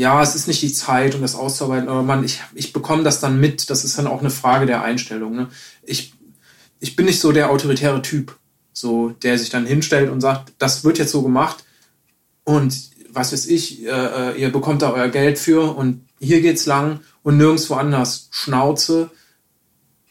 ja, 0.00 0.22
es 0.22 0.34
ist 0.34 0.48
nicht 0.48 0.62
die 0.62 0.72
Zeit, 0.72 1.14
um 1.14 1.22
das 1.22 1.34
auszuarbeiten, 1.34 1.88
aber 1.88 2.02
man, 2.02 2.24
ich, 2.24 2.40
ich 2.54 2.72
bekomme 2.72 3.02
das 3.02 3.20
dann 3.20 3.40
mit. 3.40 3.70
Das 3.70 3.84
ist 3.84 3.98
dann 3.98 4.06
auch 4.06 4.20
eine 4.20 4.30
Frage 4.30 4.66
der 4.66 4.82
Einstellung. 4.82 5.34
Ne? 5.36 5.48
Ich, 5.82 6.14
ich 6.80 6.96
bin 6.96 7.06
nicht 7.06 7.20
so 7.20 7.32
der 7.32 7.50
autoritäre 7.50 8.02
Typ, 8.02 8.36
so 8.72 9.10
der 9.10 9.38
sich 9.38 9.50
dann 9.50 9.66
hinstellt 9.66 10.10
und 10.10 10.20
sagt, 10.20 10.52
das 10.58 10.84
wird 10.84 10.98
jetzt 10.98 11.12
so 11.12 11.22
gemacht 11.22 11.64
und 12.44 12.90
was 13.12 13.32
weiß 13.32 13.46
ich, 13.46 13.84
äh, 13.84 13.88
äh, 13.88 14.40
ihr 14.40 14.52
bekommt 14.52 14.82
da 14.82 14.92
euer 14.92 15.08
Geld 15.08 15.38
für 15.38 15.76
und 15.76 16.06
hier 16.20 16.40
geht's 16.40 16.66
lang 16.66 17.00
und 17.22 17.36
nirgendwo 17.36 17.74
anders 17.74 18.28
Schnauze 18.30 19.10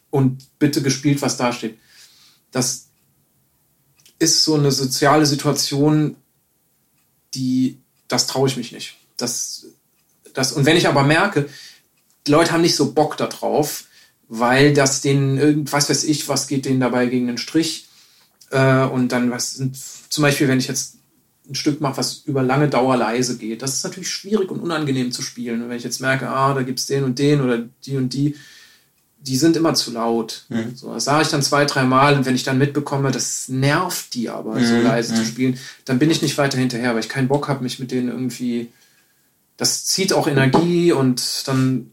und 0.09 0.59
bitte 0.59 0.81
gespielt, 0.81 1.21
was 1.21 1.37
da 1.37 1.53
steht. 1.53 1.77
Das, 2.51 2.89
ist 4.19 4.43
so 4.43 4.55
eine 4.55 4.71
soziale 4.71 5.25
Situation, 5.25 6.17
die, 7.33 7.79
das 8.09 8.27
traue 8.27 8.49
ich 8.49 8.57
mich 8.57 8.71
nicht. 8.73 8.97
Das, 9.17 9.65
das, 10.33 10.51
und 10.51 10.65
wenn 10.65 10.77
ich 10.77 10.87
aber 10.87 11.03
merke, 11.03 11.49
die 12.27 12.31
Leute 12.31 12.51
haben 12.51 12.61
nicht 12.61 12.75
so 12.75 12.93
Bock 12.93 13.17
darauf, 13.17 13.85
weil 14.27 14.73
das 14.73 15.01
denen 15.01 15.37
irgendwas 15.37 15.89
weiß 15.89 16.03
ich, 16.03 16.27
was 16.29 16.47
geht 16.47 16.65
denen 16.65 16.79
dabei 16.79 17.07
gegen 17.07 17.27
den 17.27 17.37
Strich. 17.37 17.87
Äh, 18.51 18.83
und 18.83 19.11
dann 19.11 19.31
was 19.31 19.55
sind, 19.55 19.75
zum 20.09 20.21
Beispiel, 20.21 20.47
wenn 20.47 20.59
ich 20.59 20.67
jetzt 20.67 20.97
ein 21.49 21.55
Stück 21.55 21.81
mache, 21.81 21.97
was 21.97 22.21
über 22.25 22.43
lange 22.43 22.69
Dauer 22.69 22.95
leise 22.95 23.37
geht, 23.37 23.63
das 23.63 23.73
ist 23.73 23.83
natürlich 23.83 24.09
schwierig 24.09 24.51
und 24.51 24.59
unangenehm 24.59 25.11
zu 25.11 25.23
spielen. 25.23 25.63
Und 25.63 25.69
wenn 25.69 25.77
ich 25.77 25.83
jetzt 25.83 25.99
merke, 25.99 26.29
ah, 26.29 26.53
da 26.53 26.61
gibt 26.61 26.79
es 26.79 26.85
den 26.85 27.03
und 27.03 27.17
den 27.17 27.41
oder 27.41 27.63
die 27.85 27.97
und 27.97 28.13
die, 28.13 28.35
die 29.21 29.35
sind 29.35 29.57
immer 29.57 29.73
zu 29.73 29.91
laut. 29.91 30.45
Mhm. 30.49 30.75
So, 30.75 30.93
das 30.93 31.05
sage 31.05 31.23
ich 31.23 31.29
dann 31.29 31.41
zwei, 31.41 31.65
drei 31.65 31.83
Mal 31.83 32.15
und 32.15 32.25
wenn 32.25 32.35
ich 32.35 32.43
dann 32.43 32.59
mitbekomme, 32.59 33.11
das 33.11 33.49
nervt 33.49 34.13
die 34.13 34.29
aber, 34.29 34.55
mhm. 34.55 34.65
so 34.65 34.75
leise 34.75 35.13
mhm. 35.13 35.17
zu 35.17 35.25
spielen, 35.25 35.59
dann 35.85 35.97
bin 35.97 36.11
ich 36.11 36.21
nicht 36.21 36.37
weiter 36.37 36.57
hinterher, 36.57 36.93
weil 36.93 37.01
ich 37.01 37.09
keinen 37.09 37.27
Bock 37.27 37.47
habe, 37.47 37.63
mich 37.63 37.79
mit 37.79 37.91
denen 37.91 38.09
irgendwie. 38.09 38.69
Das 39.59 39.83
zieht 39.83 40.13
auch 40.13 40.25
Energie 40.25 40.93
und 40.93 41.45
dann 41.45 41.91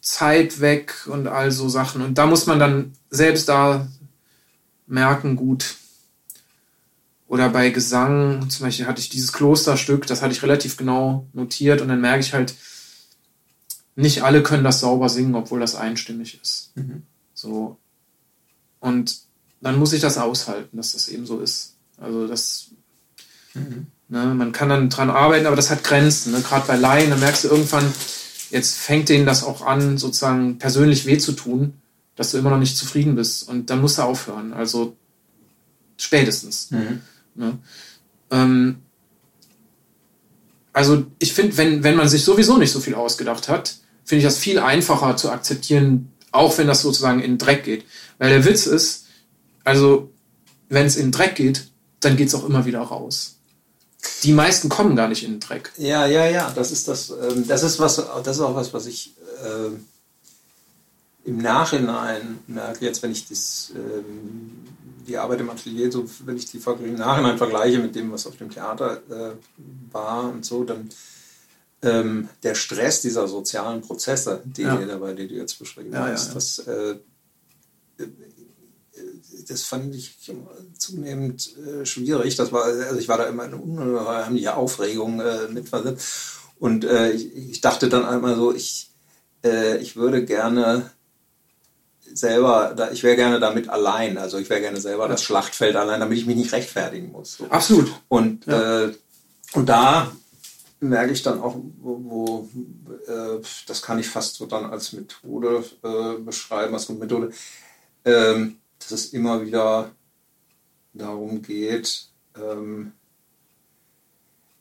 Zeit 0.00 0.60
weg 0.60 1.08
und 1.08 1.26
all 1.26 1.50
so 1.50 1.68
Sachen. 1.68 2.02
Und 2.02 2.18
da 2.18 2.26
muss 2.26 2.46
man 2.46 2.60
dann 2.60 2.92
selbst 3.10 3.48
da 3.48 3.88
merken, 4.86 5.34
gut. 5.34 5.74
Oder 7.26 7.48
bei 7.48 7.70
Gesang, 7.70 8.48
zum 8.48 8.64
Beispiel 8.64 8.86
hatte 8.86 9.00
ich 9.00 9.08
dieses 9.08 9.32
Klosterstück, 9.32 10.06
das 10.06 10.22
hatte 10.22 10.32
ich 10.32 10.42
relativ 10.44 10.76
genau 10.76 11.26
notiert 11.32 11.80
und 11.80 11.88
dann 11.88 12.00
merke 12.00 12.20
ich 12.20 12.32
halt, 12.32 12.54
nicht 13.96 14.22
alle 14.22 14.44
können 14.44 14.62
das 14.62 14.78
sauber 14.78 15.08
singen, 15.08 15.34
obwohl 15.34 15.58
das 15.58 15.74
einstimmig 15.74 16.40
ist. 16.40 16.70
Mhm. 16.76 17.02
So. 17.34 17.76
Und 18.78 19.18
dann 19.60 19.80
muss 19.80 19.92
ich 19.92 20.00
das 20.00 20.16
aushalten, 20.16 20.76
dass 20.76 20.92
das 20.92 21.08
eben 21.08 21.26
so 21.26 21.40
ist. 21.40 21.74
Also 21.96 22.28
das, 22.28 22.66
mhm. 23.54 23.88
Ne, 24.10 24.34
man 24.34 24.52
kann 24.52 24.68
dann 24.68 24.90
dran 24.90 25.10
arbeiten, 25.10 25.46
aber 25.46 25.56
das 25.56 25.70
hat 25.70 25.82
Grenzen. 25.82 26.32
Ne? 26.32 26.40
Gerade 26.42 26.66
bei 26.66 26.76
Laien, 26.76 27.10
da 27.10 27.16
merkst 27.16 27.44
du 27.44 27.48
irgendwann, 27.48 27.90
jetzt 28.50 28.76
fängt 28.76 29.08
denen 29.08 29.26
das 29.26 29.44
auch 29.44 29.62
an, 29.62 29.96
sozusagen 29.96 30.58
persönlich 30.58 31.06
weh 31.06 31.18
zu 31.18 31.32
tun, 31.32 31.74
dass 32.16 32.32
du 32.32 32.38
immer 32.38 32.50
noch 32.50 32.58
nicht 32.58 32.76
zufrieden 32.76 33.14
bist. 33.14 33.48
Und 33.48 33.70
dann 33.70 33.80
musst 33.80 33.98
du 33.98 34.02
aufhören. 34.02 34.52
Also 34.52 34.96
spätestens. 35.96 36.70
Mhm. 36.70 37.00
Ne? 37.34 37.58
Ähm, 38.30 38.76
also 40.72 41.06
ich 41.18 41.32
finde, 41.32 41.56
wenn, 41.56 41.82
wenn 41.82 41.96
man 41.96 42.08
sich 42.08 42.24
sowieso 42.24 42.56
nicht 42.56 42.72
so 42.72 42.80
viel 42.80 42.94
ausgedacht 42.94 43.48
hat, 43.48 43.76
finde 44.04 44.20
ich 44.20 44.24
das 44.24 44.38
viel 44.38 44.58
einfacher 44.58 45.16
zu 45.16 45.30
akzeptieren, 45.30 46.12
auch 46.32 46.56
wenn 46.58 46.66
das 46.66 46.82
sozusagen 46.82 47.20
in 47.20 47.32
den 47.32 47.38
Dreck 47.38 47.64
geht. 47.64 47.84
Weil 48.18 48.30
der 48.30 48.44
Witz 48.44 48.66
ist, 48.66 49.06
also 49.64 50.12
wenn 50.68 50.86
es 50.86 50.96
in 50.96 51.06
den 51.06 51.12
Dreck 51.12 51.34
geht, 51.34 51.68
dann 52.00 52.16
geht 52.16 52.28
es 52.28 52.34
auch 52.34 52.48
immer 52.48 52.66
wieder 52.66 52.80
raus. 52.80 53.39
Die 54.22 54.32
meisten 54.32 54.68
kommen 54.68 54.96
gar 54.96 55.08
nicht 55.08 55.24
in 55.24 55.32
den 55.32 55.40
Dreck. 55.40 55.72
Ja, 55.76 56.06
ja, 56.06 56.26
ja, 56.26 56.50
das 56.54 56.72
ist 56.72 56.88
das, 56.88 57.10
ähm, 57.10 57.46
das 57.46 57.62
ist 57.62 57.78
was, 57.78 57.96
das 57.96 58.36
ist 58.36 58.42
auch 58.42 58.54
was, 58.54 58.72
was 58.72 58.86
ich 58.86 59.14
äh, 59.42 61.28
im 61.28 61.38
Nachhinein 61.38 62.38
merke, 62.46 62.84
jetzt 62.84 63.02
wenn 63.02 63.12
ich 63.12 63.28
das, 63.28 63.72
ähm, 63.74 64.66
die 65.06 65.16
Arbeit 65.16 65.40
im 65.40 65.50
Atelier, 65.50 65.90
so 65.90 66.08
wenn 66.24 66.36
ich 66.36 66.46
die 66.46 66.58
im 66.58 66.94
Nachhinein 66.94 67.38
vergleiche 67.38 67.78
mit 67.78 67.94
dem, 67.94 68.12
was 68.12 68.26
auf 68.26 68.36
dem 68.36 68.50
Theater 68.50 69.02
äh, 69.10 69.32
war 69.92 70.24
und 70.30 70.44
so, 70.44 70.64
dann 70.64 70.88
ähm, 71.82 72.28
der 72.42 72.54
Stress 72.54 73.00
dieser 73.00 73.26
sozialen 73.26 73.80
Prozesse, 73.80 74.42
die 74.44 74.62
ja. 74.62 74.76
dabei, 74.76 75.14
die 75.14 75.28
du 75.28 75.34
jetzt 75.34 75.58
beschrieben 75.58 75.92
ja, 75.92 76.06
hast, 76.06 76.28
ja, 76.28 76.34
das, 76.34 76.58
äh, 76.60 76.96
das 79.48 79.62
fand 79.62 79.94
ich 79.94 80.16
zunehmend 80.78 81.56
äh, 81.58 81.84
schwierig. 81.84 82.36
Das 82.36 82.52
war, 82.52 82.64
also 82.64 82.98
ich 82.98 83.08
war 83.08 83.18
da 83.18 83.24
immer 83.24 83.44
in 83.44 83.54
unheimlicher 83.54 84.56
Aufregung 84.56 85.20
äh, 85.20 85.48
mit 85.48 85.68
Und 86.58 86.84
äh, 86.84 87.10
ich, 87.10 87.34
ich, 87.36 87.60
dachte 87.60 87.88
dann 87.88 88.04
einmal 88.04 88.36
so, 88.36 88.54
ich, 88.54 88.90
äh, 89.44 89.78
ich 89.78 89.96
würde 89.96 90.24
gerne 90.24 90.90
selber, 92.12 92.74
da, 92.76 92.90
ich 92.90 93.02
wäre 93.02 93.16
gerne 93.16 93.40
damit 93.40 93.68
allein. 93.68 94.18
Also 94.18 94.38
ich 94.38 94.50
wäre 94.50 94.60
gerne 94.60 94.80
selber 94.80 95.08
das 95.08 95.22
Schlachtfeld 95.22 95.76
allein, 95.76 96.00
damit 96.00 96.18
ich 96.18 96.26
mich 96.26 96.36
nicht 96.36 96.52
rechtfertigen 96.52 97.12
muss. 97.12 97.36
So. 97.36 97.46
Absolut. 97.50 97.92
Und, 98.08 98.46
ja. 98.46 98.84
äh, 98.84 98.94
und 99.54 99.68
da 99.68 100.10
merke 100.80 101.12
ich 101.12 101.22
dann 101.22 101.40
auch, 101.40 101.56
wo, 101.80 102.00
wo 102.02 102.48
äh, 103.06 103.40
das 103.66 103.82
kann 103.82 103.98
ich 103.98 104.08
fast 104.08 104.36
so 104.36 104.46
dann 104.46 104.66
als 104.66 104.92
Methode 104.92 105.64
äh, 105.82 106.18
beschreiben, 106.22 106.74
als 106.74 106.88
Methode, 106.88 107.30
ähm, 108.04 108.59
dass 108.80 108.90
es 108.92 109.06
immer 109.12 109.46
wieder 109.46 109.90
darum 110.92 111.42
geht, 111.42 112.08
ähm, 112.36 112.92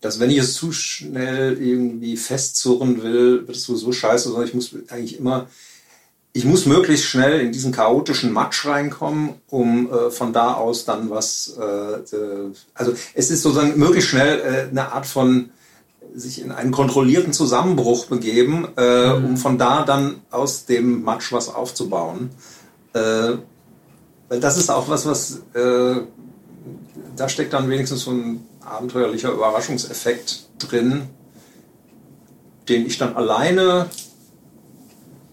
dass 0.01 0.19
wenn 0.19 0.29
ich 0.29 0.38
es 0.38 0.53
zu 0.53 0.71
schnell 0.71 1.62
irgendwie 1.62 2.15
festzurren 2.15 3.01
will, 3.03 3.47
wird 3.47 3.58
es 3.58 3.63
sowieso 3.63 3.91
scheiße, 3.91 4.29
sondern 4.29 4.47
ich 4.47 4.53
muss 4.53 4.73
eigentlich 4.89 5.19
immer 5.19 5.47
ich 6.32 6.45
muss 6.45 6.65
möglichst 6.65 7.05
schnell 7.05 7.41
in 7.41 7.51
diesen 7.51 7.71
chaotischen 7.71 8.32
Matsch 8.32 8.65
reinkommen, 8.65 9.34
um 9.49 9.91
äh, 9.91 10.12
von 10.12 10.32
da 10.32 10.53
aus 10.53 10.86
dann 10.86 11.10
was, 11.10 11.58
äh, 11.60 12.15
also 12.73 12.93
es 13.13 13.32
ist 13.32 13.41
sozusagen 13.41 13.77
möglichst 13.77 14.10
schnell 14.10 14.39
äh, 14.39 14.69
eine 14.69 14.91
Art 14.91 15.08
von 15.08 15.49
sich 16.13 16.41
in 16.41 16.51
einen 16.51 16.71
kontrollierten 16.71 17.34
Zusammenbruch 17.34 18.05
begeben, 18.05 18.67
äh, 18.77 19.13
mhm. 19.13 19.25
um 19.25 19.38
von 19.38 19.58
da 19.58 19.84
dann 19.84 20.21
aus 20.29 20.65
dem 20.65 21.03
Matsch 21.03 21.32
was 21.32 21.53
aufzubauen. 21.53 22.29
Weil 24.29 24.39
das 24.39 24.57
ist 24.57 24.69
auch 24.69 24.87
was, 24.87 25.05
was 25.05 25.41
äh, 25.53 26.01
da 27.15 27.27
steckt 27.27 27.53
dann 27.53 27.69
wenigstens 27.69 28.03
so 28.03 28.11
ein 28.11 28.45
abenteuerlicher 28.63 29.31
Überraschungseffekt 29.31 30.47
drin, 30.59 31.09
den 32.69 32.85
ich 32.85 32.97
dann 32.97 33.15
alleine 33.15 33.89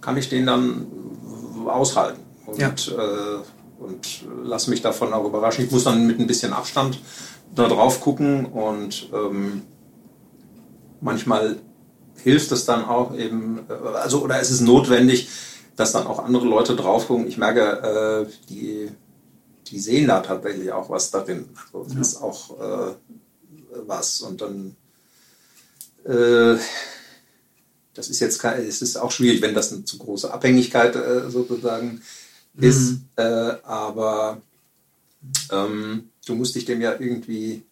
kann 0.00 0.16
ich 0.16 0.28
den 0.28 0.46
dann 0.46 0.86
aushalten 1.66 2.20
und, 2.46 2.58
ja. 2.58 2.68
äh, 2.68 3.42
und 3.78 4.24
lass 4.44 4.68
mich 4.68 4.80
davon 4.80 5.12
auch 5.12 5.24
überraschen. 5.24 5.64
Ich 5.64 5.70
muss 5.70 5.84
dann 5.84 6.06
mit 6.06 6.20
ein 6.20 6.28
bisschen 6.28 6.52
Abstand 6.52 7.00
da 7.54 7.68
drauf 7.68 8.00
gucken 8.00 8.46
und 8.46 9.10
ähm, 9.12 9.62
manchmal 11.00 11.56
hilft 12.22 12.52
es 12.52 12.64
dann 12.64 12.84
auch 12.84 13.14
eben, 13.16 13.60
äh, 13.68 13.96
also 13.96 14.22
oder 14.22 14.40
es 14.40 14.50
ist 14.50 14.60
notwendig, 14.60 15.28
dass 15.76 15.92
dann 15.92 16.06
auch 16.06 16.18
andere 16.18 16.46
Leute 16.46 16.74
drauf 16.74 17.06
gucken. 17.06 17.28
Ich 17.28 17.38
merke, 17.38 18.26
äh, 18.28 18.32
die, 18.48 18.90
die 19.66 19.78
sehen 19.78 20.08
da 20.08 20.20
tatsächlich 20.20 20.72
auch 20.72 20.90
was 20.90 21.10
darin. 21.10 21.48
Also, 21.72 21.84
das 21.84 21.94
ja. 21.94 22.00
ist 22.00 22.22
auch 22.22 22.60
äh, 22.60 22.94
was 23.86 24.20
und 24.22 24.40
dann 24.40 24.76
äh, 26.04 26.58
das 27.96 28.08
ist 28.08 28.20
jetzt 28.20 28.38
kein, 28.38 28.60
es 28.66 28.82
ist 28.82 28.96
auch 28.96 29.10
schwierig, 29.10 29.40
wenn 29.40 29.54
das 29.54 29.72
eine 29.72 29.84
zu 29.84 29.98
große 29.98 30.32
Abhängigkeit 30.32 30.94
äh, 30.96 31.30
sozusagen 31.30 32.02
mhm. 32.54 32.62
ist. 32.62 32.98
Äh, 33.16 33.22
aber 33.62 34.42
ähm, 35.50 36.10
du 36.26 36.34
musst 36.34 36.54
dich 36.54 36.66
dem 36.66 36.80
ja 36.80 36.92
irgendwie 36.92 37.62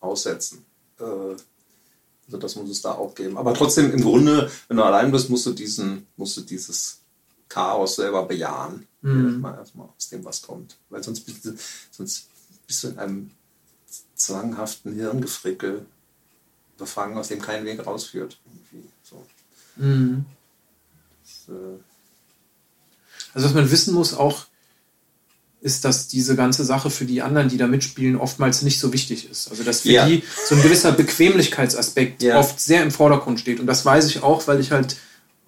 aussetzen. 0.00 0.64
Äh, 0.98 1.04
also 1.04 2.38
das 2.38 2.56
muss 2.56 2.70
es 2.70 2.82
da 2.82 2.92
auch 2.92 3.14
geben. 3.14 3.36
Aber 3.36 3.54
trotzdem, 3.54 3.92
im 3.92 4.02
Grunde, 4.02 4.50
wenn 4.68 4.76
du 4.76 4.82
allein 4.82 5.12
bist, 5.12 5.30
musst 5.30 5.46
du 5.46 5.52
diesen, 5.52 6.06
musst 6.16 6.36
du 6.36 6.40
dieses 6.42 7.00
Chaos 7.48 7.96
selber 7.96 8.24
bejahen. 8.24 8.86
Mhm. 9.00 9.44
Erstmal 9.44 9.88
aus 9.96 10.08
dem, 10.08 10.24
was 10.24 10.42
kommt. 10.42 10.76
Weil 10.90 11.02
sonst 11.02 11.20
bist 11.20 11.44
du, 11.44 11.54
sonst 11.90 12.28
bist 12.66 12.84
du 12.84 12.88
in 12.88 12.98
einem 12.98 13.30
zwanghaften 14.14 14.94
Hirngefrickel 14.94 15.86
befangen, 16.76 17.16
aus 17.16 17.28
dem 17.28 17.40
kein 17.40 17.64
Weg 17.64 17.84
rausführt. 17.86 18.38
Irgendwie. 18.46 18.88
So. 19.02 19.26
Mhm. 19.76 20.24
Das, 21.22 21.54
äh 21.54 21.78
also 23.34 23.48
was 23.48 23.54
man 23.54 23.70
wissen 23.70 23.94
muss 23.94 24.14
auch, 24.14 24.46
ist, 25.60 25.84
dass 25.84 26.08
diese 26.08 26.36
ganze 26.36 26.64
Sache 26.64 26.88
für 26.88 27.04
die 27.04 27.20
anderen, 27.20 27.48
die 27.48 27.56
da 27.56 27.66
mitspielen, 27.66 28.16
oftmals 28.16 28.62
nicht 28.62 28.78
so 28.78 28.92
wichtig 28.92 29.28
ist. 29.28 29.50
Also 29.50 29.64
dass 29.64 29.80
für 29.80 29.90
ja. 29.90 30.06
die 30.06 30.22
so 30.46 30.54
ein 30.54 30.62
gewisser 30.62 30.92
Bequemlichkeitsaspekt 30.92 32.22
ja. 32.22 32.38
oft 32.38 32.60
sehr 32.60 32.82
im 32.82 32.90
Vordergrund 32.90 33.40
steht. 33.40 33.58
Und 33.58 33.66
das 33.66 33.84
weiß 33.84 34.06
ich 34.06 34.22
auch, 34.22 34.46
weil 34.46 34.60
ich 34.60 34.70
halt 34.70 34.96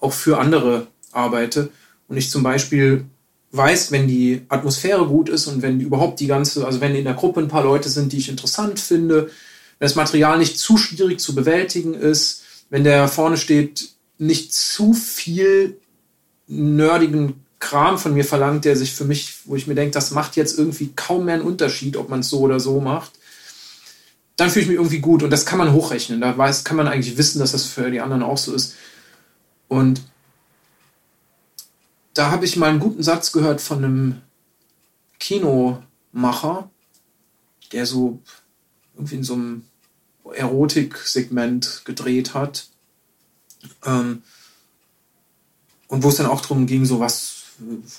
auch 0.00 0.12
für 0.12 0.38
andere 0.38 0.88
arbeite. 1.12 1.70
Und 2.10 2.16
ich 2.16 2.28
zum 2.28 2.42
Beispiel 2.42 3.04
weiß, 3.52 3.92
wenn 3.92 4.08
die 4.08 4.42
Atmosphäre 4.48 5.06
gut 5.06 5.28
ist 5.28 5.46
und 5.46 5.62
wenn 5.62 5.80
überhaupt 5.80 6.18
die 6.18 6.26
ganze, 6.26 6.66
also 6.66 6.80
wenn 6.80 6.96
in 6.96 7.04
der 7.04 7.14
Gruppe 7.14 7.40
ein 7.40 7.48
paar 7.48 7.62
Leute 7.62 7.88
sind, 7.88 8.12
die 8.12 8.18
ich 8.18 8.28
interessant 8.28 8.80
finde, 8.80 9.30
wenn 9.78 9.86
das 9.86 9.94
Material 9.94 10.36
nicht 10.36 10.58
zu 10.58 10.76
schwierig 10.76 11.20
zu 11.20 11.36
bewältigen 11.36 11.94
ist, 11.94 12.42
wenn 12.68 12.82
der 12.82 13.06
vorne 13.06 13.36
steht, 13.36 13.90
nicht 14.18 14.52
zu 14.52 14.92
viel 14.92 15.78
nerdigen 16.48 17.44
Kram 17.60 17.96
von 17.96 18.12
mir 18.12 18.24
verlangt, 18.24 18.64
der 18.64 18.74
sich 18.74 18.92
für 18.92 19.04
mich, 19.04 19.34
wo 19.44 19.54
ich 19.54 19.68
mir 19.68 19.76
denke, 19.76 19.92
das 19.92 20.10
macht 20.10 20.34
jetzt 20.34 20.58
irgendwie 20.58 20.90
kaum 20.96 21.26
mehr 21.26 21.34
einen 21.34 21.44
Unterschied, 21.44 21.96
ob 21.96 22.08
man 22.08 22.20
es 22.20 22.28
so 22.28 22.40
oder 22.40 22.58
so 22.58 22.80
macht, 22.80 23.12
dann 24.34 24.50
fühle 24.50 24.62
ich 24.64 24.68
mich 24.68 24.78
irgendwie 24.78 24.98
gut 24.98 25.22
und 25.22 25.30
das 25.30 25.46
kann 25.46 25.58
man 25.58 25.72
hochrechnen. 25.72 26.20
Da 26.20 26.36
weiß, 26.36 26.64
kann 26.64 26.76
man 26.76 26.88
eigentlich 26.88 27.16
wissen, 27.16 27.38
dass 27.38 27.52
das 27.52 27.66
für 27.66 27.88
die 27.92 28.00
anderen 28.00 28.24
auch 28.24 28.38
so 28.38 28.52
ist. 28.52 28.74
Und 29.68 30.00
da 32.14 32.30
habe 32.30 32.44
ich 32.44 32.56
mal 32.56 32.70
einen 32.70 32.80
guten 32.80 33.02
Satz 33.02 33.32
gehört 33.32 33.60
von 33.60 33.84
einem 33.84 34.20
Kinomacher, 35.18 36.70
der 37.72 37.86
so 37.86 38.20
irgendwie 38.94 39.16
in 39.16 39.24
so 39.24 39.34
einem 39.34 39.64
Erotik-Segment 40.32 41.82
gedreht 41.84 42.34
hat. 42.34 42.68
Ähm, 43.84 44.22
und 45.88 46.02
wo 46.02 46.08
es 46.08 46.16
dann 46.16 46.26
auch 46.26 46.40
darum 46.40 46.66
ging, 46.66 46.84
so 46.84 47.00
was, 47.00 47.42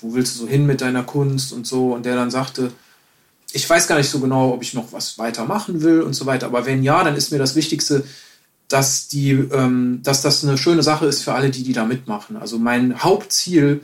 wo 0.00 0.14
willst 0.14 0.34
du 0.34 0.40
so 0.40 0.48
hin 0.48 0.66
mit 0.66 0.80
deiner 0.80 1.04
Kunst 1.04 1.52
und 1.52 1.66
so. 1.66 1.94
Und 1.94 2.06
der 2.06 2.16
dann 2.16 2.30
sagte, 2.30 2.72
ich 3.52 3.68
weiß 3.68 3.86
gar 3.86 3.98
nicht 3.98 4.08
so 4.08 4.20
genau, 4.20 4.52
ob 4.52 4.62
ich 4.62 4.74
noch 4.74 4.92
was 4.92 5.18
weitermachen 5.18 5.82
will 5.82 6.02
und 6.02 6.14
so 6.14 6.26
weiter. 6.26 6.46
Aber 6.46 6.66
wenn 6.66 6.82
ja, 6.82 7.04
dann 7.04 7.16
ist 7.16 7.32
mir 7.32 7.38
das 7.38 7.54
Wichtigste, 7.54 8.04
dass, 8.68 9.08
die, 9.08 9.32
ähm, 9.32 10.00
dass 10.02 10.22
das 10.22 10.42
eine 10.42 10.56
schöne 10.56 10.82
Sache 10.82 11.06
ist 11.06 11.22
für 11.22 11.34
alle, 11.34 11.50
die, 11.50 11.62
die 11.62 11.74
da 11.74 11.84
mitmachen. 11.84 12.36
Also 12.36 12.58
mein 12.58 13.02
Hauptziel 13.02 13.82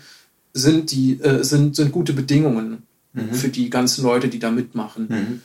sind, 0.58 0.90
die, 0.90 1.20
äh, 1.20 1.42
sind, 1.44 1.76
sind 1.76 1.92
gute 1.92 2.12
Bedingungen 2.12 2.82
mhm. 3.12 3.32
für 3.32 3.48
die 3.48 3.70
ganzen 3.70 4.02
Leute, 4.02 4.28
die 4.28 4.38
da 4.38 4.50
mitmachen. 4.50 5.06
Mhm. 5.08 5.42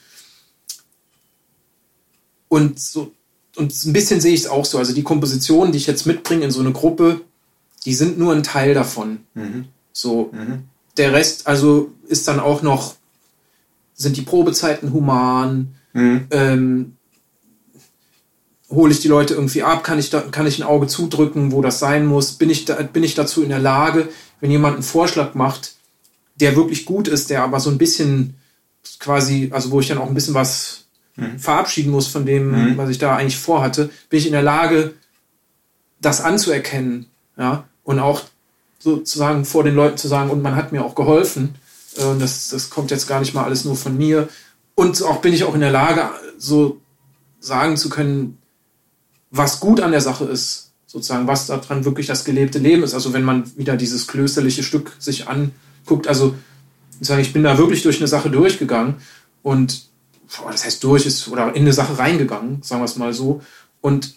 Und 2.49 2.79
so 2.79 3.11
und 3.55 3.85
ein 3.85 3.93
bisschen 3.93 4.19
sehe 4.19 4.33
ich 4.33 4.41
es 4.41 4.47
auch 4.47 4.65
so. 4.65 4.77
Also 4.77 4.93
die 4.93 5.03
Kompositionen, 5.03 5.71
die 5.71 5.77
ich 5.77 5.87
jetzt 5.87 6.05
mitbringe 6.05 6.45
in 6.45 6.51
so 6.51 6.59
eine 6.59 6.71
Gruppe, 6.71 7.21
die 7.85 7.93
sind 7.93 8.17
nur 8.17 8.33
ein 8.33 8.43
Teil 8.43 8.73
davon. 8.73 9.19
Mhm. 9.33 9.65
So. 9.91 10.31
Mhm. 10.33 10.63
Der 10.97 11.13
Rest, 11.13 11.47
also 11.47 11.91
ist 12.07 12.27
dann 12.27 12.39
auch 12.39 12.61
noch, 12.61 12.95
sind 13.93 14.17
die 14.17 14.21
Probezeiten 14.21 14.91
human, 14.93 15.75
mhm. 15.93 16.27
ähm, 16.31 16.95
hole 18.69 18.91
ich 18.91 19.01
die 19.01 19.07
Leute 19.07 19.35
irgendwie 19.35 19.61
ab, 19.61 19.83
kann 19.83 19.99
ich, 19.99 20.09
da, 20.09 20.21
kann 20.21 20.47
ich 20.47 20.59
ein 20.59 20.67
Auge 20.67 20.87
zudrücken, 20.87 21.51
wo 21.51 21.61
das 21.61 21.77
sein 21.77 22.07
muss, 22.07 22.33
bin 22.33 22.49
ich, 22.49 22.65
da, 22.65 22.75
bin 22.81 23.03
ich 23.03 23.13
dazu 23.13 23.43
in 23.43 23.49
der 23.49 23.59
Lage, 23.59 24.09
wenn 24.43 24.51
jemand 24.51 24.73
einen 24.73 24.83
Vorschlag 24.83 25.35
macht, 25.35 25.75
der 26.35 26.57
wirklich 26.57 26.85
gut 26.85 27.07
ist, 27.07 27.29
der 27.29 27.43
aber 27.43 27.61
so 27.61 27.69
ein 27.69 27.77
bisschen 27.77 28.35
quasi, 28.99 29.49
also 29.53 29.71
wo 29.71 29.79
ich 29.79 29.87
dann 29.87 29.99
auch 29.99 30.07
ein 30.07 30.13
bisschen 30.13 30.33
was 30.33 30.83
mhm. 31.15 31.39
verabschieden 31.39 31.91
muss 31.91 32.07
von 32.07 32.25
dem, 32.25 32.51
mhm. 32.51 32.77
was 32.77 32.89
ich 32.89 32.97
da 32.97 33.15
eigentlich 33.15 33.37
vorhatte, 33.37 33.89
bin 34.09 34.19
ich 34.19 34.25
in 34.25 34.33
der 34.33 34.41
Lage, 34.41 34.95
das 36.01 36.19
anzuerkennen, 36.19 37.05
ja, 37.37 37.63
und 37.85 37.99
auch 37.99 38.21
sozusagen 38.79 39.45
vor 39.45 39.63
den 39.63 39.75
Leuten 39.75 39.95
zu 39.95 40.09
sagen, 40.09 40.29
und 40.29 40.41
man 40.41 40.57
hat 40.57 40.73
mir 40.73 40.83
auch 40.83 40.95
geholfen, 40.95 41.55
äh, 41.95 42.19
das, 42.19 42.49
das 42.49 42.69
kommt 42.69 42.91
jetzt 42.91 43.07
gar 43.07 43.21
nicht 43.21 43.33
mal 43.33 43.45
alles 43.45 43.63
nur 43.63 43.77
von 43.77 43.97
mir, 43.97 44.27
und 44.75 45.01
auch 45.03 45.21
bin 45.21 45.31
ich 45.31 45.45
auch 45.45 45.53
in 45.53 45.61
der 45.61 45.71
Lage, 45.71 46.09
so 46.37 46.81
sagen 47.39 47.77
zu 47.77 47.87
können, 47.87 48.39
was 49.31 49.61
gut 49.61 49.79
an 49.79 49.91
der 49.91 50.01
Sache 50.01 50.25
ist, 50.25 50.72
sozusagen, 50.93 51.25
was 51.25 51.47
daran 51.47 51.85
wirklich 51.85 52.05
das 52.05 52.23
gelebte 52.23 52.59
Leben 52.59 52.83
ist. 52.83 52.93
Also 52.93 53.13
wenn 53.13 53.23
man 53.23 53.51
wieder 53.57 53.75
dieses 53.75 54.07
klösterliche 54.07 54.61
Stück 54.61 54.91
sich 54.99 55.27
anguckt, 55.27 56.07
also 56.07 56.35
ich 57.01 57.33
bin 57.33 57.43
da 57.43 57.57
wirklich 57.57 57.81
durch 57.81 57.97
eine 57.97 58.07
Sache 58.07 58.29
durchgegangen 58.29 58.97
und 59.41 59.87
das 60.51 60.65
heißt 60.65 60.83
durch 60.83 61.07
ist 61.07 61.27
oder 61.27 61.55
in 61.55 61.63
eine 61.63 61.73
Sache 61.73 61.97
reingegangen, 61.97 62.61
sagen 62.61 62.81
wir 62.81 62.85
es 62.85 62.95
mal 62.95 63.11
so. 63.11 63.41
Und 63.81 64.13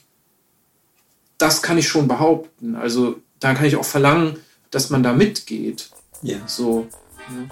das 1.38 1.62
kann 1.62 1.78
ich 1.78 1.88
schon 1.88 2.08
behaupten. 2.08 2.76
Also 2.76 3.16
da 3.40 3.54
kann 3.54 3.64
ich 3.64 3.76
auch 3.76 3.84
verlangen, 3.84 4.36
dass 4.70 4.90
man 4.90 5.02
da 5.02 5.14
mitgeht. 5.14 5.88
Ja. 6.20 6.36
So. 6.46 6.88
Ja. 7.30 7.48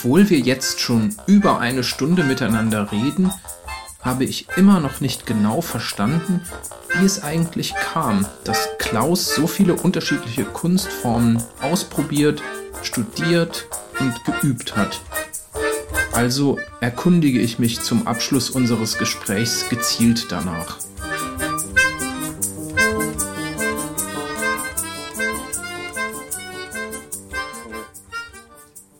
Obwohl 0.00 0.30
wir 0.30 0.38
jetzt 0.38 0.78
schon 0.78 1.12
über 1.26 1.58
eine 1.58 1.82
Stunde 1.82 2.22
miteinander 2.22 2.92
reden, 2.92 3.32
habe 4.00 4.22
ich 4.22 4.46
immer 4.56 4.78
noch 4.78 5.00
nicht 5.00 5.26
genau 5.26 5.60
verstanden, 5.60 6.40
wie 6.94 7.04
es 7.04 7.24
eigentlich 7.24 7.74
kam, 7.74 8.24
dass 8.44 8.68
Klaus 8.78 9.34
so 9.34 9.48
viele 9.48 9.74
unterschiedliche 9.74 10.44
Kunstformen 10.44 11.42
ausprobiert, 11.60 12.44
studiert 12.84 13.66
und 13.98 14.14
geübt 14.24 14.76
hat. 14.76 15.00
Also 16.12 16.60
erkundige 16.80 17.40
ich 17.40 17.58
mich 17.58 17.80
zum 17.80 18.06
Abschluss 18.06 18.50
unseres 18.50 18.98
Gesprächs 18.98 19.68
gezielt 19.68 20.26
danach. 20.30 20.78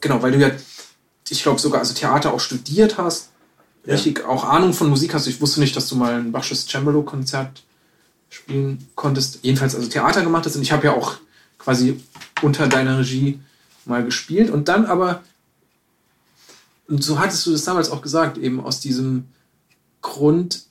Genau, 0.01 0.23
weil 0.23 0.33
du 0.33 0.39
ja, 0.39 0.51
ich 1.31 1.43
glaube 1.43 1.61
sogar 1.61 1.81
also 1.81 1.95
Theater 1.95 2.33
auch 2.33 2.41
studiert 2.41 2.99
hast, 2.99 3.31
ja. 3.85 3.95
richtig 3.95 4.25
auch 4.25 4.45
Ahnung 4.45 4.73
von 4.73 4.89
Musik 4.89 5.15
hast. 5.15 5.27
Ich 5.27 5.41
wusste 5.41 5.61
nicht, 5.61 5.77
dass 5.77 5.89
du 5.89 5.97
mal 5.97 6.15
ein 6.15 6.33
Bachsches 6.33 6.67
Cembalo-Konzert 6.67 7.63
spielen 8.31 8.87
konntest. 8.95 9.41
Jedenfalls 9.43 9.75
also 9.75 9.89
Theater 9.89 10.23
gemacht 10.23 10.47
hast. 10.47 10.57
Und 10.57 10.63
ich 10.63 10.73
habe 10.73 10.87
ja 10.87 10.93
auch 10.95 11.17
quasi 11.59 12.01
unter 12.43 12.69
deiner 12.69 12.99
Regie 12.99 13.41
mal 13.85 14.05
gespielt. 14.05 14.51
Und 14.51 14.69
dann 14.69 14.87
aber 14.87 15.23
und 16.89 17.05
so 17.05 17.19
hattest 17.19 17.47
du 17.47 17.53
das 17.53 17.65
damals 17.65 17.91
auch 17.91 18.01
gesagt, 18.01 18.39
eben 18.39 18.61
aus 18.61 18.81
diesem 18.81 19.29
Grund, 20.01 20.63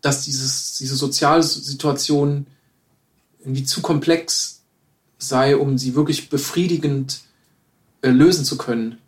dass 0.00 0.24
dieses, 0.24 0.78
diese 0.78 0.96
Sozialsituation 0.96 2.46
irgendwie 3.40 3.64
zu 3.64 3.82
komplex 3.82 4.62
sei, 5.18 5.56
um 5.56 5.78
sie 5.78 5.94
wirklich 5.94 6.30
befriedigend 6.30 7.20
äh, 8.00 8.08
lösen 8.08 8.44
zu 8.44 8.56
können. 8.56 8.98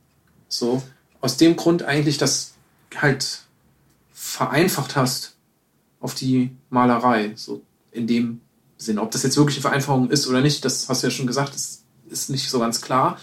So, 0.48 0.82
aus 1.20 1.36
dem 1.36 1.56
Grund 1.56 1.82
eigentlich 1.82 2.18
das 2.18 2.54
halt 2.96 3.42
vereinfacht 4.12 4.96
hast 4.96 5.36
auf 6.00 6.14
die 6.14 6.50
Malerei, 6.70 7.32
so 7.36 7.62
in 7.92 8.06
dem 8.06 8.40
Sinn. 8.76 8.98
Ob 8.98 9.10
das 9.10 9.22
jetzt 9.22 9.36
wirklich 9.36 9.56
eine 9.56 9.62
Vereinfachung 9.62 10.10
ist 10.10 10.26
oder 10.26 10.40
nicht, 10.40 10.64
das 10.64 10.88
hast 10.88 11.02
du 11.02 11.08
ja 11.08 11.10
schon 11.10 11.26
gesagt, 11.26 11.54
das 11.54 11.82
ist 12.08 12.30
nicht 12.30 12.48
so 12.48 12.58
ganz 12.58 12.80
klar. 12.80 13.18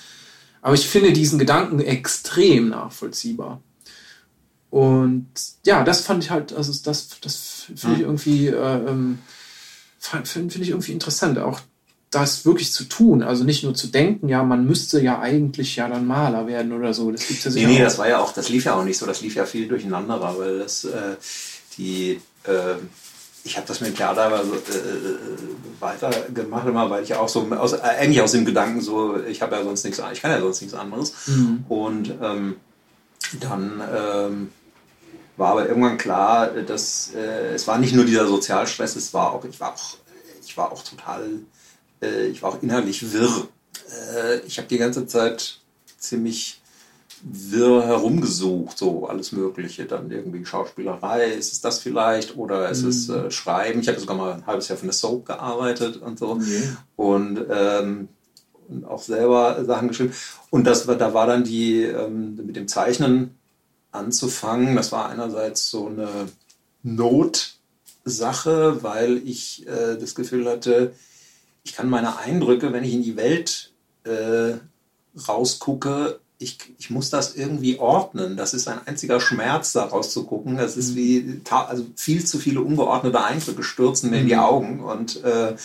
Aber 0.61 0.73
ich 0.73 0.87
finde 0.87 1.13
diesen 1.13 1.39
Gedanken 1.39 1.79
extrem 1.79 2.69
nachvollziehbar. 2.69 3.61
Und 4.69 5.27
ja, 5.65 5.83
das 5.83 6.01
fand 6.01 6.23
ich 6.23 6.31
halt, 6.31 6.53
also 6.53 6.73
das, 6.83 7.19
das 7.21 7.65
finde 7.75 7.95
ich 7.95 8.01
irgendwie, 8.01 8.47
äh, 8.47 8.89
ähm, 8.89 9.19
finde 9.99 10.27
find 10.27 10.55
ich 10.55 10.69
irgendwie 10.69 10.91
interessant, 10.91 11.37
auch 11.37 11.61
das 12.21 12.45
wirklich 12.45 12.71
zu 12.71 12.85
tun. 12.85 13.23
Also 13.23 13.43
nicht 13.43 13.63
nur 13.63 13.73
zu 13.73 13.87
denken, 13.87 14.29
ja, 14.29 14.43
man 14.43 14.65
müsste 14.65 15.01
ja 15.01 15.19
eigentlich 15.19 15.75
ja 15.75 15.87
dann 15.87 16.07
Maler 16.07 16.47
werden 16.47 16.73
oder 16.73 16.93
so. 16.93 17.11
Das 17.11 17.27
gibt's 17.27 17.43
ja 17.43 17.51
sicher 17.51 17.67
Nee, 17.67 17.75
nee, 17.75 17.83
das 17.83 17.97
war 17.97 18.07
ja 18.07 18.19
auch, 18.19 18.33
das 18.33 18.49
lief 18.49 18.65
ja 18.65 18.75
auch 18.75 18.83
nicht 18.83 18.97
so, 18.97 19.05
das 19.05 19.21
lief 19.21 19.35
ja 19.35 19.45
viel 19.45 19.67
durcheinander, 19.67 20.19
weil 20.37 20.59
das 20.59 20.85
äh, 20.85 21.15
die 21.77 22.19
äh, 22.43 22.75
ich 23.45 23.57
habe 23.57 23.67
das 23.67 23.79
mit 23.79 23.91
dem 23.91 23.95
Theater 23.95 24.23
aber 24.23 24.43
so, 24.43 24.53
äh, 24.53 24.57
äh, 24.57 25.17
weitergemacht, 25.79 26.67
immer, 26.67 26.89
weil 26.89 27.03
ich 27.03 27.13
auch 27.13 27.29
so, 27.29 27.47
aus, 27.51 27.73
äh, 27.73 27.81
eigentlich 27.81 28.21
aus 28.21 28.31
dem 28.31 28.43
Gedanken 28.43 28.81
so, 28.81 29.19
ich 29.23 29.41
habe 29.41 29.55
ja 29.55 29.63
sonst 29.63 29.85
nichts, 29.85 30.01
ich 30.11 30.21
kann 30.21 30.31
ja 30.31 30.41
sonst 30.41 30.61
nichts 30.61 30.75
anderes. 30.75 31.13
Mhm. 31.27 31.63
Und 31.69 32.13
ähm, 32.21 32.55
dann 33.39 33.83
ähm, 33.95 34.49
war 35.37 35.51
aber 35.51 35.67
irgendwann 35.67 35.99
klar, 35.99 36.47
dass 36.47 37.11
äh, 37.13 37.53
es 37.53 37.67
war 37.67 37.77
nicht 37.77 37.93
nur 37.93 38.05
dieser 38.05 38.25
Sozialstress, 38.25 38.95
es 38.95 39.13
war 39.13 39.33
auch, 39.33 39.45
ich 39.45 39.59
war 39.59 39.73
auch, 39.73 39.97
ich 40.43 40.57
war 40.57 40.71
auch 40.71 40.83
total, 40.83 41.29
äh, 42.05 42.27
ich 42.27 42.41
war 42.41 42.51
auch 42.51 42.61
innerlich 42.61 43.13
wirr. 43.13 43.47
Äh, 44.15 44.39
ich 44.41 44.57
habe 44.57 44.67
die 44.67 44.77
ganze 44.77 45.07
Zeit 45.07 45.59
ziemlich 45.97 46.61
wirr 47.23 47.85
herumgesucht, 47.85 48.77
so 48.77 49.07
alles 49.07 49.31
Mögliche. 49.31 49.85
Dann 49.85 50.11
irgendwie 50.11 50.45
Schauspielerei, 50.45 51.31
ist 51.31 51.53
es 51.53 51.61
das 51.61 51.79
vielleicht? 51.79 52.37
Oder 52.37 52.69
ist 52.69 52.83
mhm. 52.83 52.89
es 52.89 53.09
äh, 53.09 53.31
Schreiben? 53.31 53.79
Ich 53.79 53.87
habe 53.87 53.99
sogar 53.99 54.15
mal 54.15 54.33
ein 54.33 54.45
halbes 54.45 54.67
Jahr 54.67 54.77
von 54.77 54.87
der 54.87 54.93
Soap 54.93 55.25
gearbeitet 55.25 55.97
und 55.97 56.19
so. 56.19 56.35
Mhm. 56.35 56.77
Und, 56.95 57.45
ähm, 57.49 58.09
und 58.67 58.85
auch 58.85 59.01
selber 59.01 59.63
Sachen 59.65 59.87
geschrieben. 59.87 60.13
Und 60.51 60.65
das, 60.65 60.85
da 60.85 61.13
war 61.13 61.27
dann 61.27 61.43
die, 61.43 61.81
ähm, 61.81 62.35
mit 62.35 62.55
dem 62.55 62.67
Zeichnen 62.67 63.35
anzufangen. 63.91 64.75
Das 64.75 64.91
war 64.91 65.09
einerseits 65.09 65.69
so 65.69 65.87
eine 65.87 66.09
Notsache, 66.83 68.83
weil 68.83 69.17
ich 69.25 69.65
äh, 69.67 69.97
das 69.97 70.13
Gefühl 70.13 70.47
hatte, 70.47 70.93
ich 71.65 71.73
kann 71.73 71.89
meine 71.89 72.17
Eindrücke, 72.19 72.71
wenn 72.71 72.83
ich 72.83 72.93
in 72.93 73.03
die 73.03 73.17
Welt 73.17 73.73
äh, 74.05 74.53
rausgucke, 75.27 76.19
ich, 76.37 76.57
ich 76.77 76.89
muss 76.89 77.09
das 77.09 77.35
irgendwie 77.35 77.79
ordnen. 77.79 78.37
Das 78.37 78.53
ist 78.53 78.67
ein 78.67 78.79
einziger 78.85 79.19
Schmerz, 79.19 79.73
da 79.73 79.85
rauszugucken. 79.85 80.57
Das 80.57 80.77
ist 80.77 80.91
mhm. 80.91 80.95
wie 80.95 81.41
also 81.49 81.85
viel 81.95 82.23
zu 82.23 82.39
viele 82.39 82.61
ungeordnete 82.61 83.23
Eindrücke 83.23 83.63
stürzen 83.63 84.11
mir 84.11 84.19
in 84.19 84.27
die 84.27 84.35
mhm. 84.35 84.39
Augen. 84.39 84.79
Und, 84.81 85.23
äh, 85.23 85.55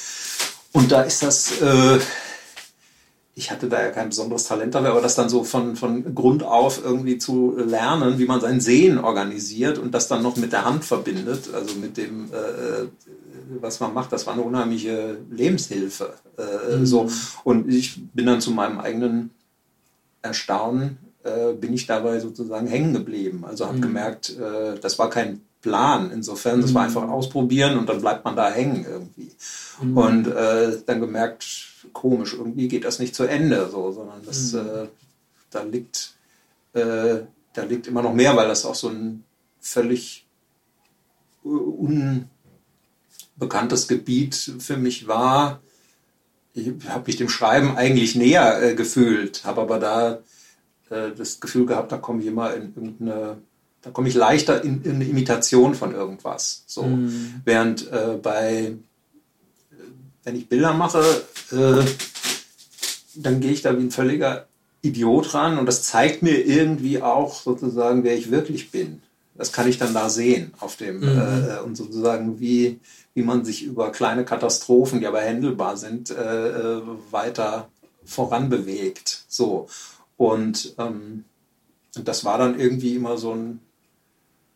und 0.73 0.91
da 0.91 1.03
ist 1.03 1.23
das, 1.23 1.61
äh, 1.61 1.99
ich 3.35 3.51
hatte 3.51 3.69
da 3.69 3.83
ja 3.83 3.91
kein 3.91 4.09
besonderes 4.09 4.45
Talent 4.45 4.75
dabei, 4.75 4.91
aber 4.91 5.01
das 5.01 5.17
dann 5.17 5.29
so 5.29 5.45
von, 5.45 5.77
von 5.77 6.15
Grund 6.15 6.45
auf 6.45 6.83
irgendwie 6.83 7.19
zu 7.19 7.57
lernen, 7.59 8.19
wie 8.19 8.27
man 8.27 8.41
sein 8.41 8.61
Sehen 8.61 8.99
organisiert 8.99 9.77
und 9.77 9.93
das 9.93 10.09
dann 10.09 10.23
noch 10.23 10.37
mit 10.37 10.53
der 10.53 10.65
Hand 10.65 10.85
verbindet, 10.85 11.53
also 11.53 11.75
mit 11.75 11.97
dem, 11.97 12.31
äh, 12.33 12.87
was 13.61 13.81
man 13.81 13.95
macht, 13.95 14.13
das 14.13 14.27
war 14.27 14.35
eine 14.35 14.43
unheimliche 14.43 15.19
Lebenshilfe. 15.31 16.15
Äh, 16.39 16.77
mhm. 16.77 16.87
so. 16.87 17.09
Und 17.45 17.69
ich 17.73 18.01
bin 18.13 18.27
dann 18.27 18.41
zu 18.41 18.51
meinem 18.53 18.79
eigenen 18.79 19.31
Erstaunen 20.23 20.99
äh, 21.23 21.53
bin 21.53 21.75
ich 21.75 21.87
dabei 21.87 22.19
sozusagen 22.21 22.67
hängen 22.67 22.95
geblieben. 22.95 23.45
Also 23.47 23.67
habe 23.67 23.77
mhm. 23.77 23.83
gemerkt, 23.83 24.37
äh, 24.39 24.79
das 24.81 24.99
war 24.99 25.11
kein 25.11 25.43
Plan. 25.61 26.11
Insofern, 26.11 26.63
das 26.63 26.73
war 26.73 26.83
mhm. 26.83 26.89
einfach 26.89 27.09
ausprobieren 27.09 27.79
und 27.79 27.89
dann 27.89 28.01
bleibt 28.01 28.25
man 28.25 28.37
da 28.37 28.51
hängen 28.51 28.87
irgendwie. 28.89 29.31
Mhm. 29.83 29.97
Und 29.97 30.27
äh, 30.29 30.79
dann 30.87 31.01
gemerkt, 31.01 31.45
komisch, 31.93 32.35
irgendwie 32.35 32.69
geht 32.69 32.85
das 32.85 32.99
nicht 32.99 33.15
zu 33.15 33.25
Ende, 33.25 33.69
so, 33.71 33.93
sondern 33.93 34.25
das, 34.25 34.53
mhm. 34.53 34.61
äh, 34.61 34.87
da 35.51 35.63
liegt, 35.63 36.15
äh, 36.73 37.17
da 37.53 37.63
liegt 37.65 37.87
immer 37.87 38.03
noch 38.03 38.15
mehr, 38.15 38.35
weil 38.37 38.49
das 38.49 38.65
auch 38.65 38.75
so 38.75 38.89
ein 38.89 39.25
völlig 39.61 40.27
unbekanntes 43.40 43.88
Gebiet 43.88 44.53
für 44.59 44.76
mich 44.76 45.09
war. 45.09 45.61
Ich 46.53 46.70
habe 46.88 47.05
mich 47.07 47.16
dem 47.16 47.29
Schreiben 47.29 47.76
eigentlich 47.76 48.14
näher 48.14 48.62
äh, 48.62 48.74
gefühlt, 48.74 49.44
habe 49.44 49.62
aber 49.62 49.79
da 49.79 50.18
äh, 50.90 51.12
das 51.16 51.40
Gefühl 51.40 51.64
gehabt, 51.64 51.90
da 51.90 51.96
komme 51.96 52.20
ich 52.20 52.26
immer 52.26 52.55
in 52.55 52.74
irgendeine, 52.74 53.38
da 53.81 53.90
komme 53.90 54.09
ich 54.09 54.14
leichter 54.14 54.62
in, 54.62 54.83
in, 54.83 54.96
eine 54.96 55.05
Imitation 55.05 55.74
von 55.74 55.94
irgendwas. 55.94 56.64
So. 56.66 56.83
Mhm. 56.83 57.40
Während 57.44 57.90
äh, 57.90 58.18
bei, 58.22 58.74
wenn 60.24 60.37
ich 60.37 60.48
Bilder 60.48 60.74
mache, 60.74 61.03
äh, 61.53 61.85
dann 63.14 63.40
gehe 63.40 63.53
ich 63.53 63.62
da 63.62 63.79
wie 63.79 63.85
ein 63.85 63.90
völliger 63.90 64.46
Idiot 64.83 65.33
ran 65.35 65.59
und 65.59 65.66
das 65.66 65.85
zeigt 65.85 66.22
mir 66.22 66.44
irgendwie 66.44 67.00
auch 67.00 67.40
sozusagen, 67.40 68.05
wer 68.05 68.16
ich 68.16 68.31
wirklich 68.31 68.70
bin. 68.70 69.00
Das 69.35 69.53
kann 69.53 69.69
ich 69.69 69.79
dann 69.79 69.95
da 69.95 70.11
sehen 70.11 70.53
auf 70.61 70.77
dem 70.77 71.01
mhm. 71.01 71.19
äh, 71.19 71.59
und 71.64 71.77
sozusagen 71.77 72.40
wie 72.40 72.81
wie 73.14 73.23
man 73.23 73.45
sich 73.45 73.64
über 73.64 73.90
kleine 73.90 74.25
Katastrophen, 74.25 75.01
die 75.01 75.07
aber 75.07 75.21
händelbar 75.21 75.77
sind, 75.77 76.11
äh, 76.11 76.49
äh 76.49 76.83
weiter 77.11 77.69
voranbewegt. 78.05 79.25
So 79.29 79.69
und 80.16 80.75
ähm, 80.79 81.25
das 81.95 82.25
war 82.25 82.38
dann 82.38 82.59
irgendwie 82.59 82.95
immer 82.95 83.16
so 83.16 83.33
ein 83.33 83.61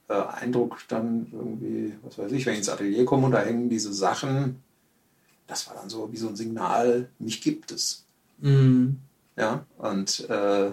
äh, 0.09 0.15
Eindruck, 0.15 0.81
dann 0.89 1.27
irgendwie, 1.33 1.95
was 2.03 2.19
weiß 2.19 2.33
ich, 2.33 2.47
wenn 2.47 2.53
ich 2.53 2.59
ins 2.61 2.69
Atelier 2.69 3.05
komme 3.05 3.27
und 3.27 3.33
da 3.33 3.41
hängen 3.41 3.69
diese 3.69 3.93
Sachen, 3.93 4.63
das 5.47 5.67
war 5.67 5.75
dann 5.75 5.89
so 5.89 6.13
wie 6.13 6.17
so 6.17 6.29
ein 6.29 6.37
Signal, 6.37 7.09
mich 7.19 7.41
gibt 7.41 7.71
es. 7.71 8.05
Mhm. 8.39 9.01
Ja, 9.37 9.67
und 9.79 10.29
äh, 10.29 10.73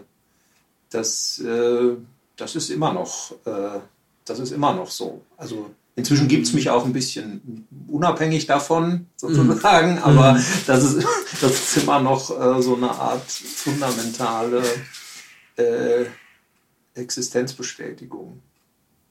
das, 0.89 1.39
äh, 1.39 1.95
das 2.41 2.55
ist 2.55 2.71
immer 2.71 2.91
noch, 2.91 3.31
äh, 3.45 3.79
das 4.25 4.39
ist 4.39 4.51
immer 4.51 4.73
noch 4.73 4.89
so. 4.89 5.21
Also 5.37 5.69
inzwischen 5.95 6.27
gibt 6.27 6.47
es 6.47 6.53
mich 6.53 6.71
auch 6.71 6.85
ein 6.85 6.93
bisschen 6.93 7.67
unabhängig 7.87 8.47
davon, 8.47 9.05
sozusagen, 9.15 9.93
mhm. 9.93 10.03
aber 10.03 10.33
mhm. 10.33 10.43
das, 10.65 10.83
ist, 10.83 11.07
das 11.41 11.51
ist 11.51 11.83
immer 11.83 12.01
noch 12.01 12.31
äh, 12.31 12.61
so 12.61 12.75
eine 12.75 12.89
Art 12.89 13.29
fundamentale 13.29 14.63
äh, 15.57 16.05
Existenzbestätigung. 16.95 18.41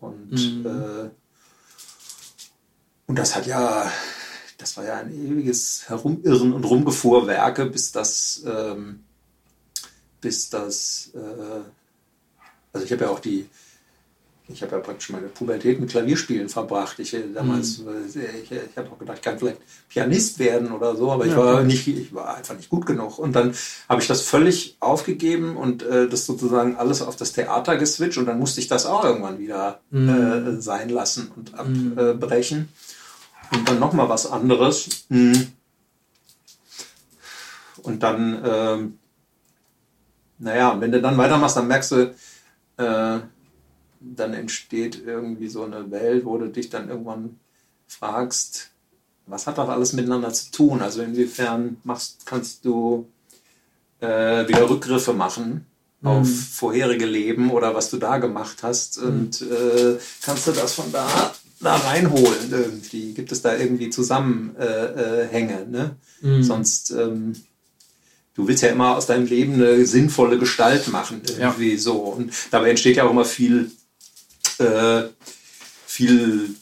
Und, 0.01 0.33
mhm. 0.33 0.67
äh, 0.67 1.11
und 3.07 3.17
das 3.17 3.37
hat 3.37 3.47
ja, 3.47 3.91
das 4.59 4.77
war 4.77 4.85
ja 4.85 4.97
ein 4.97 5.13
ewiges 5.13 5.89
Herumirren 5.89 6.53
und 6.53 6.65
Rumgefuhrwerke, 6.65 7.67
bis 7.67 7.93
das, 7.93 8.43
ähm, 8.45 9.05
bis 10.21 10.51
das, 10.51 11.13
äh, 11.15 11.61
also 12.73 12.87
ich 12.87 12.93
habe 12.93 13.05
ja 13.05 13.11
auch 13.11 13.21
die, 13.21 13.47
ich 14.53 14.63
habe 14.63 14.73
ja 14.73 14.79
praktisch 14.79 15.11
meine 15.11 15.29
Pubertät 15.29 15.81
mit 15.81 15.91
Klavierspielen 15.91 16.49
verbracht. 16.49 16.99
Ich 16.99 17.15
äh, 17.15 17.23
damals, 17.33 17.79
mhm. 17.79 17.89
Äh, 17.89 18.41
ich, 18.43 18.51
ich 18.51 18.77
habe 18.77 18.91
auch 18.91 18.99
gedacht, 18.99 19.19
ich 19.19 19.23
kann 19.23 19.39
vielleicht 19.39 19.59
Pianist 19.89 20.39
werden 20.39 20.73
oder 20.73 20.97
so, 20.97 21.11
aber 21.11 21.27
ich 21.27 21.33
ja, 21.33 21.39
war 21.39 21.63
nicht, 21.63 21.87
ich 21.87 22.13
war 22.15 22.37
einfach 22.37 22.57
nicht 22.57 22.69
gut 22.69 22.87
genug. 22.87 23.19
Und 23.19 23.35
dann 23.35 23.55
habe 23.89 24.01
ich 24.01 24.09
das 24.09 24.23
völlig 24.23 24.77
aufgegeben 24.81 25.57
und 25.57 25.83
äh, 25.83 26.09
das 26.09 26.27
sozusagen 26.27 26.77
alles 26.77 27.03
auf 27.03 27.17
das 27.17 27.33
Theater 27.33 27.77
geswitcht 27.77 28.19
und 28.19 28.27
dann 28.27 28.39
musste 28.39 28.61
ich 28.61 28.69
das 28.69 28.87
auch 28.87 29.05
irgendwann 29.05 29.39
wieder 29.39 29.81
mhm. 29.91 30.09
äh, 30.09 30.61
sein 30.61 30.89
lassen 30.89 31.31
und 31.37 31.53
mhm. 31.53 31.99
abbrechen. 31.99 32.69
Und 33.53 33.69
dann 33.69 33.81
nochmal 33.81 34.09
was 34.09 34.27
anderes. 34.31 35.07
Mhm. 35.09 35.53
Und 37.83 38.03
dann, 38.03 38.45
äh, 38.45 38.79
naja, 40.39 40.81
wenn 40.81 40.93
du 40.93 41.01
dann 41.01 41.17
weitermachst, 41.17 41.57
dann 41.57 41.67
merkst 41.67 41.93
du, 41.93 42.15
äh, 42.81 43.21
dann 44.01 44.35
entsteht 44.35 45.03
irgendwie 45.05 45.49
so 45.49 45.65
eine 45.65 45.91
Welt, 45.91 46.25
wo 46.25 46.39
du 46.39 46.49
dich 46.49 46.71
dann 46.71 46.89
irgendwann 46.89 47.39
fragst, 47.87 48.71
was 49.27 49.47
hat 49.47 49.59
das 49.59 49.69
alles 49.69 49.93
miteinander 49.93 50.33
zu 50.33 50.51
tun? 50.51 50.81
Also 50.81 51.03
inwiefern 51.03 51.77
machst, 51.85 52.27
kannst 52.27 52.65
du 52.65 53.07
äh, 54.01 54.49
wieder 54.49 54.69
Rückgriffe 54.69 55.13
machen 55.13 55.67
mhm. 56.01 56.09
auf 56.09 56.29
vorherige 56.29 57.07
Leben 57.07 57.51
oder 57.51 57.75
was 57.75 57.91
du 57.91 57.99
da 57.99 58.19
gemacht 58.19 58.63
hast 58.63 59.01
mhm. 59.01 59.09
und 59.09 59.43
äh, 59.43 59.99
kannst 60.23 60.47
du 60.47 60.53
das 60.53 60.75
von 60.75 60.91
da 60.91 61.33
da 61.61 61.77
reinholen 61.77 62.51
irgendwie? 62.51 63.13
Gibt 63.13 63.33
es 63.33 63.43
da 63.43 63.57
irgendwie 63.57 63.91
Zusammenhänge? 63.91 65.67
Ne? 65.71 65.97
Mhm. 66.23 66.43
Sonst 66.43 66.91
ähm, 66.91 67.35
du 68.41 68.49
willst 68.49 68.63
ja 68.63 68.71
immer 68.71 68.97
aus 68.97 69.07
deinem 69.07 69.27
Leben 69.27 69.55
eine 69.55 69.85
sinnvolle 69.87 70.39
Gestalt 70.39 70.89
machen 70.89 71.23
irgendwie 71.39 71.73
ja. 71.73 71.79
so 71.79 71.97
und 71.97 72.33
dabei 72.51 72.71
entsteht 72.71 72.97
ja 72.97 73.05
auch 73.05 73.11
immer 73.11 73.25
viel 73.25 73.71
äh, 74.59 75.03
viel 75.87 76.55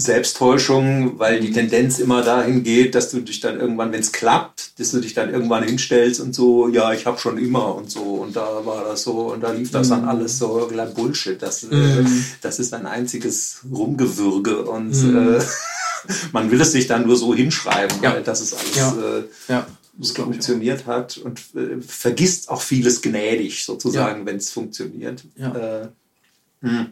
Selbsttäuschung, 0.00 1.18
weil 1.18 1.40
die 1.40 1.52
Tendenz 1.52 1.98
immer 1.98 2.22
dahin 2.22 2.62
geht, 2.62 2.94
dass 2.94 3.10
du 3.10 3.20
dich 3.20 3.40
dann 3.40 3.60
irgendwann, 3.60 3.92
wenn 3.92 4.00
es 4.00 4.12
klappt, 4.12 4.78
dass 4.78 4.90
du 4.90 5.00
dich 5.00 5.14
dann 5.14 5.32
irgendwann 5.32 5.62
hinstellst 5.62 6.20
und 6.20 6.34
so, 6.34 6.68
ja, 6.68 6.92
ich 6.92 7.06
habe 7.06 7.18
schon 7.18 7.38
immer 7.38 7.74
und 7.74 7.90
so 7.90 8.00
und 8.00 8.34
da 8.34 8.64
war 8.64 8.84
das 8.84 9.02
so 9.02 9.32
und 9.32 9.42
da 9.42 9.52
lief 9.52 9.70
das 9.70 9.88
mhm. 9.88 9.92
dann 9.92 10.04
alles 10.06 10.38
so 10.38 10.70
Bullshit. 10.94 11.40
Das, 11.40 11.64
äh, 11.64 11.74
mhm. 11.74 12.06
äh, 12.06 12.10
das 12.40 12.58
ist 12.58 12.72
ein 12.74 12.86
einziges 12.86 13.60
Rumgewürge 13.70 14.62
und 14.64 14.90
mhm. 14.90 15.38
äh, 15.38 15.42
man 16.32 16.50
will 16.50 16.60
es 16.60 16.72
sich 16.72 16.86
dann 16.86 17.06
nur 17.06 17.16
so 17.16 17.34
hinschreiben, 17.34 17.98
ja. 18.02 18.14
weil 18.14 18.22
das 18.22 18.40
ist 18.40 18.54
alles 18.54 18.76
ja. 18.76 18.88
Äh, 18.92 19.24
ja. 19.48 19.66
Das 20.00 20.12
funktioniert 20.12 20.86
hat 20.86 21.18
und 21.18 21.40
äh, 21.54 21.80
vergisst 21.82 22.48
auch 22.48 22.62
vieles 22.62 23.02
gnädig 23.02 23.64
sozusagen, 23.64 24.24
wenn 24.24 24.36
es 24.36 24.50
funktioniert. 24.50 25.22
Ja. 25.36 25.82
Äh, 25.82 25.88
hm. 26.62 26.86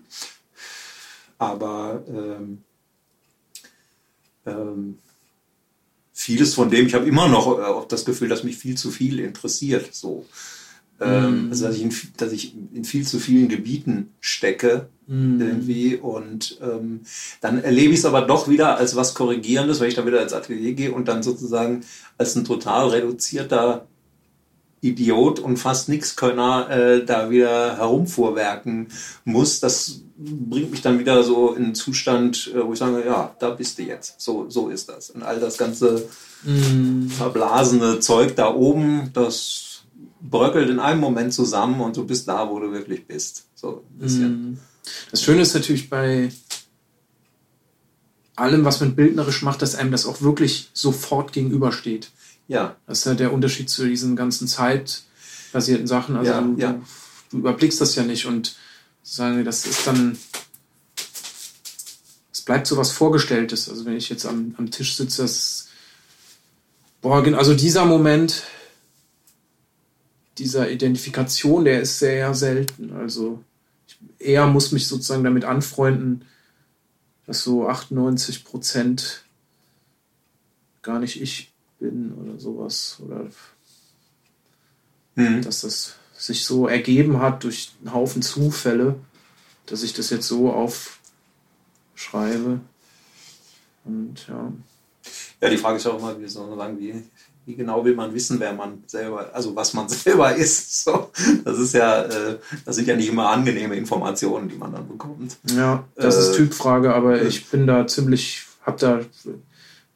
Aber 1.38 2.04
ähm, 2.06 2.58
ähm, 4.44 4.98
vieles 6.12 6.54
von 6.54 6.68
dem, 6.68 6.86
ich 6.86 6.94
habe 6.94 7.06
immer 7.06 7.28
noch 7.28 7.58
äh, 7.58 7.86
das 7.88 8.04
Gefühl, 8.04 8.28
dass 8.28 8.44
mich 8.44 8.58
viel 8.58 8.76
zu 8.76 8.90
viel 8.90 9.20
interessiert. 9.20 9.94
So. 9.94 10.26
Ähm, 11.00 11.48
mm. 11.48 11.50
Also 11.50 11.66
dass 11.66 11.76
ich, 11.76 11.82
in, 11.82 11.92
dass 12.16 12.32
ich 12.32 12.54
in 12.74 12.84
viel 12.84 13.06
zu 13.06 13.18
vielen 13.18 13.48
Gebieten 13.48 14.10
stecke 14.20 14.88
mm. 15.06 15.40
irgendwie 15.40 15.96
und 15.96 16.58
ähm, 16.60 17.00
dann 17.40 17.62
erlebe 17.62 17.92
ich 17.92 18.00
es 18.00 18.04
aber 18.04 18.22
doch 18.22 18.48
wieder 18.48 18.76
als 18.78 18.96
was 18.96 19.14
Korrigierendes, 19.14 19.80
wenn 19.80 19.88
ich 19.88 19.94
dann 19.94 20.06
wieder 20.06 20.22
ins 20.22 20.32
Atelier 20.32 20.74
gehe 20.74 20.92
und 20.92 21.08
dann 21.08 21.22
sozusagen 21.22 21.84
als 22.16 22.34
ein 22.34 22.44
total 22.44 22.88
reduzierter 22.88 23.86
Idiot 24.80 25.40
und 25.40 25.56
fast 25.56 25.88
Nixkönner 25.88 26.70
äh, 26.70 27.04
da 27.04 27.30
wieder 27.30 27.76
herumfuhrwerken 27.76 28.88
muss, 29.24 29.60
das 29.60 30.02
bringt 30.16 30.70
mich 30.70 30.82
dann 30.82 30.98
wieder 30.98 31.22
so 31.22 31.54
in 31.54 31.66
einen 31.66 31.74
Zustand, 31.74 32.52
äh, 32.54 32.64
wo 32.64 32.72
ich 32.72 32.78
sage, 32.78 33.04
ja, 33.04 33.34
da 33.38 33.50
bist 33.50 33.78
du 33.78 33.82
jetzt. 33.82 34.20
So, 34.20 34.46
so 34.48 34.68
ist 34.68 34.88
das. 34.88 35.10
Und 35.10 35.22
all 35.22 35.40
das 35.40 35.58
ganze 35.58 36.08
mm. 36.44 37.08
verblasene 37.08 38.00
Zeug 38.00 38.36
da 38.36 38.54
oben, 38.54 39.10
das 39.12 39.67
bröckelt 40.30 40.68
in 40.70 40.78
einem 40.78 41.00
Moment 41.00 41.32
zusammen 41.32 41.80
und 41.80 41.96
du 41.96 42.06
bist 42.06 42.28
da, 42.28 42.48
wo 42.48 42.58
du 42.60 42.72
wirklich 42.72 43.06
bist. 43.06 43.46
So 43.54 43.84
ein 43.90 43.98
bisschen. 43.98 44.52
Mm. 44.52 44.58
Das 45.10 45.22
Schöne 45.22 45.42
ist 45.42 45.54
natürlich 45.54 45.90
bei 45.90 46.30
allem, 48.36 48.64
was 48.64 48.80
man 48.80 48.94
bildnerisch 48.94 49.42
macht, 49.42 49.62
dass 49.62 49.74
einem 49.74 49.90
das 49.90 50.06
auch 50.06 50.22
wirklich 50.22 50.70
sofort 50.72 51.32
gegenübersteht. 51.32 52.10
Ja. 52.46 52.76
Das 52.86 53.00
ist 53.00 53.04
ja 53.04 53.14
der 53.14 53.32
Unterschied 53.32 53.68
zu 53.68 53.86
diesen 53.86 54.16
ganzen 54.16 54.48
zeitbasierten 54.48 55.86
Sachen. 55.86 56.16
Also 56.16 56.32
ja, 56.32 56.40
du, 56.40 56.54
ja. 56.56 56.80
du, 57.30 57.38
überblickst 57.38 57.80
das 57.80 57.94
ja 57.94 58.04
nicht 58.04 58.26
und 58.26 58.56
sagen, 59.02 59.44
das 59.44 59.66
ist 59.66 59.86
dann, 59.86 60.18
es 62.32 62.40
bleibt 62.42 62.66
so 62.66 62.76
was 62.76 62.90
Vorgestelltes. 62.90 63.68
Also 63.68 63.84
wenn 63.84 63.96
ich 63.96 64.08
jetzt 64.08 64.24
am, 64.24 64.54
am 64.56 64.70
Tisch 64.70 64.96
sitze, 64.96 65.22
das, 65.22 65.68
boah, 67.02 67.22
also 67.36 67.54
dieser 67.54 67.84
Moment 67.84 68.44
dieser 70.38 70.70
Identifikation, 70.70 71.64
der 71.64 71.82
ist 71.82 71.98
sehr 71.98 72.34
selten. 72.34 72.94
Also 72.94 73.42
eher 74.18 74.46
muss 74.46 74.72
mich 74.72 74.86
sozusagen 74.86 75.24
damit 75.24 75.44
anfreunden, 75.44 76.24
dass 77.26 77.42
so 77.42 77.68
98 77.68 78.44
Prozent 78.44 79.24
gar 80.82 80.98
nicht 80.98 81.20
ich 81.20 81.52
bin 81.78 82.12
oder 82.14 82.38
sowas. 82.38 82.98
Oder 83.04 83.26
mhm. 85.14 85.42
dass 85.42 85.62
das 85.62 85.94
sich 86.16 86.44
so 86.44 86.66
ergeben 86.66 87.20
hat 87.20 87.44
durch 87.44 87.72
einen 87.80 87.94
Haufen 87.94 88.22
Zufälle, 88.22 88.96
dass 89.66 89.82
ich 89.82 89.92
das 89.92 90.10
jetzt 90.10 90.26
so 90.26 90.52
aufschreibe. 90.52 92.60
Und 93.84 94.26
ja. 94.28 94.52
Ja, 95.40 95.48
die 95.48 95.56
Frage 95.56 95.76
ist 95.76 95.86
auch 95.86 95.98
immer, 95.98 96.18
wie 96.18 96.24
wie, 97.48 97.54
genau 97.54 97.82
will 97.82 97.94
man 97.94 98.12
wissen, 98.12 98.38
wer 98.40 98.52
man 98.52 98.84
selber, 98.86 99.30
also 99.34 99.56
was 99.56 99.72
man 99.72 99.88
selber 99.88 100.34
ist. 100.36 100.84
So, 100.84 101.10
das 101.44 101.58
ist 101.58 101.72
ja, 101.74 102.02
äh, 102.02 102.38
das 102.64 102.76
sind 102.76 102.86
ja 102.86 102.94
nicht 102.94 103.08
immer 103.08 103.30
angenehme 103.30 103.74
Informationen, 103.74 104.48
die 104.48 104.56
man 104.56 104.72
dann 104.72 104.86
bekommt. 104.86 105.38
Ja, 105.56 105.84
das 105.96 106.16
äh, 106.16 106.20
ist 106.20 106.36
Typfrage, 106.36 106.94
aber 106.94 107.20
äh, 107.20 107.26
ich 107.26 107.46
bin 107.46 107.66
da 107.66 107.86
ziemlich, 107.86 108.42
hab 108.64 108.76
da 108.78 109.00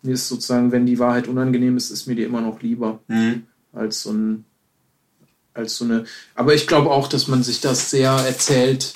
mir 0.03 0.15
ist 0.15 0.29
sozusagen, 0.29 0.73
wenn 0.73 0.87
die 0.87 0.99
Wahrheit 0.99 1.29
unangenehm 1.29 1.77
ist, 1.77 1.91
ist 1.91 2.07
mir 2.07 2.17
die 2.17 2.25
immer 2.25 2.41
noch 2.41 2.61
lieber 2.63 2.99
Mhm. 3.07 3.47
als 3.73 4.03
so 4.03 4.13
ein 4.13 4.45
als 5.55 5.77
so 5.77 5.85
eine. 5.85 6.07
Aber 6.35 6.55
ich 6.55 6.67
glaube 6.67 6.91
auch, 6.91 7.07
dass 7.09 7.29
man 7.29 7.43
sich 7.43 7.61
das 7.61 7.91
sehr 7.91 8.11
erzählt, 8.11 8.95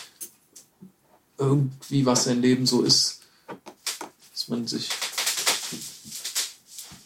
irgendwie 1.38 2.06
was 2.06 2.24
sein 2.24 2.40
Leben 2.40 2.64
so 2.64 2.82
ist, 2.82 3.20
dass 4.32 4.48
man 4.48 4.66
sich 4.66 4.88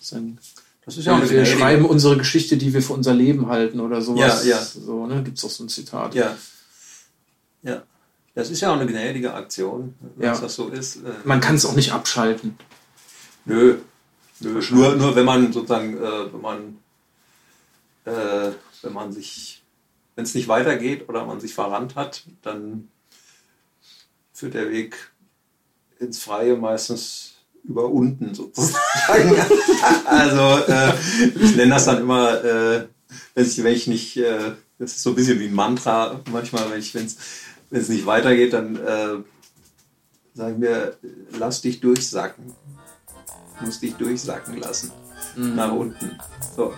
sein 0.01 0.39
Das 0.85 0.97
ist 0.97 1.05
ja 1.05 1.13
auch 1.13 1.21
eine 1.21 1.31
wir 1.31 1.45
schreiben 1.47 1.85
unsere 1.85 2.17
Geschichte, 2.17 2.57
die 2.57 2.73
wir 2.73 2.83
für 2.83 2.95
unser 2.95 3.15
Leben 3.15 3.49
halten 3.49 3.81
oder 3.81 4.01
sowas. 4.03 4.45
Ja, 4.45 4.57
ja. 4.57 4.65
So, 4.65 5.07
ne? 5.07 5.23
Gibt 5.23 5.39
es 5.39 5.45
auch 5.45 5.51
so 5.51 5.65
ein 5.65 5.69
Zitat. 5.69 6.15
Ja. 6.15 6.37
Ja. 7.63 7.83
Das 8.35 8.51
ist 8.51 8.61
ja 8.61 8.71
auch 8.73 8.77
eine 8.81 8.87
gnädige 8.87 9.35
Aktion, 9.35 9.95
wenn 10.17 10.27
Ja. 10.27 10.39
das 10.39 10.55
so 10.55 10.69
ist. 10.69 10.97
Äh, 10.97 11.13
Man 11.25 11.41
kann 11.41 11.57
es 11.57 11.67
auch 11.67 11.75
nicht 11.75 11.93
abschalten. 11.93 12.57
Nö. 13.45 13.79
Nö. 14.41 14.61
Nur, 14.71 14.97
nur 14.97 15.15
wenn 15.15 15.25
man 15.27 15.53
sozusagen, 15.53 15.97
äh, 15.99 16.33
wenn 16.33 16.41
man, 16.41 16.79
äh, 18.07 18.53
wenn 18.83 18.93
man 18.93 19.13
sich, 19.13 19.63
wenn 20.15 20.25
es 20.25 20.35
nicht 20.35 20.49
weitergeht 20.49 21.09
oder 21.09 21.27
man 21.27 21.41
sich 21.41 21.53
verrannt 21.53 21.95
hat, 21.95 22.25
dann 22.43 22.89
führt 24.33 24.55
der 24.55 24.71
Weg 24.71 24.97
ins 25.99 26.19
Freie 26.21 26.57
meistens 26.57 27.30
über 27.65 27.89
unten 27.89 28.35
sozusagen. 28.35 28.79
also 30.07 30.73
äh, 30.73 30.93
ich 31.41 31.57
nenne 31.57 31.75
das 31.75 31.85
dann 31.85 31.99
immer, 31.99 32.45
äh, 32.45 32.87
wenn, 33.35 33.47
ich, 33.47 33.63
wenn 33.63 33.75
ich 33.75 33.87
nicht, 33.87 34.17
äh, 34.17 34.53
das 34.79 34.93
ist 34.93 35.03
so 35.03 35.11
ein 35.11 35.17
bisschen 35.17 35.41
wie 35.41 35.47
ein 35.47 35.55
Mantra 35.55 36.21
manchmal, 36.31 36.71
wenn 36.71 36.81
ich, 36.81 36.95
wenn 36.95 37.07
es 37.71 37.89
nicht 37.89 38.07
weitergeht, 38.07 38.53
dann 38.53 38.77
äh, 38.77 39.17
sage 40.35 40.53
ich 40.53 40.59
mir, 40.59 40.97
lass 41.39 41.61
dich 41.61 41.81
durchsacken. 41.81 42.55
Du 43.59 43.67
musst 43.67 43.83
dich 43.83 43.95
durchsacken 43.95 44.57
lassen. 44.57 44.91
Nach 45.37 45.73
unten. 45.73 46.19
So. 46.57 46.73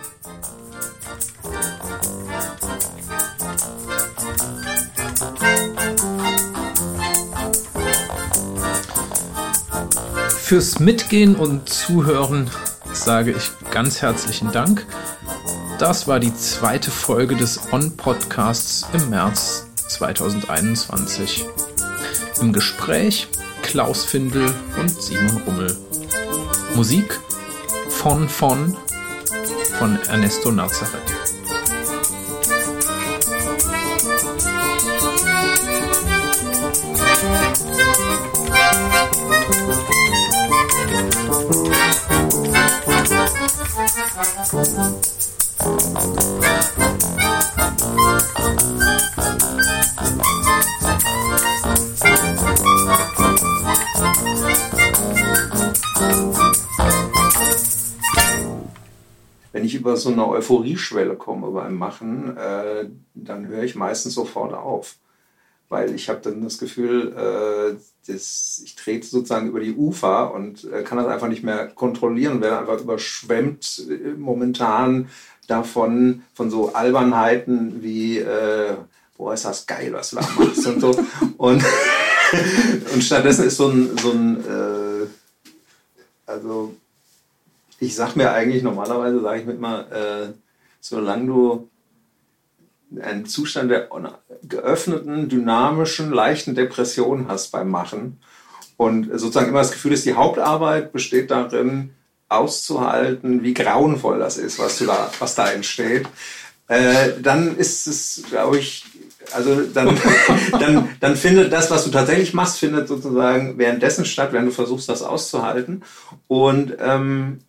Fürs 10.53 10.77
Mitgehen 10.77 11.35
und 11.35 11.67
Zuhören 11.67 12.47
sage 12.93 13.31
ich 13.31 13.49
ganz 13.71 14.03
herzlichen 14.03 14.51
Dank. 14.51 14.85
Das 15.79 16.07
war 16.07 16.19
die 16.19 16.31
zweite 16.35 16.91
Folge 16.91 17.35
des 17.35 17.59
On-Podcasts 17.71 18.85
im 18.93 19.09
März 19.09 19.65
2021. 19.87 21.47
Im 22.39 22.53
Gespräch 22.53 23.29
Klaus 23.63 24.05
Findel 24.05 24.53
und 24.79 24.89
Simon 24.89 25.41
Rummel. 25.47 25.75
Musik 26.75 27.19
von 27.89 28.29
von 28.29 28.77
von 29.79 29.97
Ernesto 30.07 30.51
Nazareth. 30.51 31.12
So 60.03 60.11
eine 60.11 60.27
Euphorieschwelle 60.27 61.15
komme 61.15 61.51
beim 61.51 61.75
Machen, 61.75 62.37
äh, 62.37 62.89
dann 63.13 63.47
höre 63.47 63.63
ich 63.63 63.75
meistens 63.75 64.13
sofort 64.13 64.53
auf. 64.53 64.95
Weil 65.69 65.95
ich 65.95 66.09
habe 66.09 66.19
dann 66.21 66.43
das 66.43 66.59
Gefühl, 66.59 67.13
äh, 67.17 67.75
das, 68.07 68.61
ich 68.63 68.75
trete 68.75 69.07
sozusagen 69.07 69.47
über 69.47 69.59
die 69.59 69.73
Ufer 69.73 70.33
und 70.33 70.65
äh, 70.65 70.83
kann 70.83 70.97
das 70.97 71.07
einfach 71.07 71.29
nicht 71.29 71.43
mehr 71.43 71.67
kontrollieren 71.67 72.41
werde 72.41 72.59
einfach 72.59 72.79
überschwemmt 72.79 73.87
äh, 73.89 74.09
momentan 74.17 75.09
davon, 75.47 76.23
von 76.33 76.49
so 76.49 76.73
Albernheiten 76.73 77.81
wie, 77.81 78.19
äh, 78.19 78.75
boah, 79.17 79.33
ist 79.33 79.45
das 79.45 79.65
geil, 79.65 79.93
was 79.93 80.11
du 80.11 80.17
da 80.17 80.27
machst 80.37 80.67
und 80.67 80.79
so. 80.79 80.91
Und, 81.37 81.63
und 82.93 83.03
stattdessen 83.03 83.45
ist 83.45 83.57
so 83.57 83.69
ein, 83.69 83.97
so 83.97 84.11
ein 84.11 84.45
äh, 84.45 85.07
also 86.25 86.75
ich 87.85 87.95
sag 87.95 88.15
mir 88.15 88.31
eigentlich, 88.31 88.63
normalerweise 88.63 89.21
sage 89.21 89.41
ich 89.41 89.45
mir 89.45 89.53
immer, 89.53 89.91
äh, 89.91 90.27
solange 90.79 91.25
du 91.27 91.69
einen 93.01 93.25
Zustand 93.25 93.71
der 93.71 93.89
geöffneten, 94.43 95.29
dynamischen, 95.29 96.11
leichten 96.11 96.55
Depression 96.55 97.27
hast 97.27 97.51
beim 97.51 97.69
Machen 97.69 98.19
und 98.77 99.09
sozusagen 99.11 99.49
immer 99.49 99.59
das 99.59 99.71
Gefühl 99.71 99.93
ist, 99.93 100.05
die 100.05 100.13
Hauptarbeit 100.13 100.91
besteht 100.91 101.31
darin, 101.31 101.91
auszuhalten, 102.29 103.43
wie 103.43 103.53
grauenvoll 103.53 104.19
das 104.19 104.37
ist, 104.37 104.59
was, 104.59 104.79
da, 104.79 105.11
was 105.19 105.35
da 105.35 105.51
entsteht, 105.51 106.07
äh, 106.67 107.11
dann 107.21 107.55
ist 107.55 107.85
es, 107.87 108.23
glaube 108.29 108.57
ich, 108.57 108.85
also 109.31 109.61
dann, 109.61 109.97
dann, 110.59 110.89
dann 110.99 111.15
findet 111.15 111.53
das, 111.53 111.69
was 111.69 111.85
du 111.85 111.91
tatsächlich 111.91 112.33
machst, 112.33 112.59
findet 112.59 112.87
sozusagen 112.87 113.57
währenddessen 113.57 114.05
statt, 114.05 114.33
wenn 114.33 114.45
du 114.45 114.51
versuchst, 114.51 114.89
das 114.89 115.01
auszuhalten. 115.01 115.83
Und 116.27 116.75
ähm, 116.79 117.41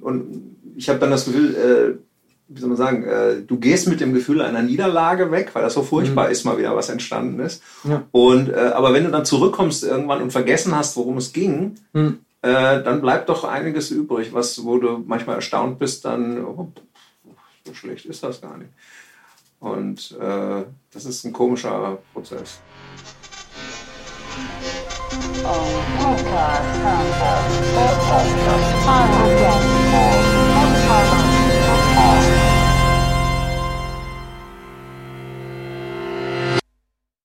und 0.00 0.56
ich 0.76 0.88
habe 0.88 0.98
dann 0.98 1.10
das 1.10 1.24
Gefühl, 1.26 1.54
äh, 1.54 1.98
wie 2.48 2.60
soll 2.60 2.68
man 2.68 2.76
sagen, 2.78 3.04
äh, 3.04 3.42
du 3.42 3.58
gehst 3.58 3.88
mit 3.88 4.00
dem 4.00 4.12
Gefühl 4.12 4.42
einer 4.42 4.62
Niederlage 4.62 5.30
weg, 5.30 5.50
weil 5.54 5.62
das 5.62 5.74
so 5.74 5.82
furchtbar 5.82 6.28
ist, 6.30 6.44
mal 6.44 6.58
wieder 6.58 6.76
was 6.76 6.90
entstanden 6.90 7.40
ist. 7.40 7.62
Ja. 7.84 8.04
Und 8.12 8.50
äh, 8.50 8.72
aber 8.74 8.92
wenn 8.92 9.04
du 9.04 9.10
dann 9.10 9.24
zurückkommst 9.24 9.82
irgendwann 9.84 10.22
und 10.22 10.30
vergessen 10.30 10.76
hast, 10.76 10.96
worum 10.96 11.16
es 11.16 11.32
ging, 11.32 11.76
Hm. 11.94 12.18
äh, 12.42 12.82
dann 12.82 13.00
bleibt 13.00 13.28
doch 13.28 13.44
einiges 13.44 13.90
übrig, 13.90 14.32
was 14.34 14.62
wo 14.64 14.78
du 14.78 15.02
manchmal 15.06 15.36
erstaunt 15.36 15.78
bist, 15.78 16.04
dann 16.04 16.44
oh, 16.44 16.68
so 17.66 17.72
schlecht 17.74 18.04
ist 18.06 18.22
das 18.22 18.40
gar 18.40 18.58
nicht. 18.58 18.70
Und 19.58 20.14
äh, 20.20 20.64
das 20.92 21.06
ist 21.06 21.24
ein 21.24 21.32
komischer 21.32 21.98
Prozess. 22.12 22.60
Oh, 25.42 26.22
God. 30.86 31.23